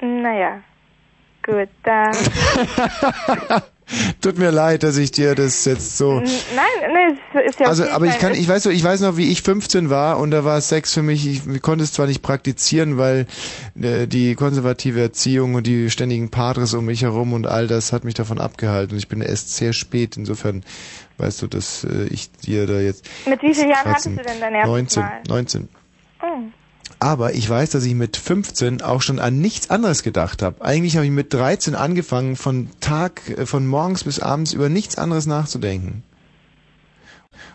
[0.00, 0.62] Naja.
[1.42, 2.14] Gut, dann.
[4.20, 6.20] Tut mir leid, dass ich dir das jetzt so.
[6.20, 6.28] Nein,
[6.92, 9.16] nein, es ist ja Also, okay, aber ich kann, ich weiß, so- ich weiß noch,
[9.16, 12.20] wie ich 15 war und da war Sex für mich, ich, konnte es zwar nicht
[12.22, 13.26] praktizieren, weil
[13.80, 18.04] äh, die konservative Erziehung und die ständigen Padres um mich herum und all das hat
[18.04, 20.64] mich davon abgehalten und ich bin erst sehr spät, insofern
[21.18, 23.06] weißt du, dass äh, ich dir da jetzt...
[23.26, 25.20] Mit wie vielen Jahren hattest du denn dein erstes 19, Mal?
[25.28, 25.68] 19.
[26.22, 26.26] Oh.
[27.00, 30.64] Aber ich weiß, dass ich mit 15 auch schon an nichts anderes gedacht habe.
[30.64, 34.98] Eigentlich habe ich mit 13 angefangen, von Tag, äh, von morgens bis abends über nichts
[34.98, 36.02] anderes nachzudenken.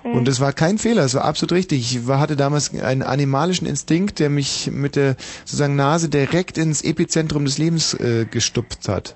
[0.03, 0.13] Hm.
[0.13, 1.81] Und es war kein Fehler, es war absolut richtig.
[1.81, 6.81] Ich war, hatte damals einen animalischen Instinkt, der mich mit der sozusagen Nase direkt ins
[6.81, 9.15] Epizentrum des Lebens äh, gestupft hat.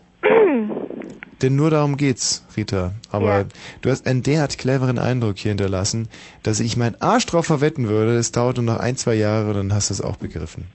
[1.42, 2.94] Denn nur darum geht's, Rita.
[3.12, 3.46] Aber Ja.
[3.82, 6.08] du hast einen derart cleveren Eindruck hier hinterlassen,
[6.44, 8.16] dass ich meinen Arsch drauf verwetten würde.
[8.18, 10.66] Es dauert nur noch ein, zwei Jahre, dann hast du es auch begriffen.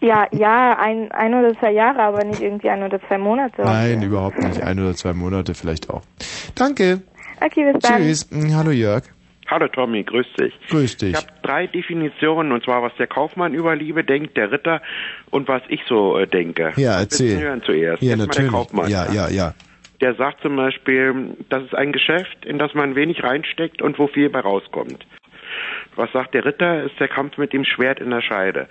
[0.00, 3.62] Ja, ja, ein, ein oder zwei Jahre, aber nicht irgendwie ein oder zwei Monate.
[3.62, 4.62] Nein, überhaupt nicht.
[4.62, 6.02] Ein oder zwei Monate vielleicht auch.
[6.54, 7.00] Danke.
[7.40, 8.02] Okay, bis dann.
[8.02, 8.30] Tschüss.
[8.30, 9.04] Mm, Hallo Jörg.
[9.46, 10.54] Hallo Tommy, grüß dich.
[10.70, 11.10] Grüß dich.
[11.10, 14.80] Ich habe drei Definitionen, und zwar was der Kaufmann über Liebe denkt, der Ritter
[15.30, 16.72] und was ich so äh, denke.
[16.76, 17.38] Ja, erzähl.
[17.40, 18.02] hören zuerst?
[18.02, 18.50] Ja, Erstmal natürlich.
[18.50, 18.90] Der Kaufmann.
[18.90, 19.54] Ja, ja, ja.
[20.04, 24.06] Der sagt zum Beispiel, das ist ein Geschäft, in das man wenig reinsteckt und wo
[24.06, 25.06] viel bei rauskommt.
[25.96, 28.68] Was sagt der Ritter, ist der Kampf mit dem Schwert in der Scheide.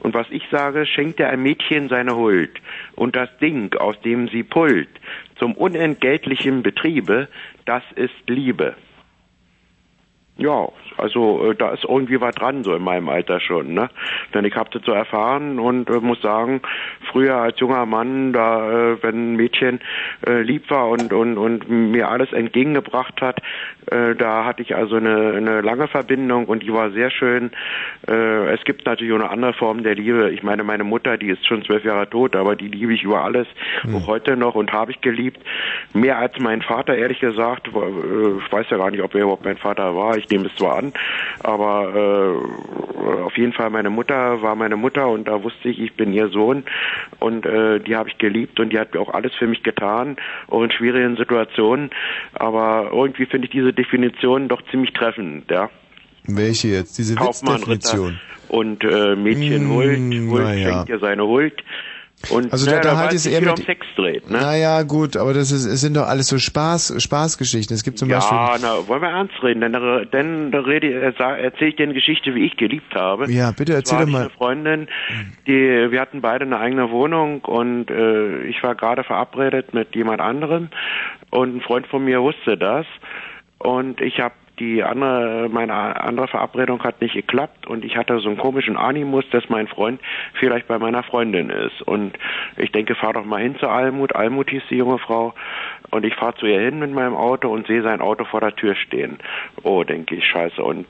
[0.00, 2.50] Und was ich sage, schenkt er einem Mädchen seine Huld.
[2.96, 4.88] Und das Ding, aus dem sie pullt,
[5.36, 7.28] zum unentgeltlichen Betriebe,
[7.64, 8.74] das ist Liebe.
[10.38, 13.90] Ja, also äh, da ist irgendwie was dran, so in meinem Alter schon, ne?
[14.32, 16.62] Denn ich habe das so erfahren und äh, muss sagen,
[17.10, 19.80] früher als junger Mann, da äh, wenn ein Mädchen
[20.26, 23.40] äh, lieb war und und und mir alles entgegengebracht hat,
[23.90, 27.50] äh, da hatte ich also eine, eine lange Verbindung und die war sehr schön.
[28.08, 30.30] Äh, es gibt natürlich auch eine andere Form der Liebe.
[30.30, 33.22] Ich meine, meine Mutter, die ist schon zwölf Jahre tot, aber die liebe ich über
[33.22, 33.46] alles,
[33.94, 35.40] auch heute noch und habe ich geliebt.
[35.92, 37.68] Mehr als mein Vater, ehrlich gesagt.
[37.68, 40.16] Äh, Ich weiß ja gar nicht, ob er überhaupt mein Vater war.
[40.16, 40.92] Ich nehme es zwar an,
[41.40, 45.94] aber äh, auf jeden Fall meine Mutter war meine Mutter und da wusste ich, ich
[45.94, 46.64] bin ihr Sohn
[47.20, 50.16] und äh, die habe ich geliebt und die hat auch alles für mich getan,
[50.48, 51.90] auch in schwierigen Situationen.
[52.34, 55.70] Aber irgendwie finde ich diese Definition doch ziemlich treffend, ja.
[56.24, 56.98] Welche jetzt?
[56.98, 58.06] Diese Kaufmann, Witzdefinition.
[58.08, 60.68] Ritter und äh, Mädchen Huld, Huld na ja.
[60.68, 61.62] schenkt ihr seine Huld.
[62.30, 63.50] Und Also na, da, da weil halt sich eher mit...
[63.58, 64.38] um Sex dreht, ne?
[64.38, 67.74] Naja, gut, aber das ist, es sind doch alles so Spaß, Spaßgeschichten.
[67.74, 68.38] Es gibt zum ja, Beispiel...
[68.62, 69.60] na, wollen wir ernst reden?
[69.60, 71.12] Denn, da- denn da rede, äh,
[71.42, 73.30] erzähle ich dir eine Geschichte, wie ich geliebt habe.
[73.30, 74.20] Ja, bitte erzähl doch mal.
[74.22, 74.88] Eine Freundin,
[75.46, 75.52] die,
[75.90, 80.68] wir hatten beide eine eigene Wohnung und äh, ich war gerade verabredet mit jemand anderem
[81.30, 82.86] und ein Freund von mir wusste das
[83.58, 88.28] und ich habe die andere, meine andere Verabredung hat nicht geklappt und ich hatte so
[88.28, 90.00] einen komischen Animus, dass mein Freund
[90.34, 91.82] vielleicht bei meiner Freundin ist.
[91.82, 92.16] Und
[92.56, 94.14] ich denke, fahr doch mal hin zu Almut.
[94.14, 95.34] Almut hieß die junge Frau.
[95.90, 98.54] Und ich fahre zu ihr hin mit meinem Auto und sehe sein Auto vor der
[98.54, 99.18] Tür stehen.
[99.64, 100.62] Oh, denke ich, scheiße.
[100.62, 100.86] Und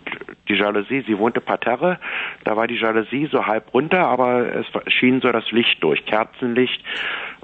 [0.48, 1.98] die Jalousie, sie wohnte parterre,
[2.44, 6.84] da war die Jalousie so halb runter, aber es schien so das Licht durch, Kerzenlicht.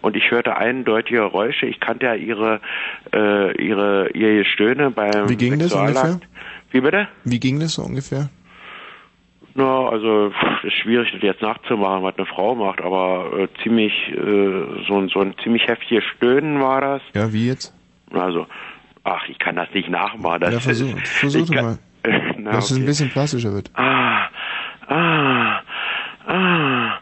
[0.01, 1.67] Und ich hörte eindeutige Geräusche.
[1.67, 2.61] Ich kannte ja ihre,
[3.13, 6.21] äh, ihre, ihr Stöhne beim Wie ging das ungefähr?
[6.71, 7.09] Wie bitte?
[7.25, 8.29] Wie ging das so ungefähr?
[9.55, 13.93] Na, also pff, ist schwierig, das jetzt nachzumachen, was eine Frau macht, aber äh, ziemlich
[14.11, 17.03] äh, so, ein- so ein ziemlich heftiges Stöhnen war das.
[17.15, 17.75] Ja, wie jetzt?
[18.13, 18.47] Also,
[19.03, 20.41] ach, ich kann das nicht nachmachen.
[20.43, 21.79] Das Ja, versuch, ist, versuch kann- mal.
[22.39, 22.83] Na, Dass es okay.
[22.83, 23.71] ein bisschen plastischer wird.
[23.75, 24.29] Ah,
[24.87, 25.61] ah,
[26.29, 26.93] ah,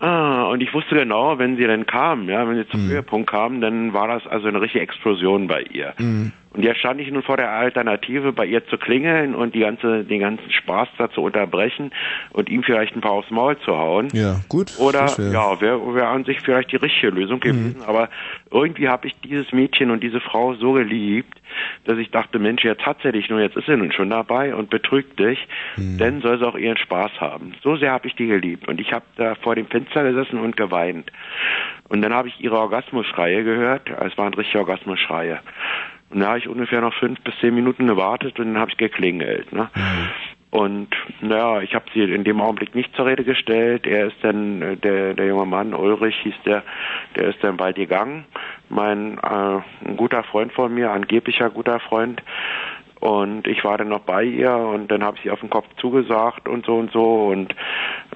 [0.00, 0.44] ah.
[0.50, 2.70] Und ich wusste genau, wenn sie dann kam, ja, wenn sie Mhm.
[2.70, 5.94] zum Höhepunkt kam, dann war das also eine richtige Explosion bei ihr.
[5.98, 6.32] Mhm.
[6.54, 10.04] Und jetzt stand ich nun vor der Alternative, bei ihr zu klingeln und die ganze,
[10.04, 11.92] den ganzen Spaß da zu unterbrechen
[12.32, 14.08] und ihm vielleicht ein paar aufs Maul zu hauen.
[14.12, 14.72] Ja, gut.
[14.78, 17.82] Oder ja, wäre wär an sich vielleicht die richtige Lösung gewesen.
[17.86, 18.08] Aber
[18.50, 21.38] irgendwie habe ich dieses Mädchen und diese Frau so geliebt,
[21.84, 24.54] dass ich dachte, Mensch, jetzt hat sie dich nur, jetzt ist sie nun schon dabei
[24.54, 25.38] und betrügt dich,
[25.76, 27.54] dann soll sie auch ihren Spaß haben.
[27.62, 28.68] So sehr habe ich die geliebt.
[28.68, 31.12] Und ich habe da vor dem Fenster gesessen und geweint.
[31.88, 33.88] Und dann habe ich ihre Orgasmusschreie gehört.
[33.90, 35.40] Es waren richtige Orgasmusschreie.
[36.10, 38.76] Und da habe ich ungefähr noch fünf bis zehn Minuten gewartet und dann habe ich
[38.78, 39.52] geklingelt.
[39.52, 39.68] Ne?
[40.50, 40.88] Und
[41.20, 43.86] naja, ich habe sie in dem Augenblick nicht zur Rede gestellt.
[43.86, 46.62] Er ist dann, äh, der, der junge Mann, Ulrich hieß der,
[47.16, 48.24] der ist dann bald gegangen.
[48.70, 52.22] Mein äh, ein guter Freund von mir, angeblicher guter Freund.
[53.00, 55.66] Und ich war dann noch bei ihr und dann habe ich sie auf den Kopf
[55.80, 57.54] zugesagt und so und so und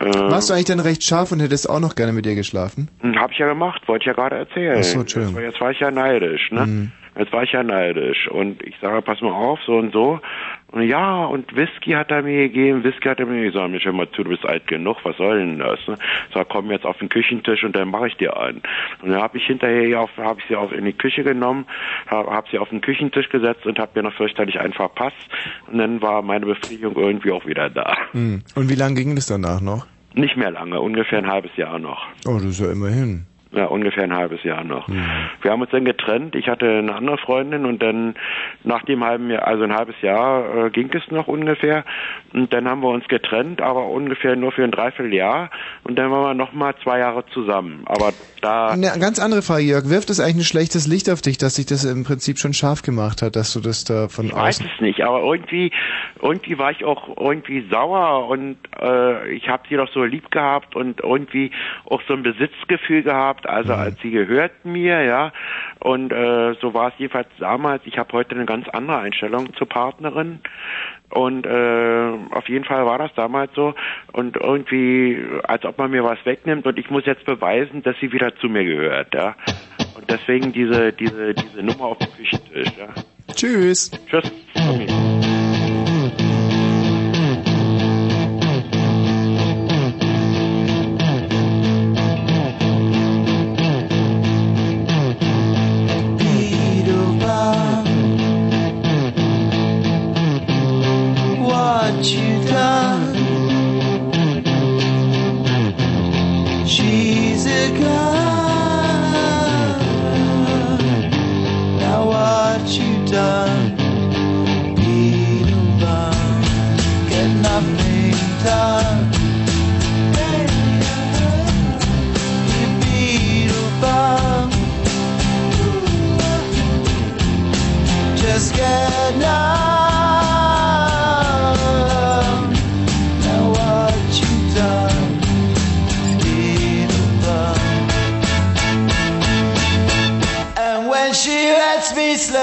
[0.00, 2.88] Äh, Warst du eigentlich dann recht scharf und hättest auch noch gerne mit ihr geschlafen?
[3.16, 4.76] Hab ich ja gemacht, wollte ich ja gerade erzählen.
[4.78, 5.34] Ach so, Entschuldigung.
[5.34, 6.66] Jetzt, war- jetzt war ich ja neidisch, ne?
[6.66, 6.92] Mhm.
[7.16, 10.20] Jetzt war ich ja neidisch und ich sage, pass mal auf, so und so.
[10.68, 13.92] Und ja, und Whisky hat er mir gegeben, Whisky hat er mir gesagt, Mensch, hör
[13.92, 15.78] mal zu, du bist alt genug, was soll denn das?
[15.86, 15.96] Ne?
[16.32, 18.62] Sag, komm jetzt auf den Küchentisch und dann mache ich dir einen.
[19.02, 21.66] Und dann habe ich hinterher auf, habe ich sie auf in die Küche genommen,
[22.06, 25.28] habe hab sie auf den Küchentisch gesetzt und habe mir noch fürchterlich einen verpasst.
[25.70, 27.94] Und dann war meine Befriedigung irgendwie auch wieder da.
[28.12, 28.42] Hm.
[28.54, 29.86] Und wie lange ging das danach noch?
[30.14, 32.06] Nicht mehr lange, ungefähr ein halbes Jahr noch.
[32.26, 33.26] Oh, das ist ja immerhin.
[33.54, 34.88] Ja, ungefähr ein halbes Jahr noch.
[34.88, 36.34] Wir haben uns dann getrennt.
[36.34, 38.14] Ich hatte eine andere Freundin und dann
[38.64, 41.84] nach dem halben Jahr, also ein halbes Jahr äh, ging es noch ungefähr.
[42.32, 45.50] Und dann haben wir uns getrennt, aber ungefähr nur für ein Dreivierteljahr.
[45.84, 47.82] Und dann waren wir noch mal zwei Jahre zusammen.
[47.86, 49.88] Aber da Eine ganz andere Frage, Jörg.
[49.88, 52.82] Wirft es eigentlich ein schlechtes Licht auf dich, dass sich das im Prinzip schon scharf
[52.82, 54.70] gemacht hat, dass du das da von Ich weiß außen...
[54.74, 55.72] es nicht, aber irgendwie,
[56.20, 60.74] irgendwie war ich auch irgendwie sauer und äh, ich habe sie doch so lieb gehabt
[60.76, 61.50] und irgendwie
[61.84, 63.41] auch so ein Besitzgefühl gehabt.
[63.46, 65.32] Also als sie gehört mir, ja.
[65.80, 67.82] Und äh, so war es jedenfalls damals.
[67.84, 70.40] Ich habe heute eine ganz andere Einstellung zur Partnerin.
[71.10, 73.74] Und äh, auf jeden Fall war das damals so.
[74.12, 78.12] Und irgendwie, als ob man mir was wegnimmt und ich muss jetzt beweisen, dass sie
[78.12, 79.34] wieder zu mir gehört, ja.
[79.94, 82.88] Und deswegen diese, diese, diese Nummer auf dem Küchentisch, ja.
[83.34, 83.90] Tschüss.
[84.08, 84.32] Tschüss.
[84.54, 85.01] What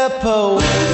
[0.10, 0.89] step.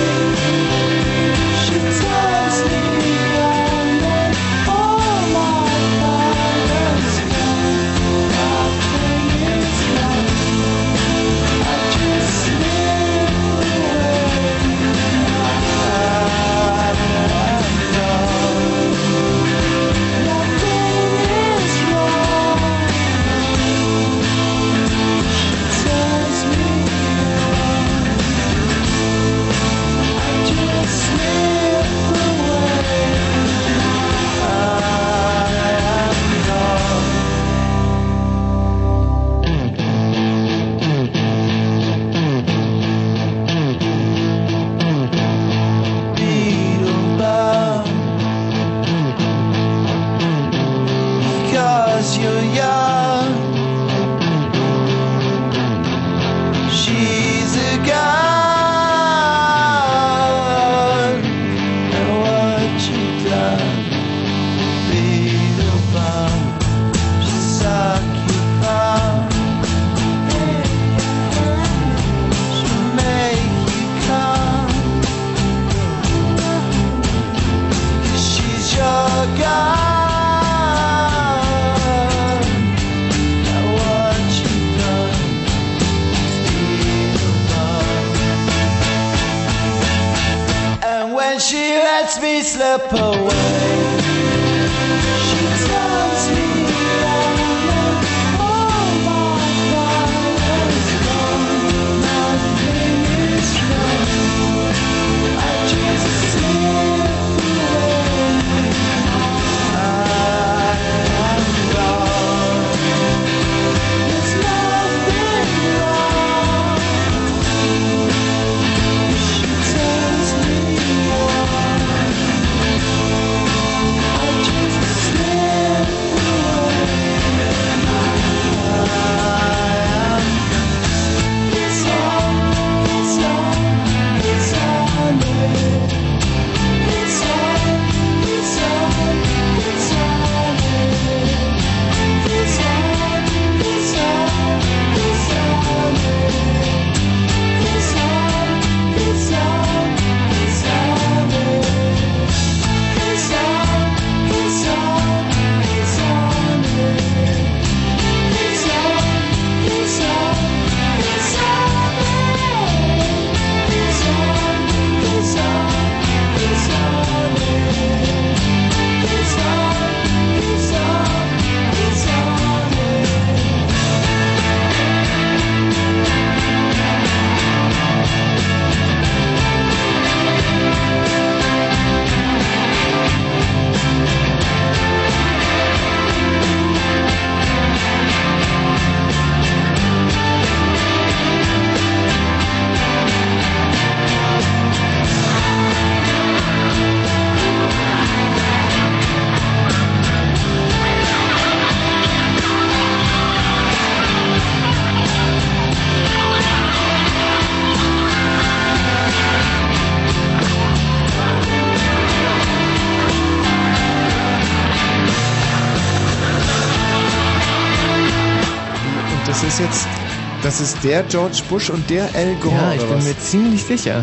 [220.58, 222.56] Das ist der George Bush und der Al Gore.
[222.56, 223.04] Ja, ich bin was?
[223.04, 224.02] mir ziemlich sicher.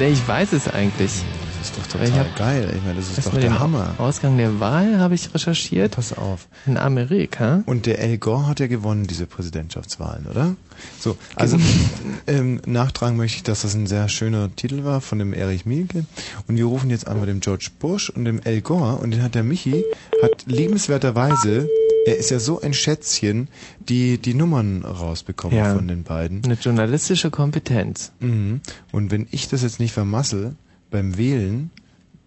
[0.00, 1.12] Ich weiß es eigentlich.
[1.58, 2.72] Das ist doch total total geil.
[2.74, 3.94] Ich meine, das ist doch der Hammer.
[3.98, 5.96] Ausgang der Wahl habe ich recherchiert.
[5.96, 6.48] Pass auf.
[6.64, 7.62] In Amerika.
[7.66, 10.56] Und der Al Gore hat ja gewonnen, diese Präsidentschaftswahlen, oder?
[10.98, 11.58] So, also
[12.26, 16.06] ähm, nachtragen möchte ich, dass das ein sehr schöner Titel war von dem Erich Mielke.
[16.48, 19.34] Und wir rufen jetzt einmal dem George Bush und dem Al Gore und den hat
[19.34, 19.84] der Michi,
[20.22, 21.68] hat liebenswerterweise,
[22.06, 23.48] er ist ja so ein Schätzchen,
[23.80, 25.74] die die Nummern rausbekommen Ja.
[25.74, 26.44] von den beiden.
[26.44, 28.12] Eine journalistische Kompetenz.
[28.20, 28.60] Mhm.
[28.92, 30.54] Und wenn ich das jetzt nicht vermassel
[30.90, 31.70] beim Wählen,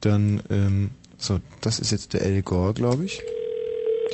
[0.02, 3.22] dann, ähm, so, das ist jetzt der Al Gore, glaube ich,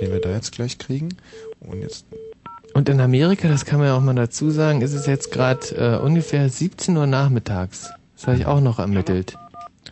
[0.02, 1.10] den wir da jetzt gleich kriegen.
[1.60, 2.06] Und jetzt,
[2.74, 5.68] Und in Amerika, das kann man ja auch mal dazu sagen, ist es jetzt gerade
[5.76, 7.90] äh, ungefähr 17 Uhr nachmittags.
[8.16, 9.38] Das habe ich auch noch ermittelt.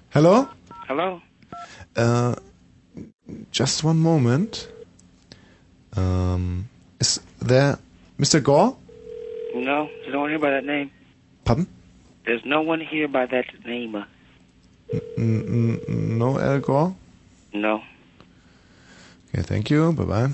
[0.09, 0.47] hello?
[0.87, 1.21] Hello?
[1.97, 2.33] Uh,
[3.51, 4.69] just one moment.
[5.97, 6.69] Um,
[6.99, 7.77] is there
[8.19, 8.41] Mr.
[8.41, 8.75] Gore?
[9.55, 10.89] No, there's no one here by that name.
[11.43, 11.67] Pardon?
[12.25, 13.95] There's no one here by that name.
[15.17, 16.93] N n no Al Gore?
[17.53, 17.81] No.
[19.33, 19.91] Okay, thank you.
[19.93, 20.29] Bye bye.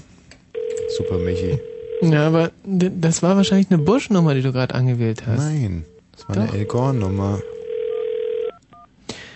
[0.98, 1.60] Super, Michi.
[2.02, 5.40] Ja, aber d- das war wahrscheinlich eine Bush-Nummer, die du gerade angewählt hast.
[5.40, 6.44] Nein, das war Doch.
[6.44, 7.40] eine Al Gore-Nummer.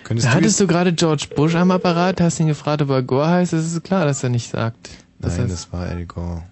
[0.04, 3.28] Könntest du Hattest du gerade George Bush am Apparat, hast ihn gefragt, ob er Gore
[3.28, 3.52] heißt?
[3.52, 4.90] Es ist klar, dass er nicht sagt.
[5.22, 6.42] Dass Nein, er- das war Al Gore.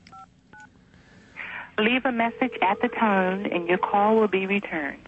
[1.79, 4.99] Leave a message at the tone and your call will be returned.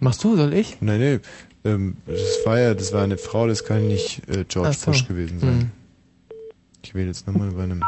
[0.00, 0.80] Machst du, soll ich?
[0.80, 1.20] Nein, nee.
[1.64, 4.90] Ähm, das war ja, das war eine Frau, das kann nicht äh, George so.
[4.90, 5.60] Bush gewesen sein.
[5.60, 5.70] Hm.
[6.82, 7.80] Ich wähle jetzt nochmal bei einem.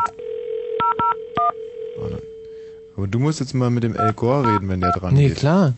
[1.98, 2.22] Warte.
[2.96, 5.36] Aber du musst jetzt mal mit dem Al Gore reden, wenn der dran Nee, geht.
[5.38, 5.74] klar.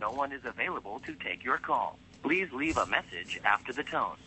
[0.00, 1.96] No one is available to take your call.
[2.22, 4.16] Please leave a message after the tone.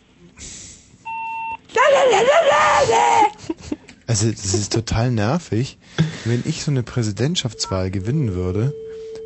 [4.08, 5.78] Also das ist total nervig.
[6.24, 8.72] Wenn ich so eine Präsidentschaftswahl gewinnen würde,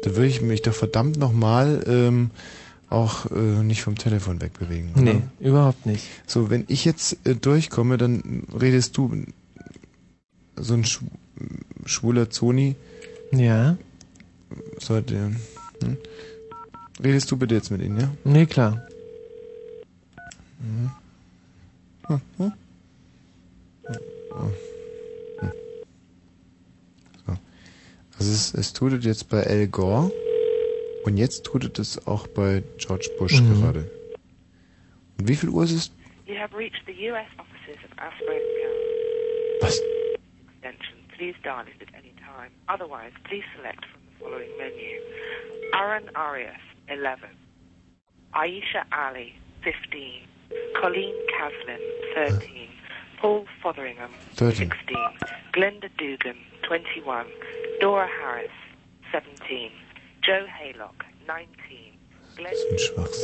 [0.02, 2.30] dann würde ich mich doch verdammt nochmal ähm,
[2.88, 4.92] auch äh, nicht vom Telefon wegbewegen.
[4.94, 5.02] Oder?
[5.02, 6.06] Nee, überhaupt nicht.
[6.26, 9.26] So, wenn ich jetzt äh, durchkomme, dann redest du
[10.56, 11.05] so ein schw
[11.84, 12.74] schwuler Zoni.
[13.32, 13.76] Ja.
[14.78, 15.36] Sollte.
[15.82, 15.98] Hm?
[17.02, 18.09] Redest du bitte jetzt mit ihnen, ja?
[18.24, 18.86] Nee, klar.
[20.59, 20.90] Mhm.
[22.06, 22.52] Hm, hm.
[23.86, 24.52] Hm.
[27.27, 27.32] So.
[28.18, 30.12] Also es, es tut es jetzt bei Al Gore
[31.05, 33.60] und jetzt tut es auch bei George Bush Mhm.
[33.60, 33.90] gerade.
[35.18, 35.90] Und wie viel Uhr ist es?
[36.27, 37.27] You have reached the U.S.
[37.39, 38.12] offices of.
[39.62, 39.81] Was?
[40.62, 40.98] Extension.
[41.16, 42.51] Please dial it at any time.
[42.68, 45.01] Otherwise, please select from the following menu.
[45.74, 46.60] Aaron Arias,
[46.90, 47.20] 11.
[48.34, 50.26] Aisha Ali, 15.
[50.80, 51.80] Colleen Caslin,
[52.14, 52.68] 13.
[53.20, 54.68] Paul Fotheringham, 13.
[54.68, 54.96] 16.
[55.52, 56.36] Glenda Dugan,
[56.68, 57.26] 21.
[57.80, 58.50] Dora Harris,
[59.12, 59.70] 17.
[60.22, 61.46] Joe Haylock, 19.
[62.36, 62.52] Glenn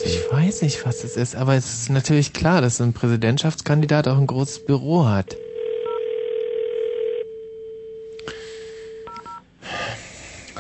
[0.05, 4.19] Ich weiß nicht, was es ist, aber es ist natürlich klar, dass ein Präsidentschaftskandidat auch
[4.19, 5.37] ein großes Büro hat.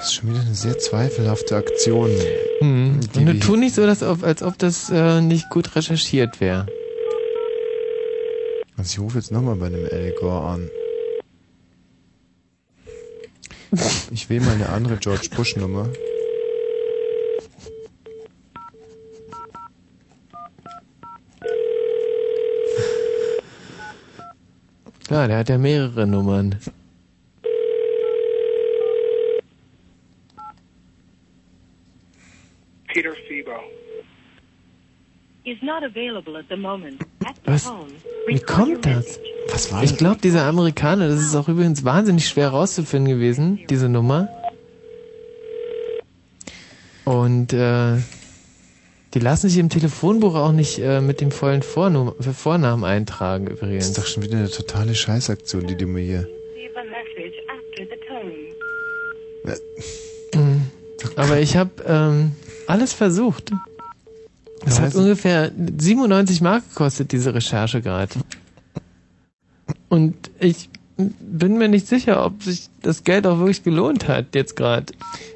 [0.07, 2.13] Das ist schon wieder eine sehr zweifelhafte Aktion.
[2.61, 3.01] Hm.
[3.17, 6.69] Und du tu nicht so, dass, als ob das äh, nicht gut recherchiert wäre.
[8.77, 10.71] Also ich rufe jetzt nochmal bei einem Al Gore an.
[14.13, 15.89] Ich wähle mal eine andere George Bush Nummer.
[25.09, 26.55] Klar, der hat ja mehrere Nummern.
[32.97, 33.53] Peter Febo.
[35.45, 37.03] Is not available at the moment.
[37.27, 37.65] At the Was?
[37.65, 37.93] tone,
[38.27, 39.21] Wie kommt das?
[39.51, 43.91] Was war Ich glaube, dieser Amerikaner, das ist auch übrigens wahnsinnig schwer rauszufinden gewesen, diese
[43.91, 44.31] Nummer.
[47.05, 47.99] Und äh,
[49.13, 53.89] die lassen sich im Telefonbuch auch nicht äh, mit dem vollen Vornum Vornamen eintragen übrigens.
[53.89, 56.27] Das ist doch schon wieder eine totale Scheißaktion, die du mir hier.
[56.57, 57.99] leave a message after the
[60.33, 60.43] tone.
[60.43, 60.63] Mhm.
[61.17, 62.33] Aber ich habe ähm,
[62.67, 63.53] alles versucht.
[64.65, 68.15] Es Das hat ungefähr 97 Mark gekostet, diese Recherche gerade.
[69.89, 74.57] Und ich bin mir nicht sicher, ob sich das Geld auch wirklich gelohnt hat, jetzt
[74.57, 74.93] gerade.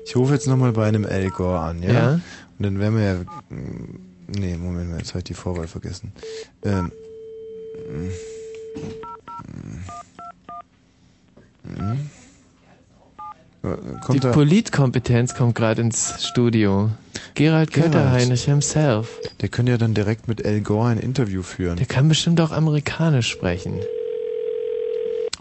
[0.06, 1.92] Ich rufe jetzt nochmal bei einem Al Gore an, ja?
[1.92, 2.12] Ja.
[2.12, 3.16] Und dann werden wir ja.
[4.26, 6.12] Nee, Moment mal, jetzt habe ich die Vorwahl vergessen.
[6.62, 6.92] Ähm.
[7.90, 8.10] mm,
[11.64, 12.10] mm, mm.
[14.00, 16.90] Kommt Die Politkompetenz kommt gerade ins Studio.
[17.40, 17.72] Gerald.
[17.72, 19.18] Kötter-Heinrich himself.
[19.40, 21.78] der könnte ja dann direkt mit Al Gore ein Interview führen.
[21.78, 23.80] Der kann bestimmt auch amerikanisch sprechen.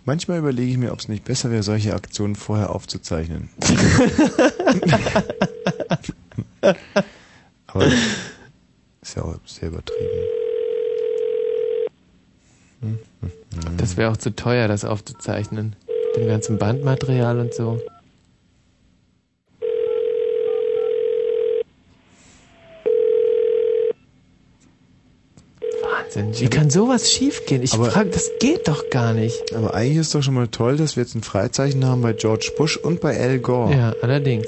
[0.05, 3.49] Manchmal überlege ich mir, ob es nicht besser wäre, solche Aktionen vorher aufzuzeichnen.
[7.67, 7.85] Aber
[9.01, 10.07] ist ja auch sehr übertrieben.
[13.75, 15.75] Das wäre auch zu teuer, das aufzuzeichnen.
[16.15, 17.81] Dem ganzen Bandmaterial und so.
[26.25, 26.45] Wahnsinn.
[26.45, 27.63] Wie kann sowas schiefgehen?
[27.63, 29.53] Ich frage, das geht doch gar nicht.
[29.53, 32.51] Aber eigentlich ist doch schon mal toll, dass wir jetzt ein Freizeichen haben bei George
[32.57, 33.73] Bush und bei Al Gore.
[33.73, 34.47] Ja, allerdings.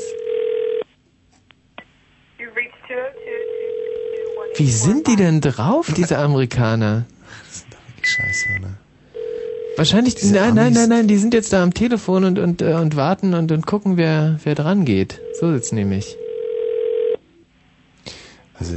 [4.55, 7.05] Wie sind die denn drauf, diese Amerikaner?
[8.01, 8.77] Scheiße, ne?
[9.77, 12.73] Wahrscheinlich, Diese nein, nein, nein, nein, die sind jetzt da am Telefon und, und, äh,
[12.73, 15.21] und warten und, und gucken, wer, wer dran geht.
[15.39, 16.17] So sitzt nämlich.
[18.59, 18.75] Also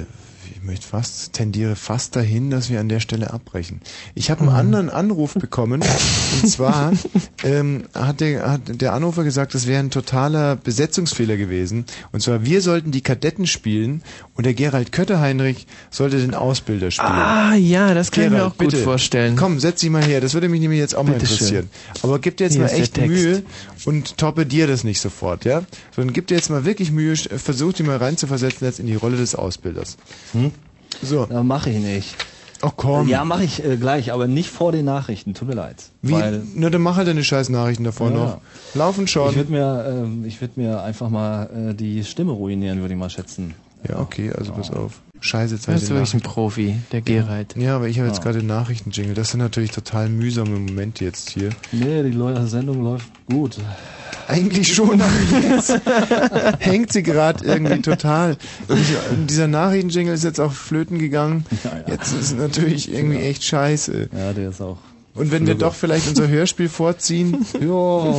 [0.64, 3.80] möchte fast, tendiere fast dahin, dass wir an der Stelle abbrechen.
[4.14, 6.92] Ich habe einen anderen Anruf bekommen und zwar
[7.44, 11.84] ähm, hat, der, hat der Anrufer gesagt, das wäre ein totaler Besetzungsfehler gewesen.
[12.12, 14.02] Und zwar wir sollten die Kadetten spielen
[14.34, 17.12] und der Gerald Kötter-Heinrich sollte den Ausbilder spielen.
[17.12, 18.82] Ah, ja, das kann ich mir Gerald, auch gut bitte.
[18.82, 19.36] vorstellen.
[19.36, 20.20] Komm, setz dich mal her.
[20.20, 21.34] Das würde mich nämlich jetzt auch mal Bitte schön.
[21.34, 21.70] interessieren.
[22.02, 22.94] Aber gib dir jetzt Hier mal echt.
[22.96, 23.42] Mühe
[23.84, 25.62] und torpedier das nicht sofort, ja?
[25.94, 29.16] Sondern gib dir jetzt mal wirklich Mühe, versuch dich mal reinzuversetzen jetzt in die Rolle
[29.16, 29.96] des Ausbilders.
[30.32, 30.52] Hm?
[31.02, 31.26] So.
[31.30, 32.14] Ja, mache ich nicht.
[32.62, 33.08] Ach komm.
[33.08, 35.34] Ja, mache ich äh, gleich, aber nicht vor den Nachrichten.
[35.34, 35.76] Tut mir leid.
[36.00, 36.12] Wie?
[36.12, 38.16] Weil, Na, dann mach halt deine scheiß Nachrichten davor Ja.
[38.16, 38.40] noch.
[38.74, 39.30] Laufen schon.
[39.30, 43.10] Ich würde mir, ich würd mir einfach mal äh, die Stimme ruinieren, würde ich mal
[43.10, 43.54] schätzen.
[43.86, 45.02] Ja, okay, also pass auf.
[45.20, 47.54] Scheiße, jetzt Das ist ich wirklich ein Profi, der Gerald.
[47.56, 48.24] Ja, aber ich habe jetzt Ja.
[48.24, 49.12] gerade den Nachrichtenjingle.
[49.14, 51.50] Das sind natürlich total mühsame Momente jetzt hier.
[51.72, 53.58] Nee, die Leute, Sendung läuft gut.
[54.28, 55.10] Eigentlich schon, aber
[55.50, 55.80] jetzt
[56.60, 58.36] hängt sie gerade irgendwie total.
[58.68, 58.96] Ich,
[59.28, 61.44] dieser Nachrichtenjingle ist jetzt auch flöten gegangen.
[61.86, 64.08] Jetzt ist es natürlich irgendwie echt scheiße.
[64.16, 64.78] Ja, der ist auch.
[65.14, 67.46] Und wenn wir doch vielleicht unser Hörspiel vorziehen?
[67.60, 68.14] Ja,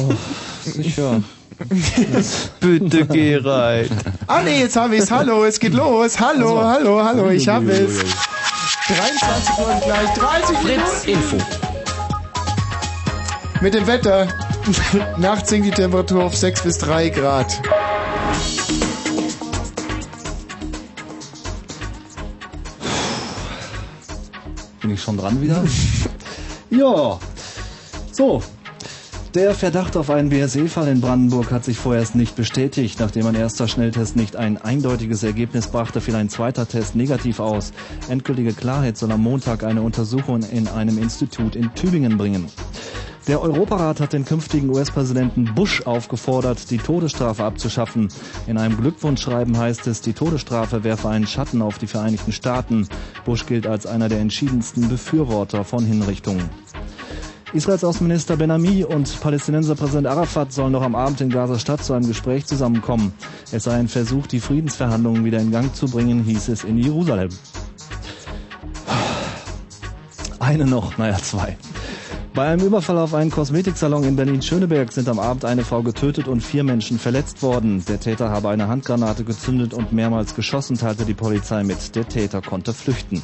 [0.63, 1.23] sicher.
[2.59, 3.91] Bitte, Gerald.
[4.27, 5.11] Ah nee, jetzt habe ich's.
[5.11, 6.19] Hallo, es geht los.
[6.19, 7.99] Hallo, hallo, hallo, ich habe es.
[8.87, 11.37] 23 Uhr gleich 30 Fritz Info.
[13.61, 14.27] Mit dem Wetter.
[15.17, 17.61] Nachts sinkt die Temperatur auf 6 bis 3 Grad.
[24.81, 25.63] Bin ich schon dran wieder?
[26.69, 27.19] ja.
[28.11, 28.41] So.
[29.33, 33.01] Der Verdacht auf einen BSE-Fall in Brandenburg hat sich vorerst nicht bestätigt.
[33.01, 37.73] Nachdem ein erster Schnelltest nicht ein eindeutiges Ergebnis brachte, fiel ein zweiter Test negativ aus.
[38.07, 42.45] Endgültige Klarheit soll am Montag eine Untersuchung in einem Institut in Tübingen bringen.
[43.27, 48.09] Der Europarat hat den künftigen US-Präsidenten Bush aufgefordert, die Todesstrafe abzuschaffen.
[48.45, 52.87] In einem Glückwunschschreiben heißt es, die Todesstrafe werfe einen Schatten auf die Vereinigten Staaten.
[53.25, 56.51] Bush gilt als einer der entschiedensten Befürworter von Hinrichtungen.
[57.51, 62.07] Israels Außenminister Ben-Ami und Palästinenser Präsident Arafat sollen noch am Abend in Gaza-Stadt zu einem
[62.07, 63.11] Gespräch zusammenkommen.
[63.51, 67.29] Es sei ein Versuch, die Friedensverhandlungen wieder in Gang zu bringen, hieß es in Jerusalem.
[70.39, 71.57] Eine noch, naja, zwei.
[72.35, 76.41] Bei einem Überfall auf einen Kosmetiksalon in Berlin-Schöneberg sind am Abend eine Frau getötet und
[76.41, 77.85] vier Menschen verletzt worden.
[77.87, 81.95] Der Täter habe eine Handgranate gezündet und mehrmals geschossen, teilte die Polizei mit.
[81.95, 83.23] Der Täter konnte flüchten.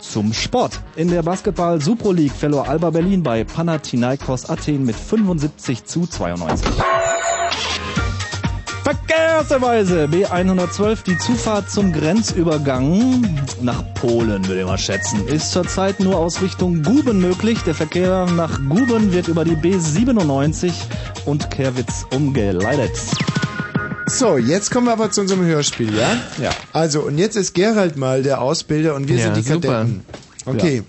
[0.00, 0.78] Zum Sport.
[0.96, 6.68] In der Basketball Super League verlor Alba Berlin bei Panathinaikos Athen mit 75 zu 92.
[8.88, 16.16] Verkehrsweise B112, die Zufahrt zum Grenzübergang nach Polen, würde ich mal schätzen, ist zurzeit nur
[16.16, 17.58] aus Richtung Guben möglich.
[17.66, 20.72] Der Verkehr nach Guben wird über die B97
[21.26, 22.96] und Kerwitz umgeleitet.
[24.06, 26.16] So, jetzt kommen wir aber zu unserem Hörspiel, ja?
[26.42, 26.50] Ja.
[26.72, 29.68] Also, und jetzt ist Gerald mal der Ausbilder und wir Ja, sind die super.
[29.68, 30.04] Kadetten.
[30.46, 30.82] Okay.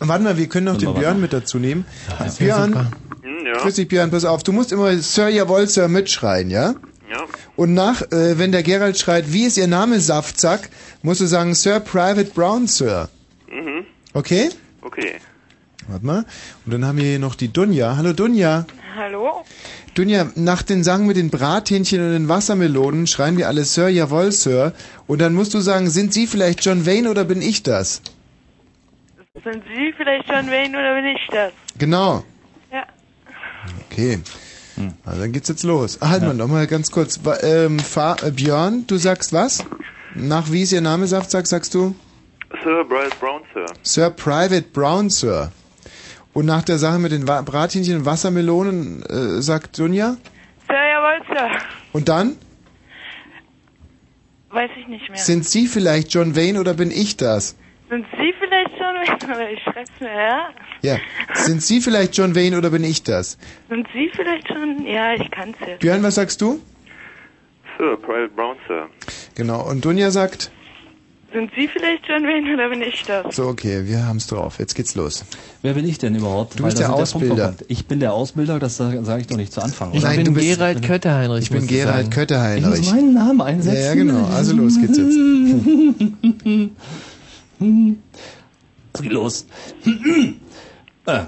[0.00, 0.92] Warte mal, wir können noch den.
[0.92, 1.84] Björn mit dazu nehmen.
[2.18, 2.86] wär Björn, super.
[3.64, 6.74] Grüß dich Björn, pass auf, du musst immer Sir, jawohl, Sir mitschreien, ja?
[7.10, 7.24] Ja.
[7.56, 10.68] Und nach, äh, wenn der Gerald schreit, wie ist Ihr Name, Saftsack,
[11.00, 13.08] musst du sagen, Sir Private Brown, Sir.
[13.50, 13.86] Mhm.
[14.12, 14.50] Okay?
[14.82, 15.14] Okay.
[15.88, 16.26] Warte mal.
[16.66, 17.96] Und dann haben wir hier noch die Dunja.
[17.96, 18.66] Hallo Dunja.
[18.96, 19.44] Hallo?
[19.94, 24.30] Dunja, nach den Sagen mit den Brathähnchen und den Wassermelonen schreien wir alle Sir, jawohl,
[24.30, 24.74] Sir.
[25.06, 28.02] Und dann musst du sagen, sind Sie vielleicht John Wayne oder bin ich das?
[29.42, 31.52] Sind Sie vielleicht John Wayne oder bin ich das?
[31.78, 32.24] Genau.
[33.66, 33.72] Ja.
[33.90, 34.18] Okay.
[35.04, 35.98] Also dann geht's jetzt los.
[36.02, 37.20] Ah, Halt mal noch mal ganz kurz.
[37.42, 39.64] Ähm, äh, Björn, du sagst was?
[40.16, 41.94] Nach wie ist Ihr Name, Saftsack, sagst du?
[42.64, 43.66] Sir Bryce Brown, Sir.
[43.82, 45.52] Sir Private Brown, Sir.
[46.32, 50.16] Und nach der Sache mit den Wa- Brathähnchen und Wassermelonen äh, sagt Dunja.
[50.66, 51.50] Sir, jawohl, Sir.
[51.92, 52.36] Und dann?
[54.50, 55.18] Weiß ich nicht mehr.
[55.18, 57.56] Sind Sie vielleicht John Wayne oder bin ich das?
[57.94, 60.48] Sind Sie vielleicht schon, oder ich schreib's mir, ja?
[60.82, 60.96] Ja.
[61.34, 63.38] Sind Sie vielleicht John Wayne oder bin ich das?
[63.68, 64.84] Sind Sie vielleicht schon?
[64.86, 65.78] Ja, ich kann's jetzt.
[65.80, 66.60] Björn, was sagst du?
[67.78, 68.88] Sir, Private Brown, Sir.
[69.36, 69.68] Genau.
[69.68, 70.50] Und Dunja sagt,
[71.32, 73.34] Sind Sie vielleicht John Wayne oder bin ich das?
[73.36, 74.58] so okay, wir haben's drauf.
[74.58, 75.24] Jetzt geht's los.
[75.62, 76.58] Wer bin ich denn überhaupt?
[76.58, 77.46] Du Weil bist da der sind Ausbilder.
[77.50, 77.64] kommt.
[77.68, 79.92] Ich bin der Ausbilder, das sage sag ich doch nicht zu Anfang.
[79.94, 80.14] Ich oder?
[80.14, 82.08] bin Gerald Kötter-Heinrich, Ich bin musst du Gerald sagen.
[82.08, 82.78] Ich Kötter-Heinrich.
[82.78, 83.76] muss meinen Namen einsetzen.
[83.80, 84.26] Ja, ja, genau.
[84.34, 85.16] Also los geht's jetzt.
[88.92, 89.46] Es geht los.
[91.06, 91.24] Äh.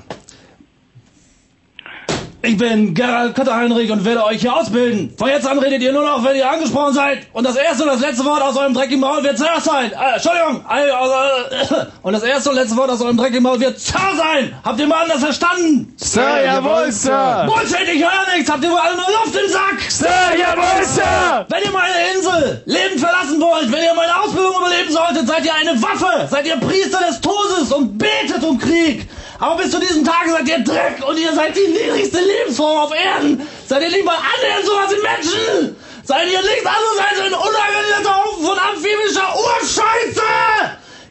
[2.47, 5.13] Ich bin Gerald Kötter-Heinrich und werde euch hier ausbilden.
[5.19, 7.27] Von jetzt an redet ihr nur noch, wenn ihr angesprochen seid.
[7.33, 9.91] Und das erste und das letzte Wort aus eurem dreckigen Maul wird Sir sein.
[9.91, 10.65] Äh, Entschuldigung.
[10.71, 14.55] Äh, äh, und das erste und letzte Wort aus eurem dreckigen Maul wird Sir sein.
[14.63, 15.93] Habt ihr mal anders verstanden?
[15.97, 17.49] Sir, jawohl, Sir.
[17.49, 18.49] Bullshit, ich höre nichts.
[18.49, 19.91] Habt ihr wohl alle nur Luft im Sack?
[19.91, 20.07] Sir,
[20.39, 21.47] jawohl, Sir.
[21.49, 25.55] Wenn ihr meine Insel lebend verlassen wollt, wenn ihr meine Ausbildung überleben solltet, seid ihr
[25.55, 26.29] eine Waffe.
[26.31, 29.09] Seid ihr Priester des Todes und betet um Krieg.
[29.39, 32.93] Aber bis zu diesem Tage seid ihr Dreck und ihr seid die niedrigste Lebensform auf
[32.95, 33.47] Erden.
[33.67, 35.77] Seid ihr nicht mal annähernd sowas wie Menschen.
[36.05, 40.23] Seid ihr nichts anderes als ein unorganisierter Haufen von amphibischer Urscheiße.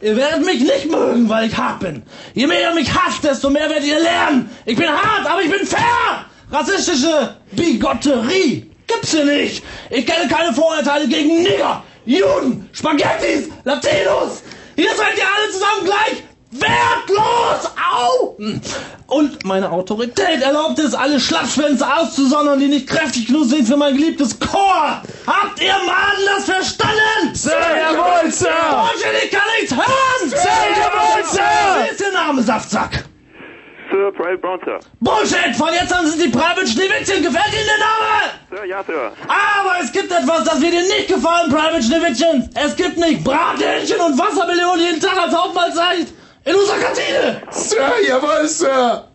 [0.00, 2.02] Ihr werdet mich nicht mögen, weil ich hart bin.
[2.34, 4.50] Je mehr ihr mich hasst, desto mehr werdet ihr lernen.
[4.64, 6.26] Ich bin hart, aber ich bin fair.
[6.50, 9.64] Rassistische Bigotterie gibt's hier nicht.
[9.90, 14.42] Ich kenne keine Vorurteile gegen Nigger, Juden, Spaghettis, Latinos.
[14.76, 16.25] Hier seid ihr alle zusammen gleich
[16.60, 17.70] wertlos.
[17.76, 18.36] Au!
[19.06, 23.96] Und meine Autorität erlaubt es, alle Schlappschwänze auszusondern, die nicht kräftig genug sind für mein
[23.96, 25.02] geliebtes Chor.
[25.26, 27.34] Habt ihr Mann das verstanden?
[27.34, 28.48] Sir, jawohl, Sir.
[28.48, 30.30] Bullshit, ich kann nichts hören.
[30.30, 30.36] Sir,
[30.76, 31.42] jawohl, Sir.
[31.84, 33.04] Wie ist Ihr Name, Saftsack?
[33.90, 34.80] Sir, Private Brown, Sir.
[35.00, 35.56] Bullshit!
[35.56, 37.22] Von jetzt an sind die Private Schneewittchen.
[37.22, 38.32] Gefällt Ihnen der Name?
[38.50, 39.12] Sir, ja, Sir.
[39.28, 42.50] Aber es gibt etwas, das wird Ihnen nicht gefallen, Private Schneewittchen.
[42.54, 46.08] Es gibt nicht Brathähnchen und Wassermelonen jeden Tag als Hauptmahlzeit
[46.46, 47.42] in unserer Kantine.
[47.50, 49.08] Sir, jawohl, Sir.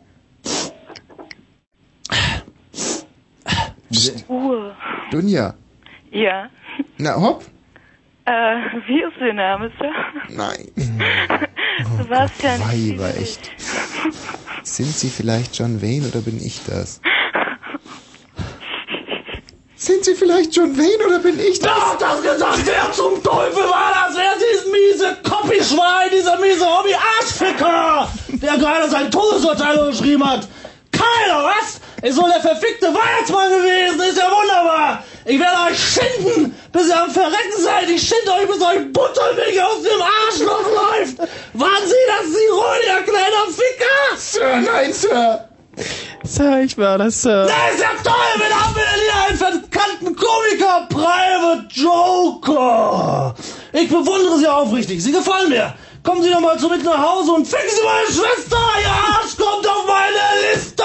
[4.29, 4.75] Ruhe.
[5.11, 5.53] Dunja.
[6.11, 6.49] Ja.
[6.97, 7.45] Na, hopp.
[8.25, 8.31] Äh,
[8.87, 9.91] wie ist Ihr Name, Sir?
[10.29, 10.71] Nein.
[11.97, 12.59] Sebastian.
[12.59, 13.51] Weiber, echt.
[14.63, 17.01] Sind Sie vielleicht John Wayne oder bin ich das?
[19.81, 21.71] Sind Sie vielleicht John Wayne oder bin ich das?
[21.71, 22.59] Wer hat das gesagt?
[22.65, 24.15] Wer zum Teufel war das?
[24.15, 30.47] Wer ist dieses miese Koppischwein, dieser miese Hobby-Arschficker, der gerade sein Todesurteil unterschrieben hat?
[30.91, 31.79] Keiner, was?
[32.07, 35.03] Ist wohl der verfickte Weihnachtsmann gewesen, ist ja wunderbar.
[35.25, 37.89] Ich werde euch schinden, bis ihr am Verrecken seid.
[37.89, 41.17] Ich schinde euch, bis euch Buttermilch aus dem Arschloch läuft.
[41.53, 44.15] Waren Sie das, Sie ihr kleiner Ficker?
[44.15, 45.50] Sir, nein, Sir.
[46.23, 47.45] Sir, ich war das, Sir.
[47.45, 53.35] Das ist ja toll, wir haben hier einen verkannten Komiker, Private Joker.
[53.73, 55.73] Ich bewundere Sie aufrichtig, Sie gefallen mir.
[56.03, 58.57] Kommen Sie doch mal zu mit nach Hause und ficken Sie meine Schwester.
[58.81, 60.83] Ihr Arsch kommt auf meine Liste.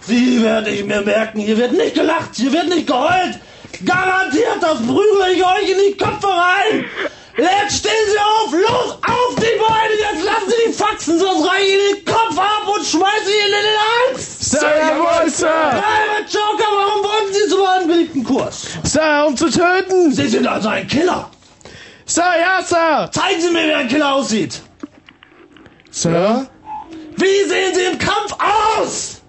[0.00, 3.38] Sie werde ich mir merken, hier wird nicht gelacht, hier wird nicht geheult.
[3.84, 6.84] Garantiert, das prügel ich euch in die Köpfe rein.
[7.36, 11.66] Jetzt stehen Sie auf, los, auf die Beine, jetzt lassen Sie die Faxen, sonst reiche
[11.66, 14.50] ich Ihnen den Kopf ab und schmeiße ihn in den Hals.
[14.50, 15.46] Sir, jawohl, Sir.
[15.46, 18.66] Private Joker, warum wollten Sie zu meinem beliebten Kurs?
[18.82, 20.12] Sir, um zu töten.
[20.12, 21.30] Sie sind also ein Killer.
[22.06, 23.08] Sir, ja, Sir.
[23.12, 24.60] Zeigen Sie mir, wie ein Killer aussieht.
[25.92, 26.44] Sir?
[27.16, 29.20] Wie sehen Sie im Kampf aus?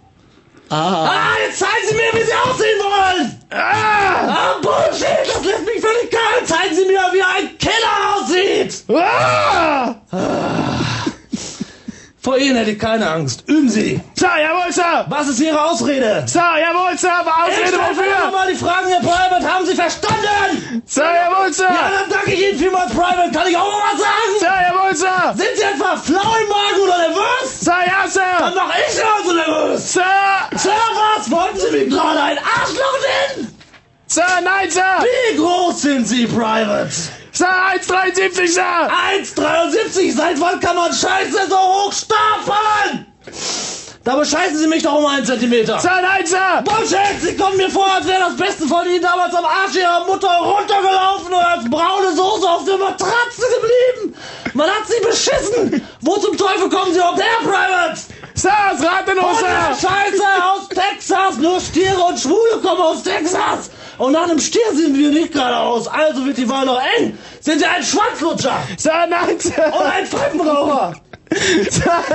[0.71, 3.43] Ah, jetzt zeigen Sie mir, wie Sie aussehen wollen.
[3.51, 6.47] Ah, ah Bullshit, das lässt mich völlig kalt.
[6.47, 8.83] Zeigen Sie mir, wie ein Killer aussieht.
[8.89, 9.93] Ah!
[12.21, 13.45] Vor Ihnen hätte ich keine Angst.
[13.47, 14.01] Üben Sie.
[14.15, 15.05] Sir, jawohl, Sir.
[15.07, 16.23] Was ist Ihre Ausrede?
[16.27, 17.13] Sir, jawohl, Sir.
[17.13, 18.25] Aber Ich Ausrede stelle wofür?
[18.25, 19.53] nochmal die Fragen, Herr Private.
[19.53, 20.83] Haben Sie verstanden?
[20.85, 21.63] Sir, jawohl, Sir.
[21.69, 23.31] Ja, dann danke ich Ihnen vielmals, Private.
[23.31, 24.33] Kann ich auch mal was sagen?
[24.39, 25.33] Sir, jawohl, Sir.
[25.37, 27.59] Sind Sie etwa flau im Magen oder nervös?
[27.61, 28.53] Sir, ja, Dann Sir.
[28.55, 29.93] mach ich Sie also nervös.
[29.93, 30.01] Sir.
[30.57, 30.71] Sir,
[31.17, 31.31] was?
[31.31, 32.97] Wollten Sie mir gerade ein Arschloch
[33.37, 33.57] nennen?
[34.07, 34.83] Sir, nein, Sir.
[35.31, 36.89] Wie groß sind Sie, Private?
[37.39, 38.63] Sir, 1,73, Sir.
[38.65, 40.13] 1,73.
[40.13, 43.05] Seit wann kann man Scheiße so hoch stapeln?
[44.03, 45.79] Da bescheißen Sie mich doch um einen Zentimeter.
[45.79, 46.61] Sir, nein, Sir.
[46.65, 47.21] Bullshit!
[47.21, 50.27] Sie kommen mir vor, als wäre das Beste von Ihnen damals am Arsch Ihrer Mutter
[50.27, 54.17] runtergelaufen und als braune Soße auf der Matratze geblieben.
[54.53, 55.87] Man hat Sie beschissen.
[56.01, 58.01] Wo zum Teufel kommen Sie überhaupt her, Private?
[58.45, 59.89] Und der Sir.
[59.89, 61.37] Scheiße aus Texas.
[61.37, 63.69] Nur Stiere und Schwule kommen aus Texas.
[63.97, 65.87] Und nach einem Stier sehen wir nicht gerade aus.
[65.87, 67.17] Also wird die Wahl noch eng.
[67.41, 69.65] Sind Sie ein Schwanzlutscher Sir, nein, Sir.
[69.67, 70.95] und ein Pfeifenraucher?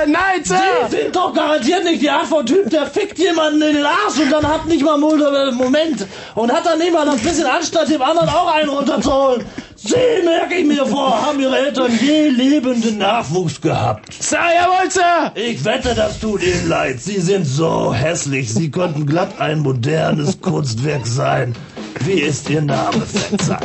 [0.07, 0.55] Nein, Sir!
[0.89, 4.19] Sie sind doch garantiert nicht die Art von Typ, der fickt jemanden in den Arsch
[4.21, 6.05] und dann hat nicht mal Mul- Moment
[6.35, 9.45] und hat dann mal das bisschen Anstand, dem anderen auch einen runterzuholen.
[9.77, 14.11] Sie, merke ich mir vor, haben ihre Eltern je lebenden Nachwuchs gehabt.
[14.21, 15.31] Sir, jawohl, Sir!
[15.35, 16.99] Ich wette, das tut ihnen leid.
[16.99, 18.53] Sie sind so hässlich.
[18.53, 21.55] Sie könnten glatt ein modernes Kunstwerk sein.
[22.01, 23.61] Wie ist Ihr Name, Fettsack?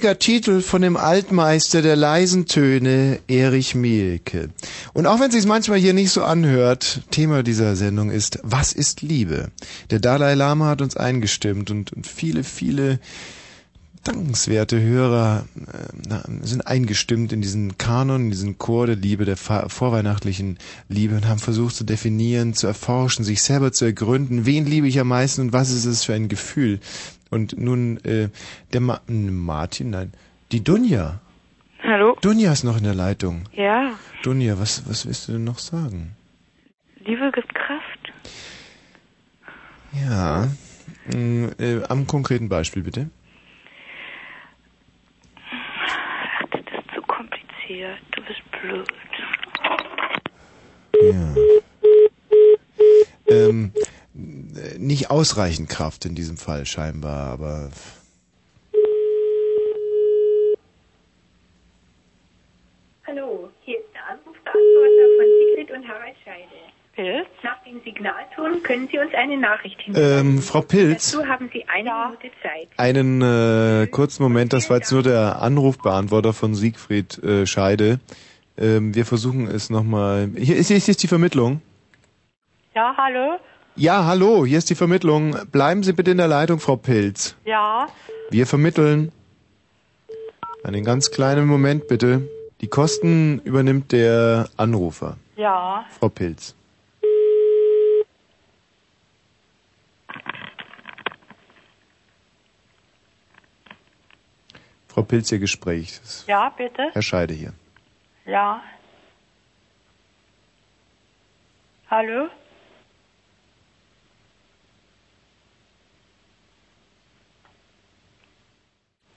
[0.00, 4.48] Fetziger Titel von dem Altmeister der leisen Töne, Erich Mielke.
[4.94, 8.72] Und auch wenn es sich manchmal hier nicht so anhört, Thema dieser Sendung ist, was
[8.72, 9.50] ist Liebe?
[9.90, 12.98] Der Dalai Lama hat uns eingestimmt und, und viele, viele
[14.04, 20.58] dankenswerte Hörer äh, sind eingestimmt in diesen Kanon, in diesen Chor der Liebe, der vorweihnachtlichen
[20.88, 24.98] Liebe und haben versucht zu definieren, zu erforschen, sich selber zu ergründen, wen liebe ich
[25.00, 26.80] am meisten und was ist es für ein Gefühl.
[27.30, 28.28] Und nun äh,
[28.72, 30.12] der Ma Martin, nein,
[30.52, 31.20] die Dunja.
[31.82, 32.16] Hallo?
[32.20, 33.44] Dunja ist noch in der Leitung.
[33.52, 36.16] Ja, Dunja, was, was willst du denn noch sagen?
[37.04, 38.12] Liebe gibt Kraft.
[39.92, 40.48] Ja,
[41.06, 43.10] mm, äh, am konkreten Beispiel bitte.
[45.50, 47.02] Ach, das ist zu
[47.70, 47.98] kompliziert.
[48.12, 48.88] Du bist blöd.
[51.02, 51.34] Ja.
[53.28, 53.72] Ähm,
[54.14, 57.70] äh, nicht ausreichend Kraft in diesem Fall scheinbar, aber
[63.06, 66.09] Hallo, hier ist der Anrufbeantworter von Sigrid und Harald.
[67.02, 67.26] Pilz?
[67.42, 70.26] Nach dem Signalton können Sie uns eine Nachricht hinterlassen.
[70.36, 72.68] ähm, Frau Pilz, Dazu haben Sie eine Minute Zeit.
[72.76, 78.00] einen äh, kurzen Moment, das war jetzt nur der Anrufbeantworter von Siegfried äh, Scheide.
[78.58, 80.30] Ähm, wir versuchen es nochmal.
[80.36, 81.62] Hier ist, hier ist die Vermittlung.
[82.74, 83.38] Ja, hallo?
[83.76, 85.34] Ja, hallo, hier ist die Vermittlung.
[85.52, 87.34] Bleiben Sie bitte in der Leitung, Frau Pilz.
[87.44, 87.88] Ja,
[88.30, 89.12] Wir vermitteln.
[90.62, 92.28] Einen ganz kleinen Moment bitte.
[92.60, 95.86] Die Kosten übernimmt der Anrufer, ja.
[95.98, 96.54] Frau Pilz.
[105.00, 105.98] Frau Pilz, Ihr Gespräch.
[106.26, 106.90] Ja, bitte?
[106.92, 107.54] Herr Scheide hier.
[108.26, 108.62] Ja.
[111.90, 112.28] Hallo?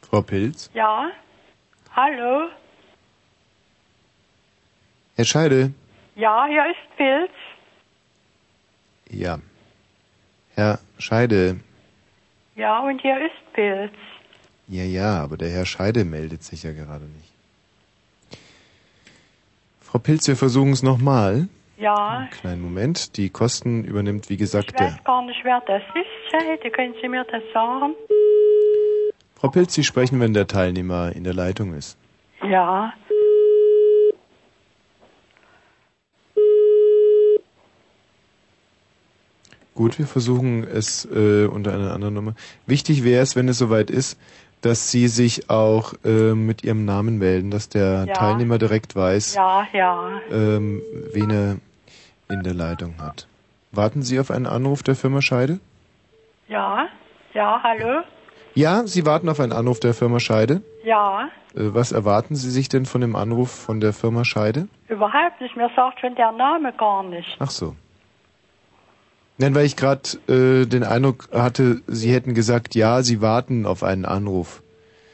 [0.03, 0.69] Frau Pilz?
[0.73, 1.11] Ja?
[1.93, 2.47] Hallo?
[5.17, 5.73] Herr Scheide?
[6.15, 7.31] Ja, hier ist Pilz.
[9.09, 9.37] Ja.
[10.55, 11.59] Herr Scheide?
[12.55, 13.91] Ja, und hier ist Pilz.
[14.73, 17.31] Ja, ja, aber der Herr Scheide meldet sich ja gerade nicht.
[19.79, 21.47] Frau Pilz, wir versuchen es nochmal.
[21.77, 23.15] Ja, Kleinen Moment.
[23.17, 24.87] Die Kosten übernimmt, wie ich gesagt, der.
[24.87, 26.31] weiß gar nicht, wer das ist.
[26.31, 27.93] Scheide, können Sie mir das sagen?
[29.35, 31.95] Frau Pilz, Sie sprechen, wenn der Teilnehmer in der Leitung ist.
[32.41, 32.91] Ja.
[39.75, 42.35] Gut, wir versuchen es äh, unter einer anderen Nummer.
[42.67, 44.19] Wichtig wäre es, wenn es soweit ist,
[44.63, 48.13] dass Sie sich auch äh, mit Ihrem Namen melden, dass der Ja.
[48.13, 50.09] Teilnehmer direkt weiß, Ja, ja.
[50.31, 50.81] ähm,
[51.13, 51.57] wen er
[52.29, 53.27] in der Leitung hat.
[53.71, 55.59] Warten Sie auf einen Anruf der Firma Scheide?
[56.47, 56.87] Ja,
[57.33, 58.01] ja, hallo?
[58.55, 60.61] Ja, Sie warten auf einen Anruf der Firma Scheide.
[60.83, 64.67] Ja, Äh, was erwarten Sie sich denn von dem Anruf von der Firma Scheide?
[64.89, 65.55] überhaupt nicht.
[65.57, 67.35] Mir sagt schon der Name gar nicht.
[67.39, 67.75] Ach so.
[69.37, 73.83] Nein, weil ich gerade äh, den Eindruck hatte, Sie hätten gesagt, ja, Sie warten auf
[73.83, 74.61] einen Anruf.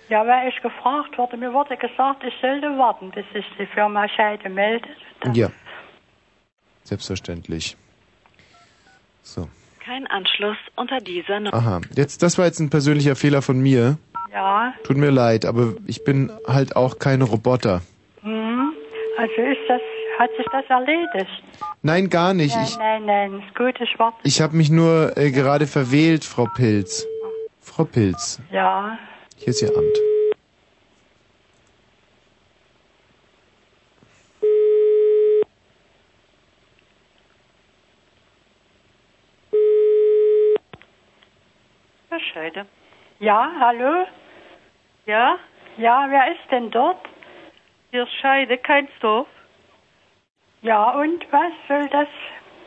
[0.10, 4.08] Ja, weil ich gefragt wurde, mir wurde gesagt, ich sollte warten, bis sich die Firma
[4.10, 4.90] Scheide meldet.
[5.34, 5.50] Ja.
[6.84, 7.78] Selbstverständlich.
[9.22, 9.48] So.
[9.84, 11.54] Kein Anschluss unter dieser Nummer.
[11.56, 11.82] Aha.
[11.96, 13.98] Jetzt, das war jetzt ein persönlicher Fehler von mir.
[14.32, 17.82] Ja, Tut mir leid, aber ich bin halt auch kein Roboter.
[18.22, 18.74] hm.
[19.18, 19.82] Also ist das,
[20.20, 21.44] hat sich das erledigt?
[21.82, 22.56] Nein, gar nicht.
[22.56, 24.18] Nein, Ich, nein, nein, ist gut, ich warte.
[24.24, 27.08] ich habe mich nur äh, gerade verwählt, Frau Pilz.
[27.62, 28.98] Frau Pilz, Ja,
[29.38, 29.98] hier ist Ihr Amt.
[42.34, 42.66] Scheide.
[43.20, 44.06] Ja, hallo?
[45.06, 45.38] Ja?
[45.78, 46.98] Ja, wer ist denn dort?
[47.92, 49.28] Hier ist Scheide, Keinsdorf.
[50.62, 52.08] Ja, und was soll das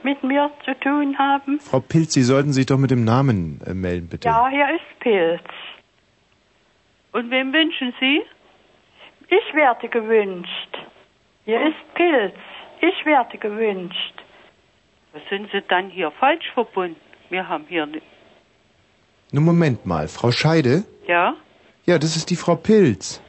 [0.03, 1.61] mit mir zu tun haben?
[1.61, 4.29] Frau Pilz, Sie sollten sich doch mit dem Namen äh, melden, bitte.
[4.29, 5.43] Ja, hier ist Pilz.
[7.13, 8.23] Und wem wünschen Sie?
[9.29, 10.79] Ich werde gewünscht.
[11.45, 12.35] Hier ist Pilz.
[12.81, 14.15] Ich werde gewünscht.
[15.13, 16.97] Was sind Sie dann hier falsch verbunden?
[17.29, 18.07] Wir haben hier nicht.
[19.31, 20.09] Nun, Moment mal.
[20.09, 20.85] Frau Scheide?
[21.07, 21.35] Ja?
[21.87, 23.21] Ja, das ist die Frau Pilz.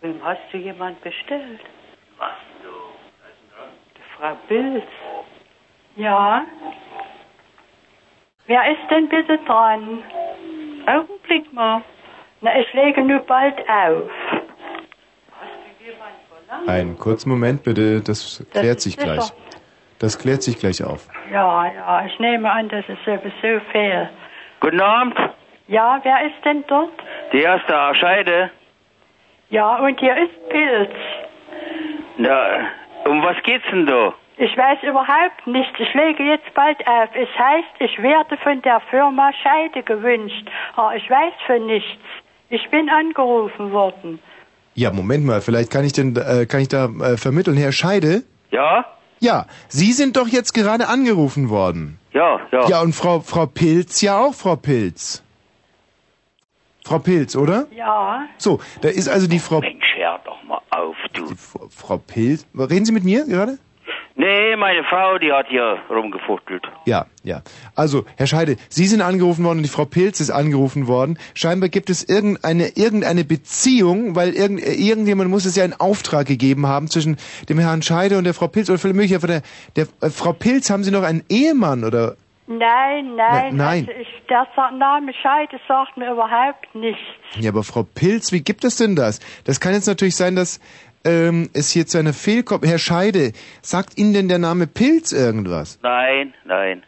[0.00, 1.60] Wem hast du jemand bestellt?
[4.18, 4.84] Frau Bilz.
[5.96, 6.44] Ja?
[8.46, 10.02] Wer ist denn bitte dran?
[10.86, 11.82] Augenblick mal.
[12.40, 14.10] Na, ich lege nur bald auf.
[16.66, 18.00] Einen kurzen Moment, bitte.
[18.00, 19.14] Das klärt ist sich sicher.
[19.14, 19.32] gleich.
[19.98, 21.08] Das klärt sich gleich auf.
[21.32, 24.10] Ja, ja, ich nehme an, das ist sowieso fair.
[24.60, 25.18] Guten Abend,
[25.68, 26.92] Ja, wer ist denn dort?
[27.32, 28.50] die erste Scheide.
[29.50, 30.90] Ja, und hier ist Pilz.
[32.18, 32.68] Na,
[33.08, 34.14] um was geht's denn da?
[34.38, 35.78] Ich weiß überhaupt nichts.
[35.78, 37.08] Ich lege jetzt bald auf.
[37.14, 40.46] Es heißt, ich werde von der Firma Scheide gewünscht.
[40.74, 42.02] Aber ich weiß von nichts.
[42.50, 44.18] Ich bin angerufen worden.
[44.74, 45.40] Ja, Moment mal.
[45.40, 48.24] Vielleicht kann ich denn, äh, kann ich da äh, vermitteln, Herr Scheide?
[48.50, 48.84] Ja?
[49.20, 51.98] Ja, Sie sind doch jetzt gerade angerufen worden.
[52.12, 52.68] Ja, ja.
[52.68, 55.22] Ja, und Frau, Frau Pilz ja auch, Frau Pilz.
[56.84, 57.66] Frau Pilz, oder?
[57.70, 58.26] Ja.
[58.36, 59.60] So, da ist also die Frau...
[59.60, 60.55] Mensch, hör doch mal
[61.12, 61.26] du.
[61.70, 62.46] Frau Pilz...
[62.56, 63.58] Reden Sie mit mir gerade?
[64.18, 66.62] Nee, meine Frau, die hat hier rumgefuchtelt.
[66.86, 67.42] Ja, ja.
[67.74, 71.18] Also, Herr Scheide, Sie sind angerufen worden und die Frau Pilz ist angerufen worden.
[71.34, 76.66] Scheinbar gibt es irgendeine, irgendeine Beziehung, weil irgend, irgendjemand muss es ja einen Auftrag gegeben
[76.66, 77.18] haben zwischen
[77.50, 78.70] dem Herrn Scheide und der Frau Pilz.
[78.70, 79.42] Oder vielleicht möglich, von der,
[79.76, 82.16] der äh, Frau Pilz haben Sie noch einen Ehemann, oder?
[82.48, 83.56] Nein, nein.
[83.56, 83.88] Na- nein.
[83.88, 84.46] Also ich, der
[84.78, 87.02] Name Scheide sagt mir überhaupt nichts.
[87.40, 89.18] Ja, aber Frau Pilz, wie gibt es denn das?
[89.44, 90.60] Das kann jetzt natürlich sein, dass
[91.06, 92.66] ähm, es hier zu einer Fehlkopf...
[92.66, 95.78] Herr Scheide, sagt Ihnen denn der Name Pilz irgendwas?
[95.82, 96.82] Nein, nein.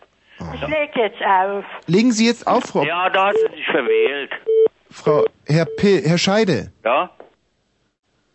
[0.55, 1.65] Ich lege jetzt auf.
[1.87, 2.85] Legen Sie jetzt auf, Frau...
[2.85, 4.31] Ja, da hat sie sich verwählt.
[4.91, 6.73] Frau Herr, Pil, Herr Scheide.
[6.85, 7.11] Ja?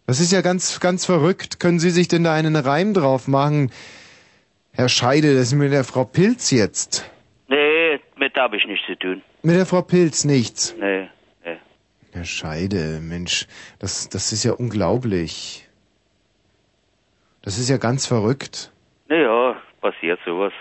[0.06, 1.60] Das ist ja ganz, ganz verrückt.
[1.60, 3.72] Können Sie sich denn da einen Reim drauf machen?
[4.74, 7.10] Herr Scheide, das ist mit der Frau Pilz jetzt.
[7.48, 9.22] Nee, mit habe ich nichts zu tun.
[9.44, 10.76] Mit der Frau Pilz nichts.
[10.80, 11.08] Nee,
[11.46, 11.58] nee.
[12.12, 13.48] Herr Scheide, Mensch,
[13.80, 15.63] das, das ist ja unglaublich.
[17.44, 18.72] Das ist ja ganz verrückt.
[19.10, 20.54] Naja, passiert sowas.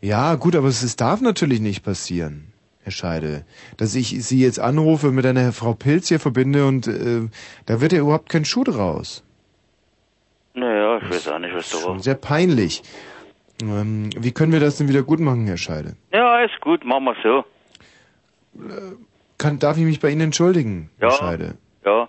[0.00, 3.44] Ja, gut, aber es es darf natürlich nicht passieren, Herr Scheide.
[3.76, 7.28] Dass ich Sie jetzt anrufe, mit einer Frau Pilz hier verbinde und äh,
[7.66, 9.22] da wird ja überhaupt kein Schuh draus.
[10.54, 11.98] Naja, ich weiß auch nicht, was da war.
[12.00, 12.82] Sehr peinlich.
[13.62, 15.96] Ähm, wie können wir das denn wieder gut machen, Herr Scheide?
[16.12, 17.44] Ja, ist gut, machen wir so.
[19.38, 21.14] Kann, darf ich mich bei Ihnen entschuldigen, Herr Ja.
[21.16, 21.54] Scheide?
[21.84, 22.08] Ja.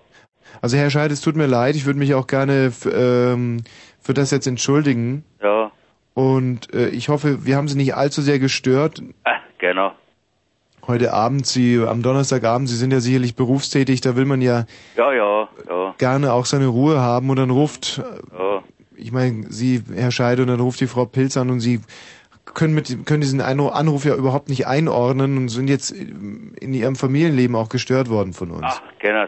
[0.61, 3.64] Also Herr Scheide, es tut mir leid, ich würde mich auch gerne ähm,
[4.04, 5.24] für das jetzt entschuldigen.
[5.42, 5.72] Ja.
[6.14, 9.02] Und äh, ich hoffe, wir haben Sie nicht allzu sehr gestört.
[9.24, 9.94] Ah, genau.
[10.86, 14.66] Heute Abend, Sie, am Donnerstagabend, Sie sind ja sicherlich berufstätig, da will man ja
[14.98, 18.64] Ja, ja, ja, gerne auch seine Ruhe haben und dann ruft, äh, ja.
[18.98, 21.82] ich meine, Sie, Herr Scheide, und dann ruft die Frau Pilz an und Sie
[22.54, 27.56] können mit können diesen Anruf ja überhaupt nicht einordnen und sind jetzt in Ihrem Familienleben
[27.56, 28.66] auch gestört worden von uns.
[28.66, 29.26] Ach, genau.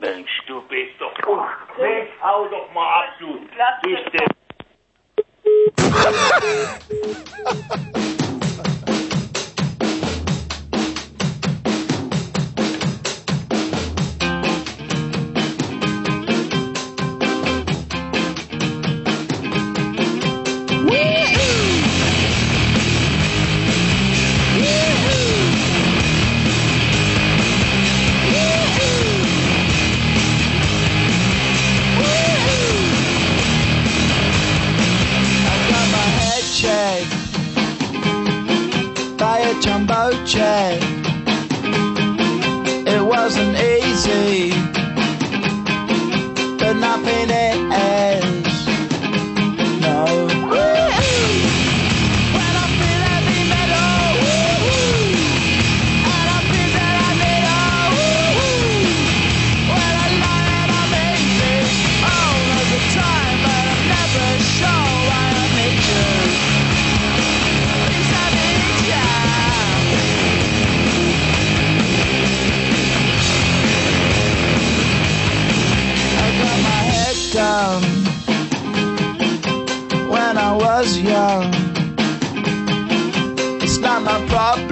[0.00, 1.12] Mensch, du bist doch...
[1.26, 1.40] Oh,
[1.80, 3.38] Mensch, hau doch mal ab, du.
[3.82, 4.10] Bist
[40.34, 40.83] try.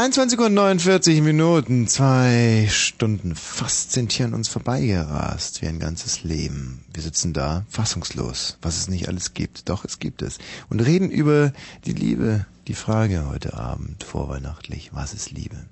[0.03, 6.25] 23 und 49 Minuten, zwei Stunden fast sind hier an uns vorbeigerast, wie ein ganzes
[6.25, 6.85] Leben.
[6.93, 9.69] Wir sitzen da, fassungslos, was es nicht alles gibt.
[9.69, 10.39] Doch, es gibt es.
[10.69, 11.53] Und reden über
[11.87, 12.47] die Liebe.
[12.67, 15.67] Die Frage heute Abend, vorweihnachtlich, was ist Liebe?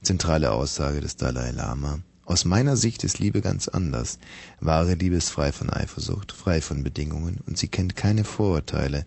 [0.00, 1.98] Zentrale Aussage des Dalai Lama.
[2.26, 4.18] Aus meiner Sicht ist Liebe ganz anders.
[4.58, 9.04] Wahre Liebe ist frei von Eifersucht, frei von Bedingungen und sie kennt keine Vorurteile.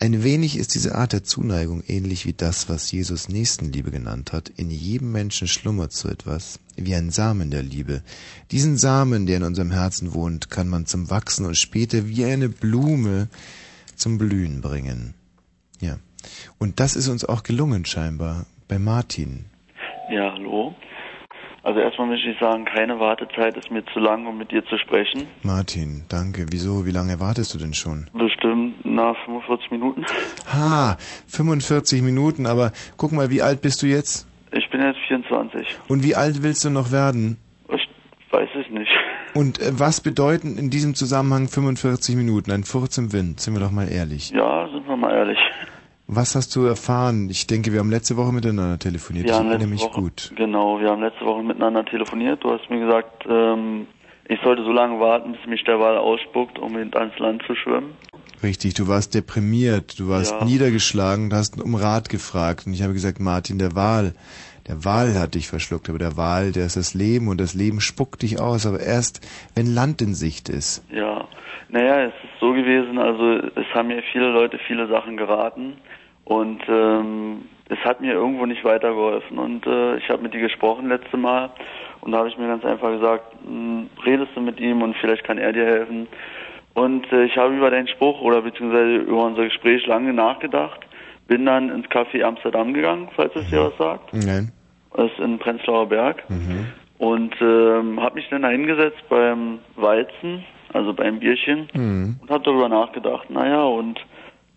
[0.00, 4.48] Ein wenig ist diese Art der Zuneigung ähnlich wie das, was Jesus Nächstenliebe genannt hat.
[4.50, 8.02] In jedem Menschen schlummert so etwas wie ein Samen der Liebe.
[8.50, 12.48] Diesen Samen, der in unserem Herzen wohnt, kann man zum Wachsen und später wie eine
[12.48, 13.28] Blume
[13.94, 15.14] zum Blühen bringen.
[15.80, 15.98] Ja.
[16.58, 19.46] Und das ist uns auch gelungen scheinbar bei Martin.
[20.10, 20.74] Ja, hallo.
[21.64, 24.76] Also erstmal möchte ich sagen, keine Wartezeit ist mir zu lang, um mit dir zu
[24.76, 25.26] sprechen.
[25.42, 26.44] Martin, danke.
[26.50, 26.84] Wieso?
[26.84, 28.10] Wie lange wartest du denn schon?
[28.12, 30.04] Bestimmt nach 45 Minuten.
[30.52, 34.28] Ha, 45 Minuten, aber guck mal, wie alt bist du jetzt?
[34.52, 35.66] Ich bin jetzt 24.
[35.88, 37.38] Und wie alt willst du noch werden?
[37.70, 37.88] Ich
[38.30, 38.90] weiß es nicht.
[39.34, 42.52] Und äh, was bedeuten in diesem Zusammenhang 45 Minuten?
[42.52, 44.30] Ein Furz im Wind, sind wir doch mal ehrlich.
[44.30, 45.38] Ja, sind wir mal ehrlich.
[46.16, 47.28] Was hast du erfahren?
[47.28, 49.26] Ich denke, wir haben letzte Woche miteinander telefoniert.
[49.26, 50.32] Wir ich erinnere mich Woche, gut.
[50.36, 52.44] Genau, wir haben letzte Woche miteinander telefoniert.
[52.44, 53.88] Du hast mir gesagt, ähm,
[54.28, 57.94] ich sollte so lange warten, bis mich der Wal ausspuckt, um ans Land zu schwimmen.
[58.44, 60.44] Richtig, du warst deprimiert, du warst Ja.
[60.44, 62.66] niedergeschlagen, du hast um Rat gefragt.
[62.66, 64.14] Und ich habe gesagt, Martin, der Wal,
[64.68, 67.80] der Wal hat dich verschluckt, aber der Wal, der ist das Leben und das Leben
[67.80, 69.20] spuckt dich aus, aber erst,
[69.56, 70.84] wenn Land in Sicht ist.
[70.92, 71.26] Ja,
[71.70, 75.74] naja, es ist so gewesen, also es haben mir viele Leute viele Sachen geraten
[76.24, 80.88] und ähm, es hat mir irgendwo nicht weitergeholfen und äh, ich habe mit dir gesprochen
[80.88, 81.50] letzte Mal
[82.00, 85.24] und da habe ich mir ganz einfach gesagt, mh, redest du mit ihm und vielleicht
[85.24, 86.06] kann er dir helfen
[86.74, 90.80] und äh, ich habe über deinen Spruch oder beziehungsweise über unser Gespräch lange nachgedacht,
[91.26, 94.52] bin dann ins Café Amsterdam gegangen, falls es dir was sagt, Nein.
[94.94, 96.22] das ist in Prenzlauer Berg
[96.98, 102.16] und ähm, habe mich dann da hingesetzt beim Weizen, also beim Bierchen Mhm.
[102.20, 103.30] und habe darüber nachgedacht.
[103.30, 103.98] Naja, und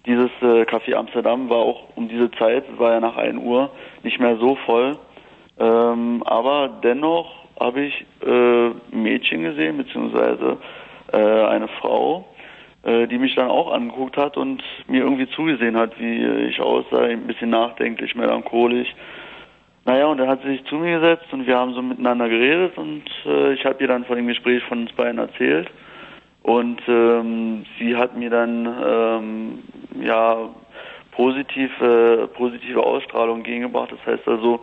[0.08, 3.70] dieses äh, Café Amsterdam war auch um diese Zeit, war ja nach 1 Uhr,
[4.04, 4.98] nicht mehr so voll.
[5.60, 7.30] Ähm, aber dennoch
[7.60, 10.58] habe ich äh, ein Mädchen gesehen, beziehungsweise
[11.12, 12.26] äh, eine Frau,
[12.84, 17.02] äh, die mich dann auch angeguckt hat und mir irgendwie zugesehen hat, wie ich aussah,
[17.02, 18.90] ein bisschen nachdenklich, melancholisch.
[19.86, 22.78] Naja, und dann hat sie sich zu mir gesetzt und wir haben so miteinander geredet
[22.78, 25.70] und äh, ich habe ihr dann von dem Gespräch von uns beiden erzählt.
[26.48, 29.64] Und ähm, sie hat mir dann ähm,
[30.02, 30.48] ja
[31.12, 33.92] positive, positive Ausstrahlung entgegengebracht.
[33.92, 34.62] Das heißt also,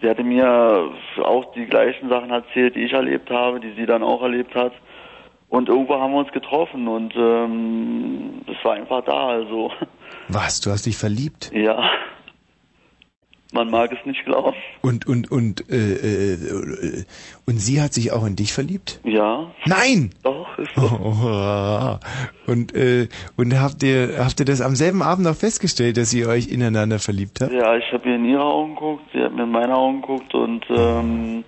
[0.00, 0.90] sie hatte mir
[1.22, 4.72] auch die gleichen Sachen erzählt, die ich erlebt habe, die sie dann auch erlebt hat.
[5.50, 9.26] Und irgendwo haben wir uns getroffen und ähm, das war einfach da.
[9.28, 9.70] Also
[10.28, 11.52] Was, du hast dich verliebt?
[11.52, 11.82] ja,
[13.52, 14.56] Man mag es nicht glauben.
[14.80, 17.04] Und und und äh, äh,
[17.46, 19.00] und sie hat sich auch in dich verliebt?
[19.02, 19.50] Ja.
[19.66, 20.10] Nein.
[20.22, 20.82] Doch, ist so.
[20.82, 21.98] Oh,
[22.46, 26.28] und äh, und habt ihr habt ihr das am selben Abend noch festgestellt, dass ihr
[26.28, 27.52] euch ineinander verliebt habt?
[27.52, 30.32] Ja, ich habe ihr in ihre Augen geguckt, sie hat mir in meine Augen geguckt
[30.34, 31.44] und ähm,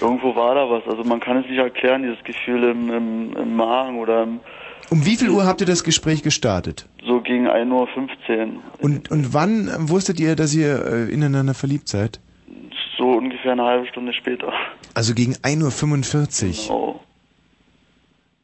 [0.00, 0.86] irgendwo war da was.
[0.88, 4.40] Also man kann es nicht erklären, dieses Gefühl im, im, im Magen oder im,
[4.94, 6.86] Um wie viel Uhr habt ihr das Gespräch gestartet?
[7.04, 8.62] so gegen 1.15 Uhr.
[8.80, 12.20] Und und wann wusstet ihr, dass ihr äh, ineinander verliebt seid?
[12.96, 14.52] So ungefähr eine halbe Stunde später.
[14.94, 16.76] Also gegen 1.45 Uhr.
[16.76, 17.00] Oh.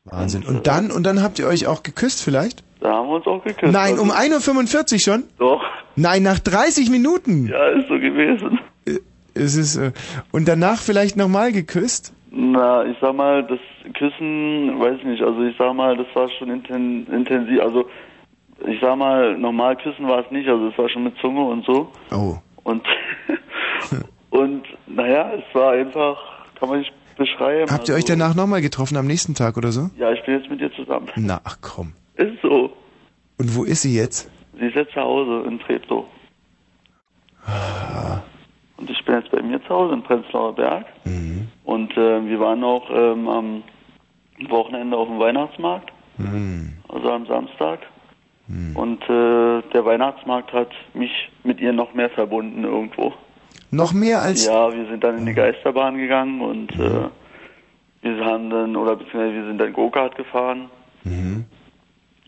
[0.05, 0.43] Wahnsinn.
[0.45, 2.65] Und dann und dann habt ihr euch auch geküsst vielleicht?
[2.81, 3.73] Da haben wir uns auch geküsst.
[3.73, 5.23] Nein, Also- um 1.45 Uhr schon?
[5.39, 5.63] Doch.
[5.95, 7.47] Nein, nach 30 Minuten.
[7.47, 8.59] Ja, ist so gewesen.
[9.35, 9.93] Es ist äh,
[10.33, 12.13] und danach vielleicht nochmal geküsst?
[12.33, 13.59] Na, ich sag mal, das
[13.95, 17.87] Küssen, weiß ich nicht, also ich sag mal, das war schon inten intensiv, also
[18.67, 21.65] ich sag mal, normal küssen war es nicht, also es war schon mit Zunge und
[21.65, 21.91] so.
[22.13, 22.37] Oh.
[22.63, 22.87] Und,
[24.31, 26.19] und naja, es war einfach,
[26.59, 27.71] kann man nicht beschreiben.
[27.71, 29.91] Habt ihr euch also, danach nochmal getroffen am nächsten Tag oder so?
[29.97, 31.09] Ja, ich bin jetzt mit ihr zusammen.
[31.17, 31.95] Na, ach komm.
[32.15, 32.71] Ist so.
[33.39, 34.31] Und wo ist sie jetzt?
[34.59, 36.05] Sie ist jetzt zu Hause in Treptow.
[37.47, 38.23] Ah.
[38.81, 40.87] Und ich bin jetzt bei mir zu Hause in Prenzlauer Berg.
[41.05, 41.49] Mhm.
[41.65, 43.63] Und äh, wir waren auch ähm, am
[44.49, 46.73] Wochenende auf dem Weihnachtsmarkt, Hm.
[46.89, 47.81] also am Samstag.
[48.75, 51.13] Und äh, der Weihnachtsmarkt hat mich
[51.45, 53.13] mit ihr noch mehr verbunden irgendwo.
[53.71, 57.09] Noch mehr als Ja, wir sind dann in die Geisterbahn gegangen und äh,
[58.03, 60.69] wir haben dann, oder beziehungsweise wir sind dann Go-Kart gefahren.
[61.05, 61.45] Mhm.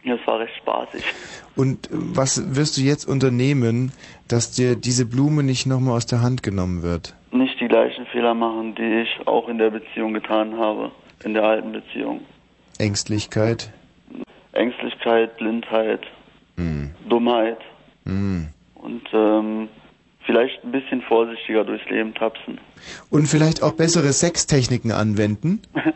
[0.05, 1.03] Das war recht spaßig.
[1.57, 3.93] Und was wirst du jetzt unternehmen,
[4.28, 7.15] dass dir diese Blume nicht nochmal aus der Hand genommen wird?
[7.32, 10.90] Nicht die gleichen Fehler machen, die ich auch in der Beziehung getan habe,
[11.24, 12.20] in der alten Beziehung.
[12.78, 13.70] Ängstlichkeit?
[14.53, 16.01] Ängstlichkeit, Blindheit,
[16.57, 16.90] Hm.
[17.09, 17.59] Dummheit
[18.05, 18.49] Hm.
[18.74, 19.69] und ähm,
[20.27, 22.59] vielleicht ein bisschen vorsichtiger durchs Leben tapsen.
[23.11, 25.62] Und vielleicht auch bessere Sextechniken anwenden?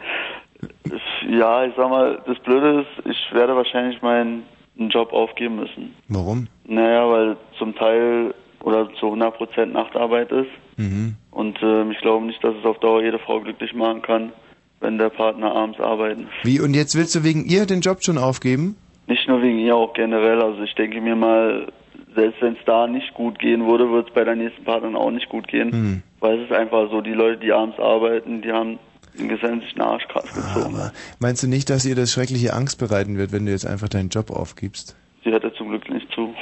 [1.29, 4.45] Ja, ich sag mal, das Blöde ist, ich werde wahrscheinlich meinen
[4.77, 5.95] Job aufgeben müssen.
[6.09, 6.47] Warum?
[6.67, 10.49] Naja, weil zum Teil oder zu 100% Nachtarbeit ist
[10.79, 11.15] Mhm.
[11.31, 14.33] und ähm, ich glaube nicht, dass es auf Dauer jede Frau glücklich machen kann,
[14.81, 16.27] wenn der Partner abends arbeitet.
[16.43, 18.77] Wie, und jetzt willst du wegen ihr den Job schon aufgeben?
[19.07, 20.43] Nicht nur wegen ihr, auch generell.
[20.43, 21.69] Also ich denke mir mal,
[22.15, 25.11] selbst wenn es da nicht gut gehen würde, wird es bei der nächsten Partnerin auch
[25.11, 25.73] nicht gut gehen.
[25.73, 26.03] Hm.
[26.21, 28.79] Weil es ist einfach so, die Leute, die abends arbeiten, die haben
[29.19, 30.79] den Gesellen sich einen Arsch krass gezogen.
[31.21, 34.11] Meinst du nicht, dass ihr das schreckliche Angst bereiten wird, wenn du jetzt einfach deinen
[34.11, 34.95] Job aufgibst?
[35.27, 36.33] Sie hört ja zum Glück nicht zu.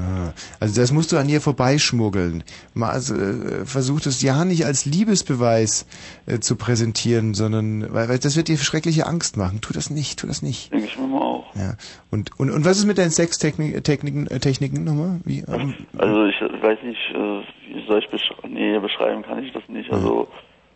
[0.00, 2.42] Ah, Also das musst du an ihr vorbeischmuggeln.
[2.74, 5.86] Mal, also, äh, versuch das ja nicht als Liebesbeweis
[6.26, 9.60] äh, zu präsentieren, sondern weil, weil das wird dir schreckliche Angst machen.
[9.60, 10.72] Tu das nicht, tu das nicht.
[10.72, 11.54] Denke ich mir mal auch.
[11.54, 11.74] Ja.
[12.10, 15.20] Und und und was ist mit deinen Sextechniken Techniken, äh, Techniken nochmal?
[15.24, 15.44] Wie?
[15.46, 18.54] Ähm, Also ich äh, weiß nicht, wie soll ich beschreiben?
[18.54, 19.92] Nee, beschreiben kann ich das nicht.
[19.92, 20.26] Also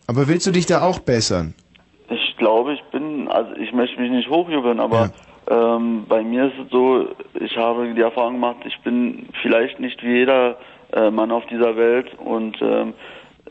[0.05, 1.53] aber willst du dich da auch bessern?
[2.09, 5.11] ich glaube, ich bin, also ich möchte mich nicht hochjubeln, aber
[5.49, 7.07] ähm, bei mir ist es so,
[7.39, 10.57] ich habe die Erfahrung gemacht, ich bin vielleicht nicht wie jeder
[10.93, 12.93] äh, Mann auf dieser Welt und ähm,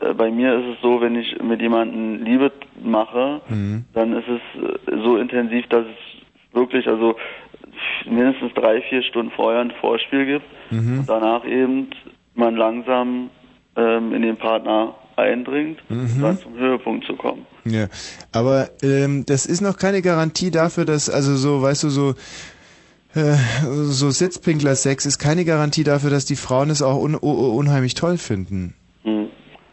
[0.01, 2.51] äh, bei mir ist es so, wenn ich mit jemandem Liebe
[2.83, 3.85] mache, Mhm.
[3.93, 4.61] dann ist es
[4.93, 7.15] äh, so intensiv, dass es wirklich, also
[8.05, 10.99] mindestens drei, vier Stunden vorher ein Vorspiel gibt Mhm.
[10.99, 11.89] und danach eben
[12.35, 13.29] man langsam
[13.75, 16.11] ähm, in den Partner eindringt, Mhm.
[16.15, 17.45] um dann zum Höhepunkt zu kommen.
[17.65, 17.87] Ja,
[18.31, 22.13] aber ähm, das ist noch keine Garantie dafür, dass, also so, weißt du, so,
[23.15, 27.93] äh, so Sitzpinkler-Sex ist keine Garantie dafür, dass die Frauen es auch un un unheimlich
[27.95, 28.73] toll finden.
[29.03, 29.27] Mhm.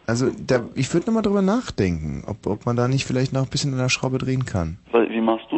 [0.07, 3.49] Also da, ich würde nochmal drüber nachdenken, ob, ob man da nicht vielleicht noch ein
[3.49, 4.77] bisschen an der Schraube drehen kann.
[4.91, 5.54] Weil, wie machst du?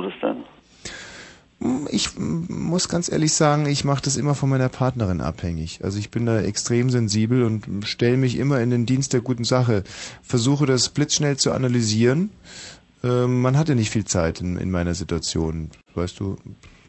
[1.89, 5.83] Ich muss ganz ehrlich sagen, ich mache das immer von meiner Partnerin abhängig.
[5.83, 9.43] Also ich bin da extrem sensibel und stelle mich immer in den Dienst der guten
[9.43, 9.83] Sache.
[10.21, 12.29] Versuche das blitzschnell zu analysieren.
[13.03, 15.71] Ähm, man hatte nicht viel Zeit in, in meiner Situation.
[15.95, 16.37] Weißt du,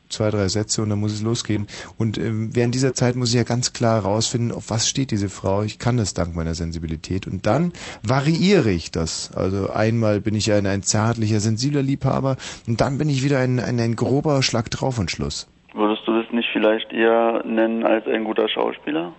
[0.09, 1.67] zwei, drei Sätze und dann muss es losgehen.
[1.97, 5.29] Und ähm, während dieser Zeit muss ich ja ganz klar herausfinden, auf was steht diese
[5.29, 5.63] Frau.
[5.63, 7.27] Ich kann das dank meiner Sensibilität.
[7.27, 7.73] Und dann
[8.03, 9.33] variiere ich das.
[9.35, 12.37] Also einmal bin ich ein, ein zärtlicher, sensibler Liebhaber
[12.67, 15.49] und dann bin ich wieder ein, ein, ein grober Schlag drauf und Schluss.
[15.75, 19.13] Würdest du das nicht vielleicht eher nennen als ein guter Schauspieler?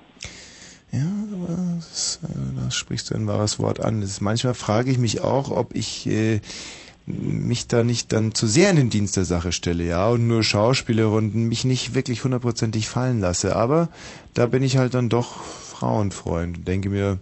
[0.92, 1.06] Ja,
[1.76, 4.02] das, äh, da sprichst du ein wahres Wort an.
[4.02, 6.42] Das ist, manchmal frage ich mich auch, ob ich äh,
[7.10, 10.44] mich da nicht dann zu sehr in den Dienst der Sache stelle, ja, und nur
[10.44, 13.56] Schauspieler und mich nicht wirklich hundertprozentig fallen lasse.
[13.56, 13.90] Aber
[14.34, 17.20] da bin ich halt dann doch Frauenfreund und denke mir,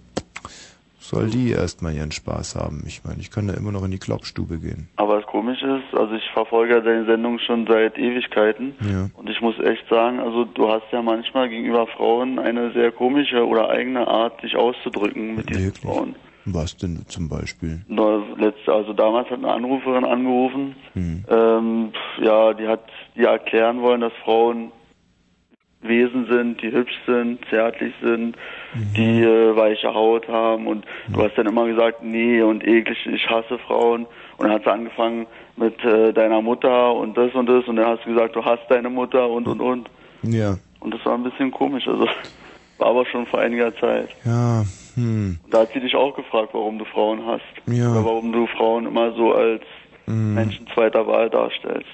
[1.08, 2.84] soll die erstmal ihren Spaß haben.
[2.86, 4.90] Ich meine, ich kann da immer noch in die Kloppstube gehen.
[4.98, 8.74] Aber das Komische ist, also ich verfolge ja deine Sendung schon seit Ewigkeiten.
[8.82, 9.10] Ja.
[9.16, 13.48] Und ich muss echt sagen, also du hast ja manchmal gegenüber Frauen eine sehr komische
[13.48, 16.16] oder eigene Art, dich auszudrücken mit diesen Frauen.
[16.50, 17.82] Was denn zum Beispiel?
[18.68, 20.76] Also damals hat eine Anruferin angerufen.
[20.94, 21.26] Hm.
[21.30, 21.92] Ähm,
[22.22, 22.84] ja, die hat
[23.16, 24.72] die erklären wollen, dass Frauen
[25.82, 28.36] Wesen sind, die hübsch sind, zärtlich sind,
[28.96, 33.30] die äh, weiche Haut haben und du hast dann immer gesagt, nee und eklig, ich
[33.30, 34.06] hasse Frauen
[34.38, 37.86] und dann hat sie angefangen mit äh, deiner Mutter und das und das und dann
[37.86, 39.90] hast du gesagt, du hast deine Mutter und und und
[40.24, 40.58] Ja.
[40.80, 42.08] und das war ein bisschen komisch, also
[42.80, 44.10] war aber schon vor einiger Zeit.
[44.26, 44.64] Ja,
[44.98, 45.40] hm.
[45.52, 47.44] Da hat sie dich auch gefragt, warum du Frauen hast.
[47.68, 47.92] Ja.
[47.92, 49.62] Oder warum du Frauen immer so als
[50.08, 50.36] Hm.
[50.36, 51.90] Menschen zweiter Wahl darstellst.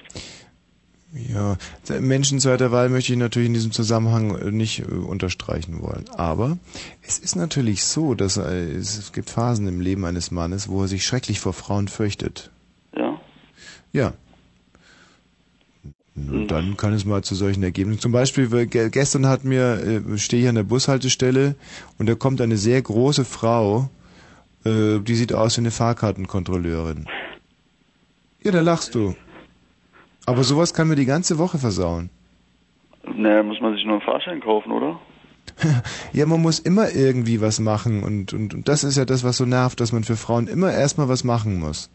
[1.12, 1.56] Ja,
[2.00, 6.06] Menschen zweiter Wahl möchte ich natürlich in diesem Zusammenhang äh, nicht äh, unterstreichen wollen.
[6.16, 6.58] Aber
[7.02, 10.88] es ist natürlich so, dass äh, es gibt Phasen im Leben eines Mannes, wo er
[10.88, 12.50] sich schrecklich vor Frauen fürchtet.
[12.96, 13.20] Ja.
[13.92, 14.12] Ja.
[16.16, 18.00] Und dann kann es mal zu solchen Ergebnissen.
[18.00, 21.56] Zum Beispiel, gestern hat mir, äh, stehe ich an der Bushaltestelle
[21.98, 23.88] und da kommt eine sehr große Frau,
[24.64, 27.06] äh, die sieht aus wie eine Fahrkartenkontrolleurin.
[28.42, 29.16] Ja, da lachst du.
[30.26, 32.10] Aber sowas kann mir die ganze Woche versauen.
[33.16, 35.00] Naja, muss man sich nur einen Fahrschein kaufen, oder?
[36.12, 39.36] Ja, man muss immer irgendwie was machen und, und, und das ist ja das, was
[39.36, 41.90] so nervt, dass man für Frauen immer erstmal was machen muss.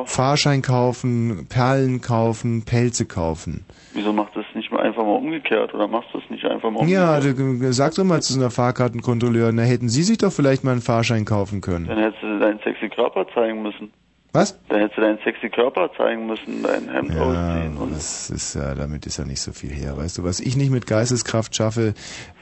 [0.00, 0.06] Ja.
[0.06, 3.64] Fahrschein kaufen, Perlen kaufen, Pelze kaufen.
[3.92, 5.74] Wieso macht das nicht mal einfach mal umgekehrt?
[5.74, 7.38] Oder machst du das nicht einfach mal Ja, umgekehrt?
[7.38, 10.64] du, du- sag doch mal zu so einer Fahrkartenkontrolleurin, na hätten Sie sich doch vielleicht
[10.64, 11.86] mal einen Fahrschein kaufen können.
[11.86, 13.92] Dann hättest du deinen sexy Körper zeigen müssen.
[14.32, 14.56] Was?
[14.68, 17.76] Dann hättest du deinen sexy Körper zeigen müssen, dein Hemd Ja, ausziehen.
[17.76, 20.24] Und das ist ja, damit ist ja nicht so viel her, weißt du.
[20.24, 21.94] Was ich nicht mit Geisteskraft schaffe,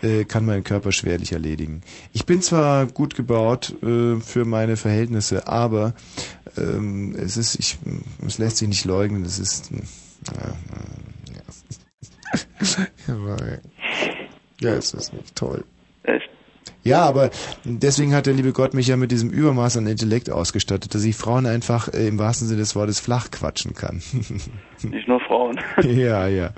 [0.02, 1.82] äh, kann mein Körper schwerlich erledigen.
[2.12, 5.94] Ich bin zwar gut gebaut äh, für meine Verhältnisse, aber
[6.59, 7.78] ähm, es ist, ich,
[8.27, 9.24] es lässt sich nicht leugnen.
[9.24, 9.77] Es ist, äh,
[13.09, 13.59] ja, ja.
[14.60, 15.65] ja, es ist nicht toll.
[16.02, 16.28] Echt?
[16.89, 17.31] Ja, aber
[17.65, 21.16] deswegen hat der liebe Gott mich ja mit diesem Übermaß an Intellekt ausgestattet, dass ich
[21.16, 24.02] Frauen einfach äh, im wahrsten Sinne des Wortes flach quatschen kann.
[24.82, 25.60] nicht nur Frauen.
[25.82, 26.51] ja, ja.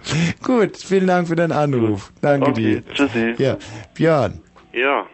[0.43, 2.13] Gut, vielen Dank für deinen Anruf.
[2.21, 2.95] Danke Okay, dir.
[2.95, 3.35] tschüssi.
[3.39, 3.57] Ja,
[3.95, 4.41] Björn,
[4.73, 5.07] Ja,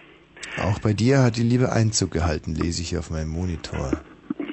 [0.62, 3.92] auch bei dir hat die Liebe Einzug gehalten, lese ich auf meinem Monitor.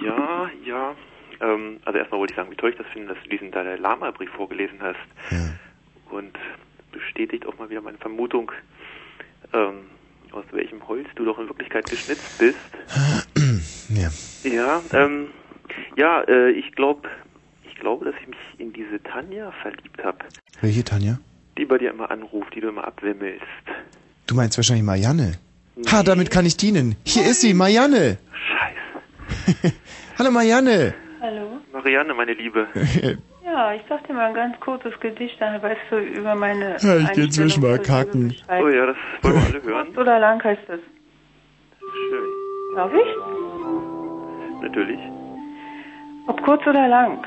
[0.04, 0.96] ja, ja.
[1.42, 3.76] Ähm, also erstmal wollte ich sagen, wie toll ich das finde, dass du diesen Dalai
[3.76, 4.98] Lama-Brief vorgelesen hast.
[6.10, 6.34] Und
[6.92, 8.52] bestätigt auch mal wieder meine Vermutung,
[9.54, 9.80] ähm,
[10.34, 12.58] aus welchem Holz du doch in Wirklichkeit geschnitzt bist.
[13.90, 14.10] ja.
[14.44, 15.28] Ja, ähm,
[15.96, 17.10] ja, äh, ich glaube,
[17.70, 20.18] ich glaube, dass ich mich in diese Tanja verliebt habe,
[20.62, 21.18] Welche Tanja?
[21.58, 23.44] die bei dir immer anruft, die du immer abwimmelst.
[24.28, 25.34] Du meinst wahrscheinlich Marianne.
[25.92, 26.96] Ha, damit kann ich dienen.
[27.06, 28.18] Hier ist sie, Marianne.
[28.48, 29.74] Scheiße.
[30.20, 30.94] Hallo Marianne.
[31.22, 31.60] Hallo?
[31.72, 32.68] Marianne, meine Liebe.
[33.54, 36.98] Ja, ich sag dir mal ein ganz kurzes Gedicht, dann weißt du über meine Ja,
[36.98, 38.36] ich geh inzwischen mal kacken.
[38.50, 39.86] Oh ja, das wollen wir alle hören.
[39.86, 40.80] Kurz oder lang heißt es?
[42.10, 42.76] Schön.
[42.76, 44.60] Darf ich?
[44.64, 45.00] Natürlich.
[46.26, 47.24] Ob kurz oder lang.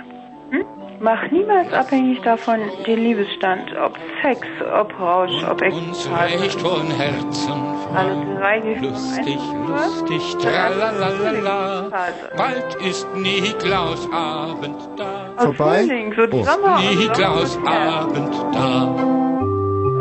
[0.51, 0.65] Hm?
[1.01, 3.75] Mach niemals abhängig davon den Liebesstand.
[3.85, 4.41] Ob Sex,
[4.81, 6.11] ob Rausch, ob Ekstase.
[6.13, 7.53] Reicht von Herzen
[7.95, 11.91] Alle drei gehören lustig, lustig, tralalala.
[12.37, 15.33] Bald ist Niklausabend da.
[15.37, 16.45] Aus Frühling, so die Oh.
[16.45, 18.85] Sommer- und Niklausabend da.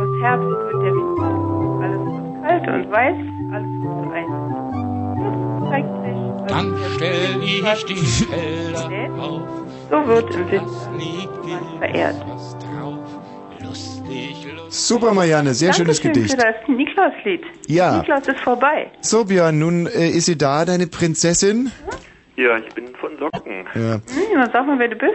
[0.02, 1.42] Aus Herbst wird der kalt.
[1.84, 3.18] Alles wird kalt und weiß,
[3.52, 4.30] alles wird ein.
[5.20, 6.48] Das zeigt sich.
[6.48, 9.65] Dann stell ich die Felder auf.
[9.90, 12.16] So wird im Winter verehrt.
[14.70, 16.42] Super Marianne, sehr schönes Dankeschön Gedicht.
[16.42, 17.44] für das Niklaus-Lied.
[17.68, 17.98] Ja.
[17.98, 18.92] Niklaus ist vorbei.
[19.02, 21.72] So Björn, nun äh, ist sie da, deine Prinzessin?
[22.36, 23.66] Ja, ich bin von Socken.
[23.74, 23.94] Ja.
[23.96, 24.02] Hm,
[24.38, 25.14] was sag mal, wer du bist?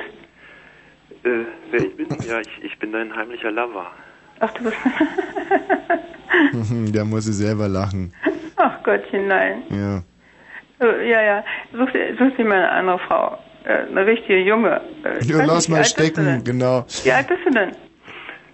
[1.24, 2.06] Äh, wer ich bin?
[2.26, 3.86] Ja, ich, ich bin dein heimlicher Lover.
[4.40, 4.76] Ach, du bist.
[6.94, 8.14] da muss sie selber lachen.
[8.56, 9.62] Ach Gottchen, nein.
[9.68, 10.02] Ja.
[10.86, 11.44] Äh, Ja, ja.
[11.72, 13.36] Such such dir mal eine andere Frau.
[13.64, 14.80] Äh, eine richtige Junge.
[15.04, 16.44] Äh, ich Ja, lass nicht, mal alt bist du stecken, denn?
[16.44, 16.86] genau.
[17.04, 17.72] Wie alt bist du denn?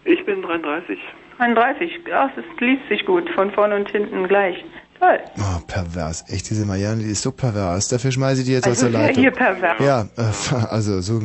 [0.04, 0.98] Ich bin 33.
[1.38, 1.90] 31.
[2.14, 3.28] Ach, das liest sich gut.
[3.34, 4.64] Von vorne und hinten gleich.
[4.98, 5.18] Toll.
[5.38, 6.24] Oh, pervers.
[6.32, 7.88] Echt, diese Marianne, die ist so pervers.
[7.88, 9.22] Dafür schmeiße ich die jetzt Also aus der Leitung.
[9.22, 9.76] hier pervers?
[9.78, 11.20] Ja, äh, also so.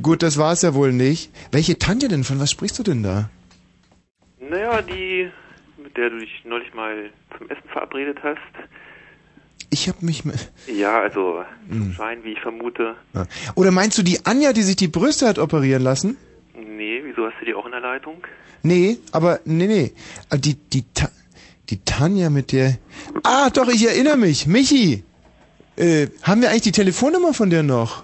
[0.00, 1.32] Gut, das war's ja wohl nicht.
[1.50, 2.22] Welche Tanja denn?
[2.24, 3.28] Von was sprichst du denn da?
[4.38, 5.30] Naja, die,
[5.82, 8.38] mit der du dich neulich mal zum Essen verabredet hast.
[9.70, 10.22] Ich hab mich...
[10.66, 11.92] Ja, also zum Hm.
[11.92, 12.96] Schein, wie ich vermute.
[13.14, 13.24] Ja.
[13.54, 16.16] Oder meinst du die Anja, die sich die Brüste hat operieren lassen?
[16.54, 18.16] Nee, wieso hast du die auch in der Leitung?
[18.62, 19.92] Nee, aber nee, nee.
[20.30, 21.08] Äh, Die, die, Ta
[21.70, 22.78] Die Tanja mit der...
[23.22, 24.46] Ah, doch, ich erinnere mich.
[24.48, 25.04] Michi!
[25.76, 28.02] Äh, haben wir eigentlich die Telefonnummer von der noch?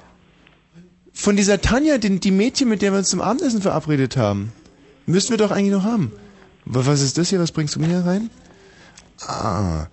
[1.13, 4.53] Von dieser Tanja, die, die Mädchen, mit der wir uns zum Abendessen verabredet haben.
[5.07, 6.13] Müssten wir doch eigentlich noch haben.
[6.65, 7.41] Wa- Was ist das hier?
[7.41, 8.31] Was bringst du mir hier rein?
[9.27, 9.87] Ah,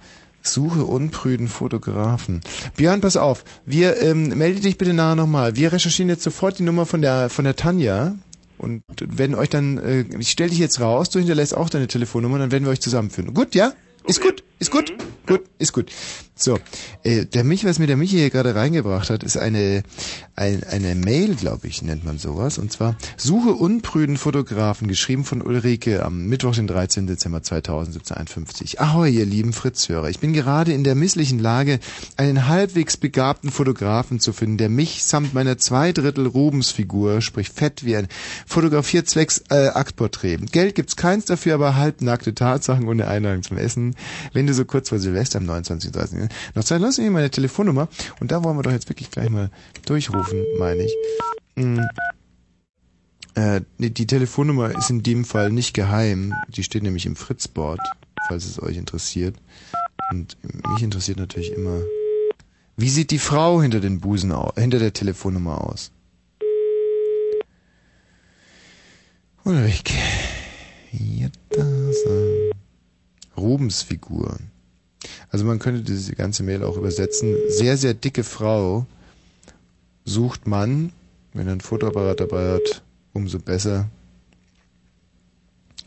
[0.43, 2.41] suche unprüden Fotografen.
[2.75, 3.43] Björn, pass auf.
[3.65, 5.55] Wir, ähm, melde dich bitte nachher nochmal.
[5.55, 8.15] Wir recherchieren jetzt sofort die Nummer von der, von der Tanja.
[8.57, 12.37] Und werden euch dann, äh, ich stell dich jetzt raus, du hinterlässt auch deine Telefonnummer,
[12.39, 13.33] dann werden wir euch zusammenführen.
[13.33, 13.73] Gut, ja?
[14.05, 14.93] Ist gut, ist gut,
[15.27, 15.91] gut, ist gut.
[16.35, 16.57] So,
[17.03, 19.83] äh, der Mich, was mir der Michi hier gerade reingebracht hat, ist eine,
[20.35, 22.57] ein, eine Mail, glaube ich, nennt man sowas.
[22.57, 27.05] Und zwar Suche unprüden Fotografen, geschrieben von Ulrike am Mittwoch, den 13.
[27.05, 30.09] Dezember 2017, Ahoi, ihr lieben Fritz-Hörer.
[30.09, 31.79] Ich bin gerade in der misslichen Lage,
[32.17, 37.95] einen halbwegs begabten Fotografen zu finden, der mich samt meiner Zweidrittel Rubensfigur, sprich fett wie
[37.95, 38.07] ein,
[38.47, 40.37] fotografiert zwecks äh, Aktporträt.
[40.51, 43.95] Geld gibt's keins dafür, aber halbnackte Tatsachen ohne Einladung zum Essen.
[44.33, 45.91] Wenn du so kurz vor Silvester am 29.
[45.91, 46.22] 30.
[46.55, 47.87] Noch Zeit, lass mir meine Telefonnummer
[48.19, 49.49] und da wollen wir doch jetzt wirklich gleich mal
[49.85, 50.93] durchrufen, meine ich.
[51.55, 51.79] Mm.
[53.35, 56.33] Äh, die Telefonnummer ist in dem Fall nicht geheim.
[56.49, 57.81] Die steht nämlich im Fritzboard,
[58.27, 59.35] falls es euch interessiert.
[60.11, 60.37] Und
[60.73, 61.81] mich interessiert natürlich immer,
[62.77, 65.91] wie sieht die Frau hinter den Busen aus, hinter der Telefonnummer aus?
[71.49, 72.51] Da sein.
[73.35, 74.37] Rubensfigur.
[75.29, 77.35] Also man könnte diese ganze Mail auch übersetzen.
[77.49, 78.85] Sehr, sehr dicke Frau
[80.05, 80.93] sucht Mann,
[81.33, 83.89] wenn er ein Fotoapparat dabei hat, umso besser.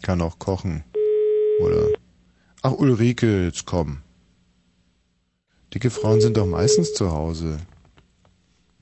[0.03, 0.85] Kann auch kochen.
[1.61, 1.89] Oder
[2.63, 3.99] Ach Ulrike, jetzt komm.
[5.73, 7.59] Dicke Frauen sind doch meistens zu Hause.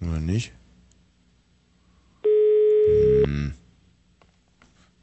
[0.00, 0.52] Oder nicht?
[3.24, 3.52] Hm.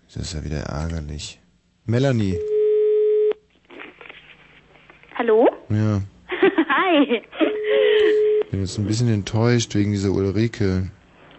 [0.08, 1.40] Das ist ja wieder ärgerlich.
[1.86, 2.40] Melanie.
[5.22, 5.48] Hallo?
[5.70, 6.02] Ja.
[6.68, 7.22] Hi.
[8.50, 10.90] Bin jetzt ein bisschen enttäuscht wegen dieser Ulrike.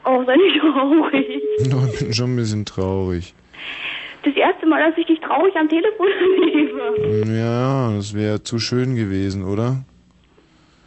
[0.05, 1.43] Oh, sei nicht traurig.
[1.69, 3.35] No, ich bin schon ein bisschen traurig.
[4.25, 7.37] Das erste Mal, dass ich dich traurig am Telefon erlebe.
[7.37, 9.83] Ja, das wäre zu schön gewesen, oder?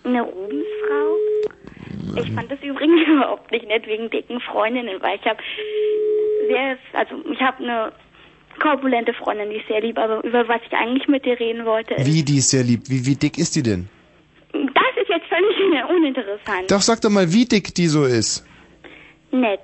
[0.06, 2.24] Eine Rubensfrau?
[2.24, 5.40] Ich fand das übrigens überhaupt nicht nett wegen dicken Freundinnen, weil ich habe
[6.48, 7.92] sehr, also ich habe eine
[8.60, 11.96] korpulente Freundin, die ist sehr lieb, aber über was ich eigentlich mit dir reden wollte,
[11.96, 12.82] ist, Wie, die ist sehr lieb.
[12.88, 13.88] Wie, wie dick ist die denn?
[14.54, 16.72] das ist jetzt völlig uninteressant.
[16.72, 18.46] Doch, sag doch mal, wie dick die so ist.
[19.32, 19.62] Nett.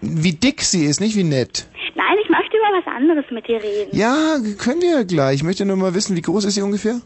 [0.00, 1.68] Wie dick sie ist, nicht wie nett.
[1.96, 3.96] Nein, ich möchte über was anderes mit dir reden.
[3.96, 5.36] Ja, können wir ja gleich.
[5.36, 7.00] Ich möchte nur mal wissen, wie groß ist sie ungefähr?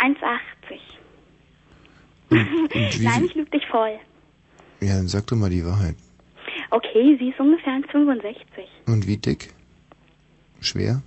[0.00, 0.16] 1,80.
[2.98, 3.92] wie Nein, ich lüge dich voll.
[4.80, 5.94] Ja, dann sag doch mal die Wahrheit.
[6.72, 8.42] Okay, sie ist ungefähr 1,65.
[8.86, 9.50] Und wie dick?
[10.62, 11.02] Schwer?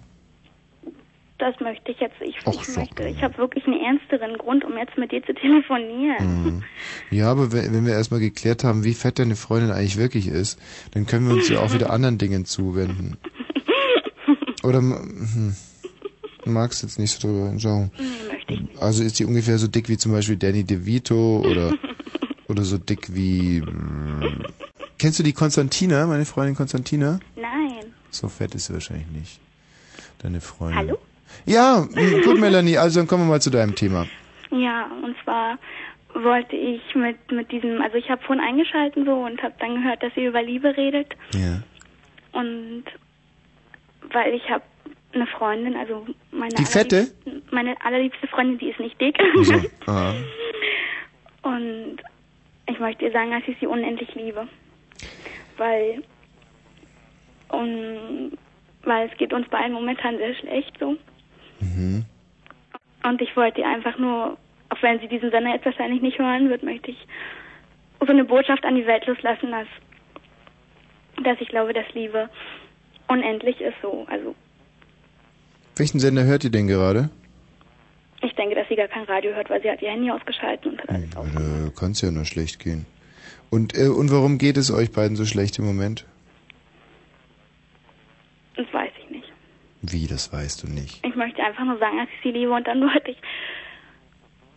[1.39, 2.15] Das möchte ich jetzt.
[2.21, 3.07] Ich, Ach, ich möchte.
[3.07, 6.43] Ich habe wirklich einen ernsteren Grund, um jetzt mit dir zu telefonieren.
[6.43, 6.63] Mhm.
[7.09, 10.59] Ja, aber wenn, wenn wir erstmal geklärt haben, wie fett deine Freundin eigentlich wirklich ist,
[10.91, 13.17] dann können wir uns ja auch wieder anderen Dingen zuwenden.
[14.61, 15.55] Oder hm,
[16.43, 17.91] du magst jetzt nicht so drüber schauen.
[17.97, 18.81] Nee, möchte ich nicht.
[18.81, 21.73] Also ist die ungefähr so dick wie zum Beispiel Danny DeVito oder
[22.47, 24.45] oder so dick wie hm,
[24.97, 27.19] Kennst du die Konstantina, meine Freundin Konstantina?
[27.35, 27.93] Nein.
[28.11, 29.39] So fett ist sie wahrscheinlich nicht.
[30.19, 30.77] Deine Freundin.
[30.77, 30.97] Hallo?
[31.45, 34.07] Ja, hm, gut, Melanie, also dann kommen wir mal zu deinem Thema.
[34.51, 35.57] Ja, und zwar
[36.13, 40.01] wollte ich mit mit diesem, also ich habe vorhin eingeschalten so und habe dann gehört,
[40.01, 41.61] dass ihr über Liebe redet Ja.
[42.31, 42.83] und
[44.13, 44.63] weil ich habe
[45.13, 47.07] eine Freundin, also meine Die fette?
[47.25, 50.13] allerliebste- meine allerliebste Freundin, die ist nicht dick Also, ah.
[51.43, 51.97] und
[52.67, 54.47] ich möchte ihr sagen, dass ich sie unendlich liebe,
[55.57, 56.03] weil
[57.49, 58.31] und
[58.83, 60.95] weil es geht uns beiden momentan sehr schlecht so
[61.61, 62.03] Mhm.
[63.03, 64.37] und ich wollte ihr einfach nur,
[64.69, 66.97] auch wenn sie diesen Sender jetzt wahrscheinlich nicht hören wird, möchte ich
[68.01, 69.67] so eine Botschaft an die Welt loslassen, dass
[71.23, 72.29] dass ich glaube, dass Liebe
[73.07, 74.05] unendlich ist so.
[74.09, 74.35] Also
[75.77, 77.09] Welchen Sender hört ihr denn gerade?
[78.25, 80.81] Ich denke, dass sie gar kein Radio hört, weil sie hat ihr Handy ausgeschaltet und
[80.81, 82.85] hat alles Äh, kann's ja nur schlecht gehen.
[83.49, 86.05] Und, äh, und warum geht es euch beiden so schlecht im Moment?
[88.55, 89.31] Das weiß ich nicht.
[89.81, 91.05] Wie, das weißt du nicht.
[91.05, 93.17] Ich möchte einfach nur sagen, dass ich sie liebe und dann wollte ich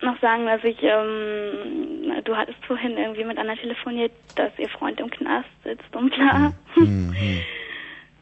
[0.00, 5.00] noch sagen, dass ich, ähm, du hattest vorhin irgendwie mit Anna telefoniert, dass ihr Freund
[5.00, 6.52] im Knast sitzt und bla.
[6.76, 7.14] Mhm.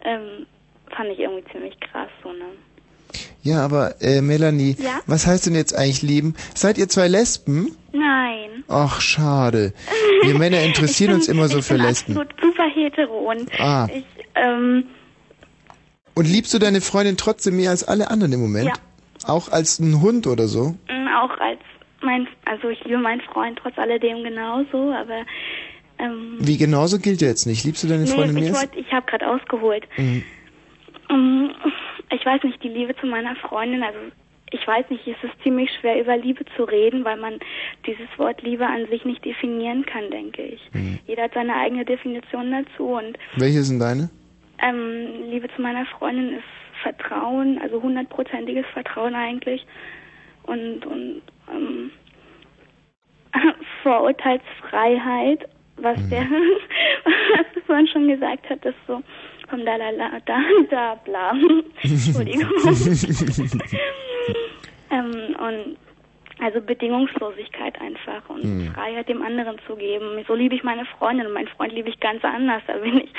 [0.04, 0.46] ähm,
[0.88, 2.46] fand ich irgendwie ziemlich krass, so, ne?
[3.46, 5.00] Ja, aber äh, Melanie, Ja?
[5.06, 6.34] was heißt denn jetzt eigentlich lieben?
[6.54, 7.76] Seid ihr zwei Lesben?
[7.92, 8.64] Nein.
[8.68, 9.72] Ach, schade.
[10.22, 12.18] Wir Männer interessieren uns immer so ich für bin Lesben.
[12.18, 13.86] absolut super hetero und Ah.
[13.92, 14.04] ich,
[14.34, 14.84] ähm,
[16.14, 18.66] Und liebst du deine Freundin trotzdem mehr als alle anderen im Moment?
[18.66, 18.72] Ja.
[19.26, 20.74] Auch als ein Hund oder so?
[20.88, 21.60] Mm, Auch als
[22.02, 25.22] mein, also ich liebe meinen Freund trotz alledem genauso, aber
[25.98, 27.64] ähm, Wie genauso gilt ja jetzt nicht.
[27.64, 28.50] Liebst du deine Freundin nee, mehr?
[28.50, 29.84] ich als- wollte, ich habe gerade ausgeholt.
[29.96, 30.24] Mhm.
[31.10, 31.50] Mm,
[32.10, 33.98] Ich weiß nicht, die Liebe zu meiner Freundin, also
[34.52, 37.38] ich weiß nicht, es ist ziemlich schwer über Liebe zu reden, weil man
[37.84, 40.60] dieses Wort Liebe an sich nicht definieren kann, denke ich.
[40.72, 40.98] Mhm.
[41.06, 44.08] Jeder hat seine eigene Definition dazu und Welche sind deine?
[44.62, 46.44] ähm, Liebe zu meiner Freundin ist
[46.82, 49.66] Vertrauen, also hundertprozentiges Vertrauen eigentlich
[50.44, 51.90] und und ähm,
[53.82, 56.22] Vorurteilsfreiheit, was der,
[57.04, 59.02] was du vorhin schon gesagt hattest, so
[59.48, 60.40] vom Dalai Lama, da,
[60.70, 61.32] da, bla.
[61.82, 62.50] Entschuldigung.
[64.90, 65.76] ähm, und
[66.38, 68.72] also Bedingungslosigkeit einfach und Hm.
[68.74, 70.22] Freiheit dem anderen zu geben.
[70.28, 72.62] So liebe ich meine Freundin und meinen Freund liebe ich ganz anders.
[72.66, 73.10] Da bin ich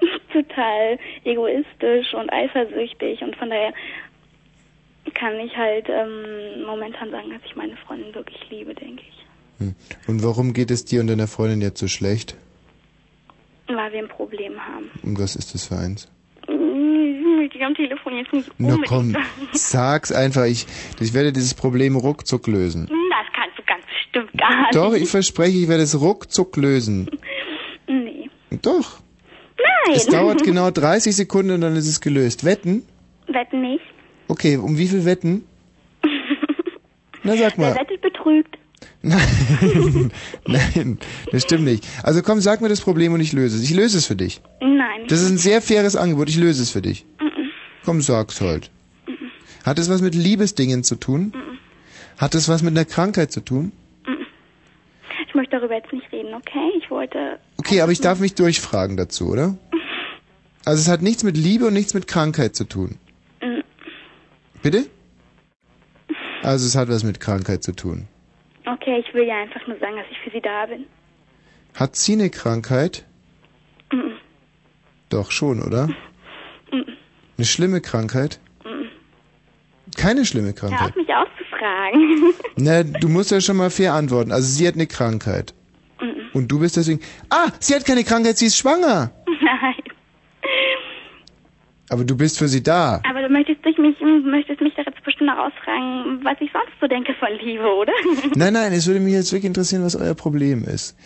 [0.32, 3.72] total egoistisch und eifersüchtig und von daher
[5.14, 9.26] kann ich halt ähm, momentan sagen, dass ich meine Freundin wirklich liebe, denke ich.
[9.58, 9.74] Hm.
[10.08, 12.36] Und warum geht es dir und deiner Freundin jetzt so schlecht?
[13.76, 14.90] Weil wir ein Problem haben.
[15.02, 16.08] Und was ist das für eins?
[16.48, 19.14] Hm, ich am Telefon jetzt nicht Na komm,
[19.52, 20.44] sag's einfach.
[20.44, 20.66] Ich,
[21.00, 22.86] ich werde dieses Problem ruckzuck lösen.
[22.88, 24.74] Das kannst du ganz bestimmt gar nicht.
[24.74, 27.08] Doch, ich verspreche, ich werde es ruckzuck lösen.
[27.92, 28.30] Nee.
[28.62, 29.00] Doch.
[29.58, 29.96] Nein.
[29.96, 32.44] Es dauert genau 30 Sekunden und dann ist es gelöst.
[32.44, 32.84] Wetten?
[33.26, 33.82] Wetten nicht.
[34.28, 35.44] Okay, um wie viel Wetten?
[37.24, 37.74] Na sag Wer mal.
[37.74, 38.56] wettet, betrügt.
[39.02, 40.10] Nein,
[40.46, 40.98] nein,
[41.32, 41.86] das stimmt nicht.
[42.02, 43.62] Also komm, sag mir das Problem und ich löse es.
[43.64, 44.40] Ich löse es für dich.
[44.60, 45.06] Nein.
[45.08, 47.06] Das ist ein sehr faires Angebot, ich löse es für dich.
[47.84, 48.70] Komm, sag's halt.
[49.64, 51.32] Hat es was mit Liebesdingen zu tun?
[52.18, 53.72] Hat es was mit einer Krankheit zu tun?
[55.26, 56.72] Ich möchte darüber jetzt nicht reden, okay?
[56.78, 57.38] Ich wollte.
[57.56, 59.56] Okay, aber ich darf mich durchfragen dazu, oder?
[60.66, 62.98] Also es hat nichts mit Liebe und nichts mit Krankheit zu tun.
[63.40, 63.60] Mm,
[64.62, 64.84] Bitte?
[66.42, 68.08] Also es hat was mit Krankheit zu tun.
[68.74, 70.86] Okay, ich will ja einfach nur sagen, dass ich für Sie da bin.
[71.74, 73.04] Hat sie eine Krankheit?
[73.92, 74.12] Mhm.
[75.08, 75.86] Doch schon, oder?
[76.72, 76.84] Mhm.
[77.36, 78.38] Eine schlimme Krankheit?
[78.64, 78.88] Mhm.
[79.96, 80.90] Keine schlimme Hör Krankheit.
[80.90, 82.34] auf, mich auszufragen.
[82.56, 84.30] Na, du musst ja schon mal fair antworten.
[84.32, 85.54] Also sie hat eine Krankheit.
[86.00, 86.28] Mhm.
[86.32, 87.00] Und du bist deswegen.
[87.30, 89.10] Ah, sie hat keine Krankheit, sie ist schwanger.
[89.26, 89.74] Nein.
[91.90, 93.02] Aber du bist für sie da.
[93.08, 96.70] Aber du möchtest dich mich, möchtest mich doch jetzt bestimmt noch ausfragen, was ich sonst
[96.80, 97.92] so denke von Liebe, oder?
[98.36, 100.96] Nein, nein, es würde mich jetzt wirklich interessieren, was euer Problem ist.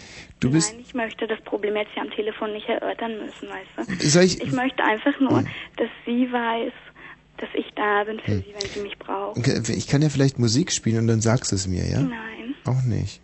[0.40, 0.72] Du bist.
[0.74, 4.06] Nein, ich möchte das Problem jetzt hier am Telefon nicht erörtern müssen, weißt du?
[4.08, 5.46] Soll ich- möchte einfach nur, Hm.
[5.78, 6.72] dass sie weiß,
[7.38, 8.44] dass ich da bin für Hm.
[8.46, 9.38] sie, wenn sie mich braucht.
[9.70, 12.00] Ich kann ja vielleicht Musik spielen und dann sagst du es mir, ja?
[12.00, 12.54] Nein.
[12.66, 13.22] Auch nicht.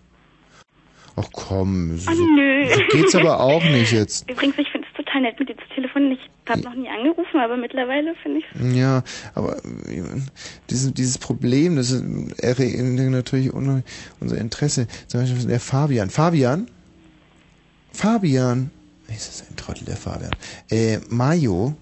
[1.17, 2.65] Ach komm, so, Oh, nö.
[2.93, 4.31] geht's aber auch nicht jetzt.
[4.31, 4.69] Übrigens, ich
[5.11, 6.13] total nett, mit dir zu telefonieren.
[6.19, 9.03] Ich habe noch nie angerufen, aber mittlerweile finde ich Ja,
[9.35, 10.03] aber äh,
[10.69, 12.03] dieses, dieses Problem, das ist,
[12.43, 12.79] erregt
[13.11, 13.83] natürlich un-
[14.21, 14.87] unser Interesse.
[15.07, 16.11] Zum Beispiel der Fabian.
[16.11, 16.67] Fabian?
[17.93, 18.71] Fabian?
[19.09, 20.31] Ist das ein Trottel, der Fabian?
[20.71, 21.75] Äh, Mayo?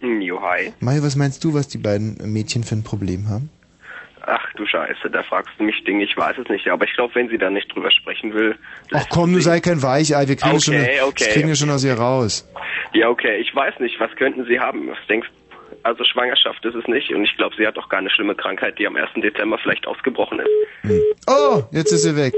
[0.00, 0.72] Jo, hi.
[0.80, 3.50] Mayo, was meinst du, was die beiden Mädchen für ein Problem haben?
[4.26, 6.66] Ach du Scheiße, da fragst du mich Dinge, ich weiß es nicht.
[6.68, 8.56] Aber ich glaube, wenn sie da nicht drüber sprechen will.
[8.92, 11.56] Ach komm, du sei kein Weichei, wir kriegen, schon, Okay, okay, das kriegen okay.
[11.56, 12.48] schon aus ihr raus.
[12.92, 14.88] Ja, okay, ich weiß nicht, was könnten sie haben?
[14.88, 15.28] Was denkst
[15.82, 18.78] Also Schwangerschaft ist es nicht und ich glaube, sie hat auch gar eine schlimme Krankheit,
[18.78, 19.10] die am 1.
[19.22, 21.02] Dezember vielleicht ausgebrochen ist.
[21.26, 22.32] Oh, jetzt ist sie weg.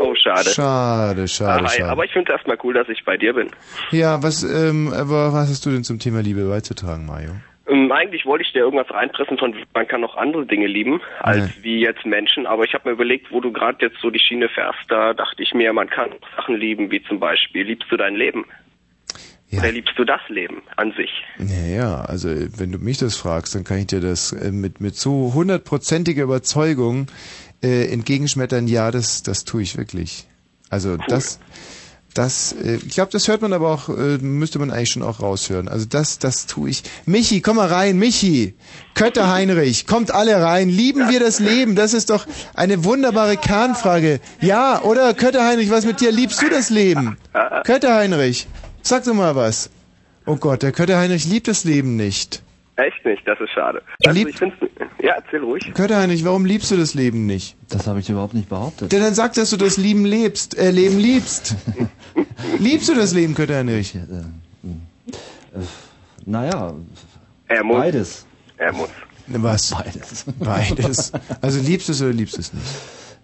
[0.00, 0.50] Oh, schade.
[0.50, 1.90] Schade, schade, Ah, hi, schade.
[1.90, 3.48] aber ich finde es erstmal cool, dass ich bei dir bin.
[3.92, 7.30] Ja, was, ähm, aber was hast du denn zum Thema Liebe beizutragen, Mayo?
[7.68, 11.62] Ähm, eigentlich wollte ich dir irgendwas reinpressen von, man kann auch andere Dinge lieben, als
[11.62, 14.48] wie jetzt Menschen, aber ich habe mir überlegt, wo du gerade jetzt so die Schiene
[14.48, 18.16] fährst, da dachte ich mir, man kann Sachen lieben, wie zum Beispiel, liebst du dein
[18.16, 18.44] Leben?
[19.52, 21.10] Oder liebst du das Leben an sich?
[21.36, 24.96] Naja, also wenn du mich das fragst, dann kann ich dir das äh, mit, mit
[24.96, 27.06] so hundertprozentiger Überzeugung
[27.62, 30.26] äh, entgegenschmettern, ja, das, das tue ich wirklich.
[30.70, 31.38] Also das,
[32.14, 35.20] das, äh, ich glaube, das hört man aber auch, äh, müsste man eigentlich schon auch
[35.20, 35.68] raushören.
[35.68, 36.82] Also das, das tue ich.
[37.06, 38.54] Michi, komm mal rein, Michi,
[38.94, 40.68] Kötter Heinrich, kommt alle rein.
[40.68, 41.74] Lieben wir das Leben?
[41.74, 44.20] Das ist doch eine wunderbare Kernfrage.
[44.40, 46.12] Ja, oder Kötter Heinrich, was mit dir?
[46.12, 47.16] Liebst du das Leben?
[47.64, 48.46] Kötter Heinrich,
[48.82, 49.70] sag doch mal was.
[50.26, 52.42] Oh Gott, der Kötter Heinrich liebt das Leben nicht.
[52.76, 53.82] Echt nicht, das ist schade.
[54.00, 54.56] Du Also lieb- ich find's,
[55.02, 55.72] ja, erzähl ruhig.
[55.74, 57.54] Kötter Heinrich, warum liebst du das Leben nicht?
[57.68, 58.90] Das habe ich überhaupt nicht behauptet.
[58.92, 61.54] Denn dann sag, dass du das Leben lebst, äh, Leben liebst.
[62.58, 63.94] liebst du das Leben, Kötter Heinrich?
[66.24, 66.74] Naja,
[67.48, 67.76] er muss.
[67.76, 68.26] beides.
[68.56, 68.88] Er muss.
[69.26, 69.70] Was?
[69.70, 70.24] Beides.
[70.38, 71.12] Beides.
[71.40, 72.66] Also liebst du es oder liebst du es nicht?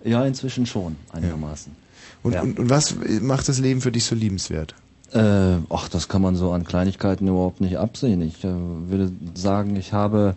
[0.05, 1.75] Ja, inzwischen schon, einigermaßen.
[2.23, 2.43] Und, Ja.
[2.43, 4.75] und, und was macht das Leben für dich so liebenswert?
[5.13, 8.21] Äh, ach, das kann man so an Kleinigkeiten überhaupt nicht absehen.
[8.21, 10.35] Ich äh, würde sagen, ich habe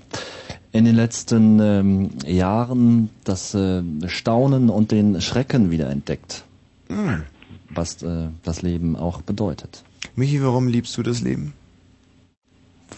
[0.72, 6.45] in den letzten ähm, Jahren das äh, Staunen und den Schrecken wiederentdeckt,
[6.88, 7.23] Hm.
[7.69, 9.84] was äh, das Leben auch bedeutet.
[10.15, 11.53] Michi, warum liebst du das Leben?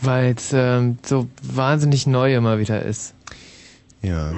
[0.02, 3.14] Weil es ähm, so wahnsinnig neu immer wieder ist.
[4.02, 4.34] Ja.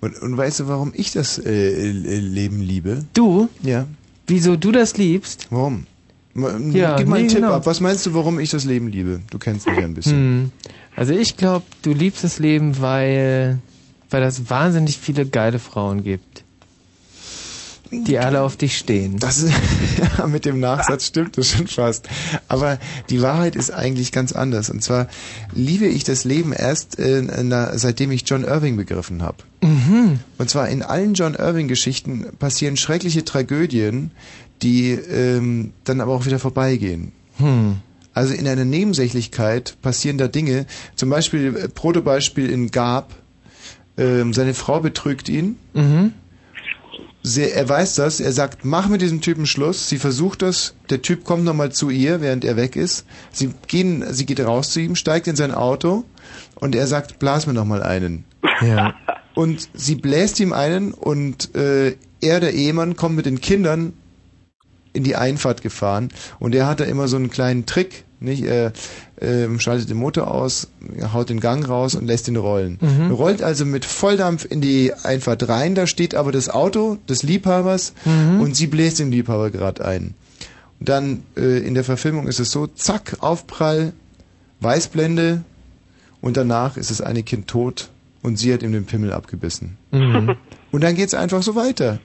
[0.00, 3.04] Und, und weißt du, warum ich das äh, äh, Leben liebe?
[3.14, 3.48] Du?
[3.62, 3.86] Ja.
[4.26, 5.46] Wieso du das liebst?
[5.50, 5.86] Warum?
[6.34, 7.52] Ja, Gib mal einen nee, Tipp genau.
[7.52, 7.66] ab.
[7.66, 9.20] Was meinst du, warum ich das Leben liebe?
[9.30, 10.16] Du kennst mich ja ein bisschen.
[10.16, 10.52] Hm.
[10.96, 13.58] Also ich glaube, du liebst das Leben, weil
[14.14, 16.44] weil es wahnsinnig viele geile Frauen gibt,
[17.90, 19.18] die alle auf dich stehen.
[19.18, 19.52] Das ist,
[20.18, 22.08] ja, mit dem Nachsatz stimmt das schon fast.
[22.46, 22.78] Aber
[23.10, 24.70] die Wahrheit ist eigentlich ganz anders.
[24.70, 25.08] Und zwar
[25.52, 29.38] liebe ich das Leben erst, äh, na, seitdem ich John Irving begriffen habe.
[29.62, 30.20] Mhm.
[30.38, 34.12] Und zwar in allen John Irving-Geschichten passieren schreckliche Tragödien,
[34.64, 37.12] die ähm, dann aber auch wieder vorbeigehen.
[37.36, 37.76] Hm.
[38.14, 40.66] Also in einer Nebensächlichkeit passieren da Dinge.
[40.94, 43.14] Zum Beispiel, äh, Protobeispiel in Gab.
[43.96, 45.56] Ähm, seine Frau betrügt ihn.
[45.72, 46.12] Mhm.
[47.22, 48.20] Sehr, er weiß das.
[48.20, 49.88] Er sagt, mach mit diesem Typen Schluss.
[49.88, 50.74] Sie versucht das.
[50.90, 53.06] Der Typ kommt nochmal zu ihr, während er weg ist.
[53.30, 56.04] Sie gehen, sie geht raus zu ihm, steigt in sein Auto
[56.56, 58.24] und er sagt, blas mir nochmal einen.
[58.60, 58.94] Ja.
[59.34, 63.94] Und sie bläst ihm einen und äh, er, der Ehemann, kommt mit den Kindern
[64.94, 66.08] in die Einfahrt gefahren
[66.38, 68.44] und er hat da immer so einen kleinen Trick, nicht?
[68.44, 68.72] Er
[69.20, 70.68] ähm, schaltet den Motor aus,
[71.12, 72.78] haut den Gang raus und lässt ihn rollen.
[72.80, 73.10] Mhm.
[73.10, 77.92] Rollt also mit Volldampf in die Einfahrt rein, da steht aber das Auto des Liebhabers
[78.06, 78.40] Mhm.
[78.40, 80.14] und sie bläst den Liebhaber gerade ein.
[80.80, 83.92] Und dann äh, in der Verfilmung ist es so, zack, Aufprall,
[84.60, 85.42] Weißblende
[86.20, 87.90] und danach ist das eine Kind tot
[88.22, 89.76] und sie hat ihm den Pimmel abgebissen.
[89.90, 90.36] Mhm.
[90.72, 91.98] Und dann geht's einfach so weiter.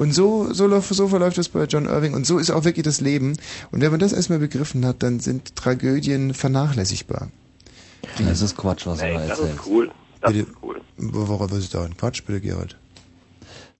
[0.00, 2.84] Und so, so, läuft, so verläuft es bei John Irving und so ist auch wirklich
[2.84, 3.36] das Leben.
[3.70, 7.28] Und wenn man das erstmal begriffen hat, dann sind Tragödien vernachlässigbar.
[8.18, 9.52] Das ist Quatsch, was du da Das erzählst.
[9.56, 9.90] ist cool.
[10.22, 10.80] Das Bitte, ist cool.
[10.96, 12.78] Worauf ist da ein Quatsch, bitte, Gerald?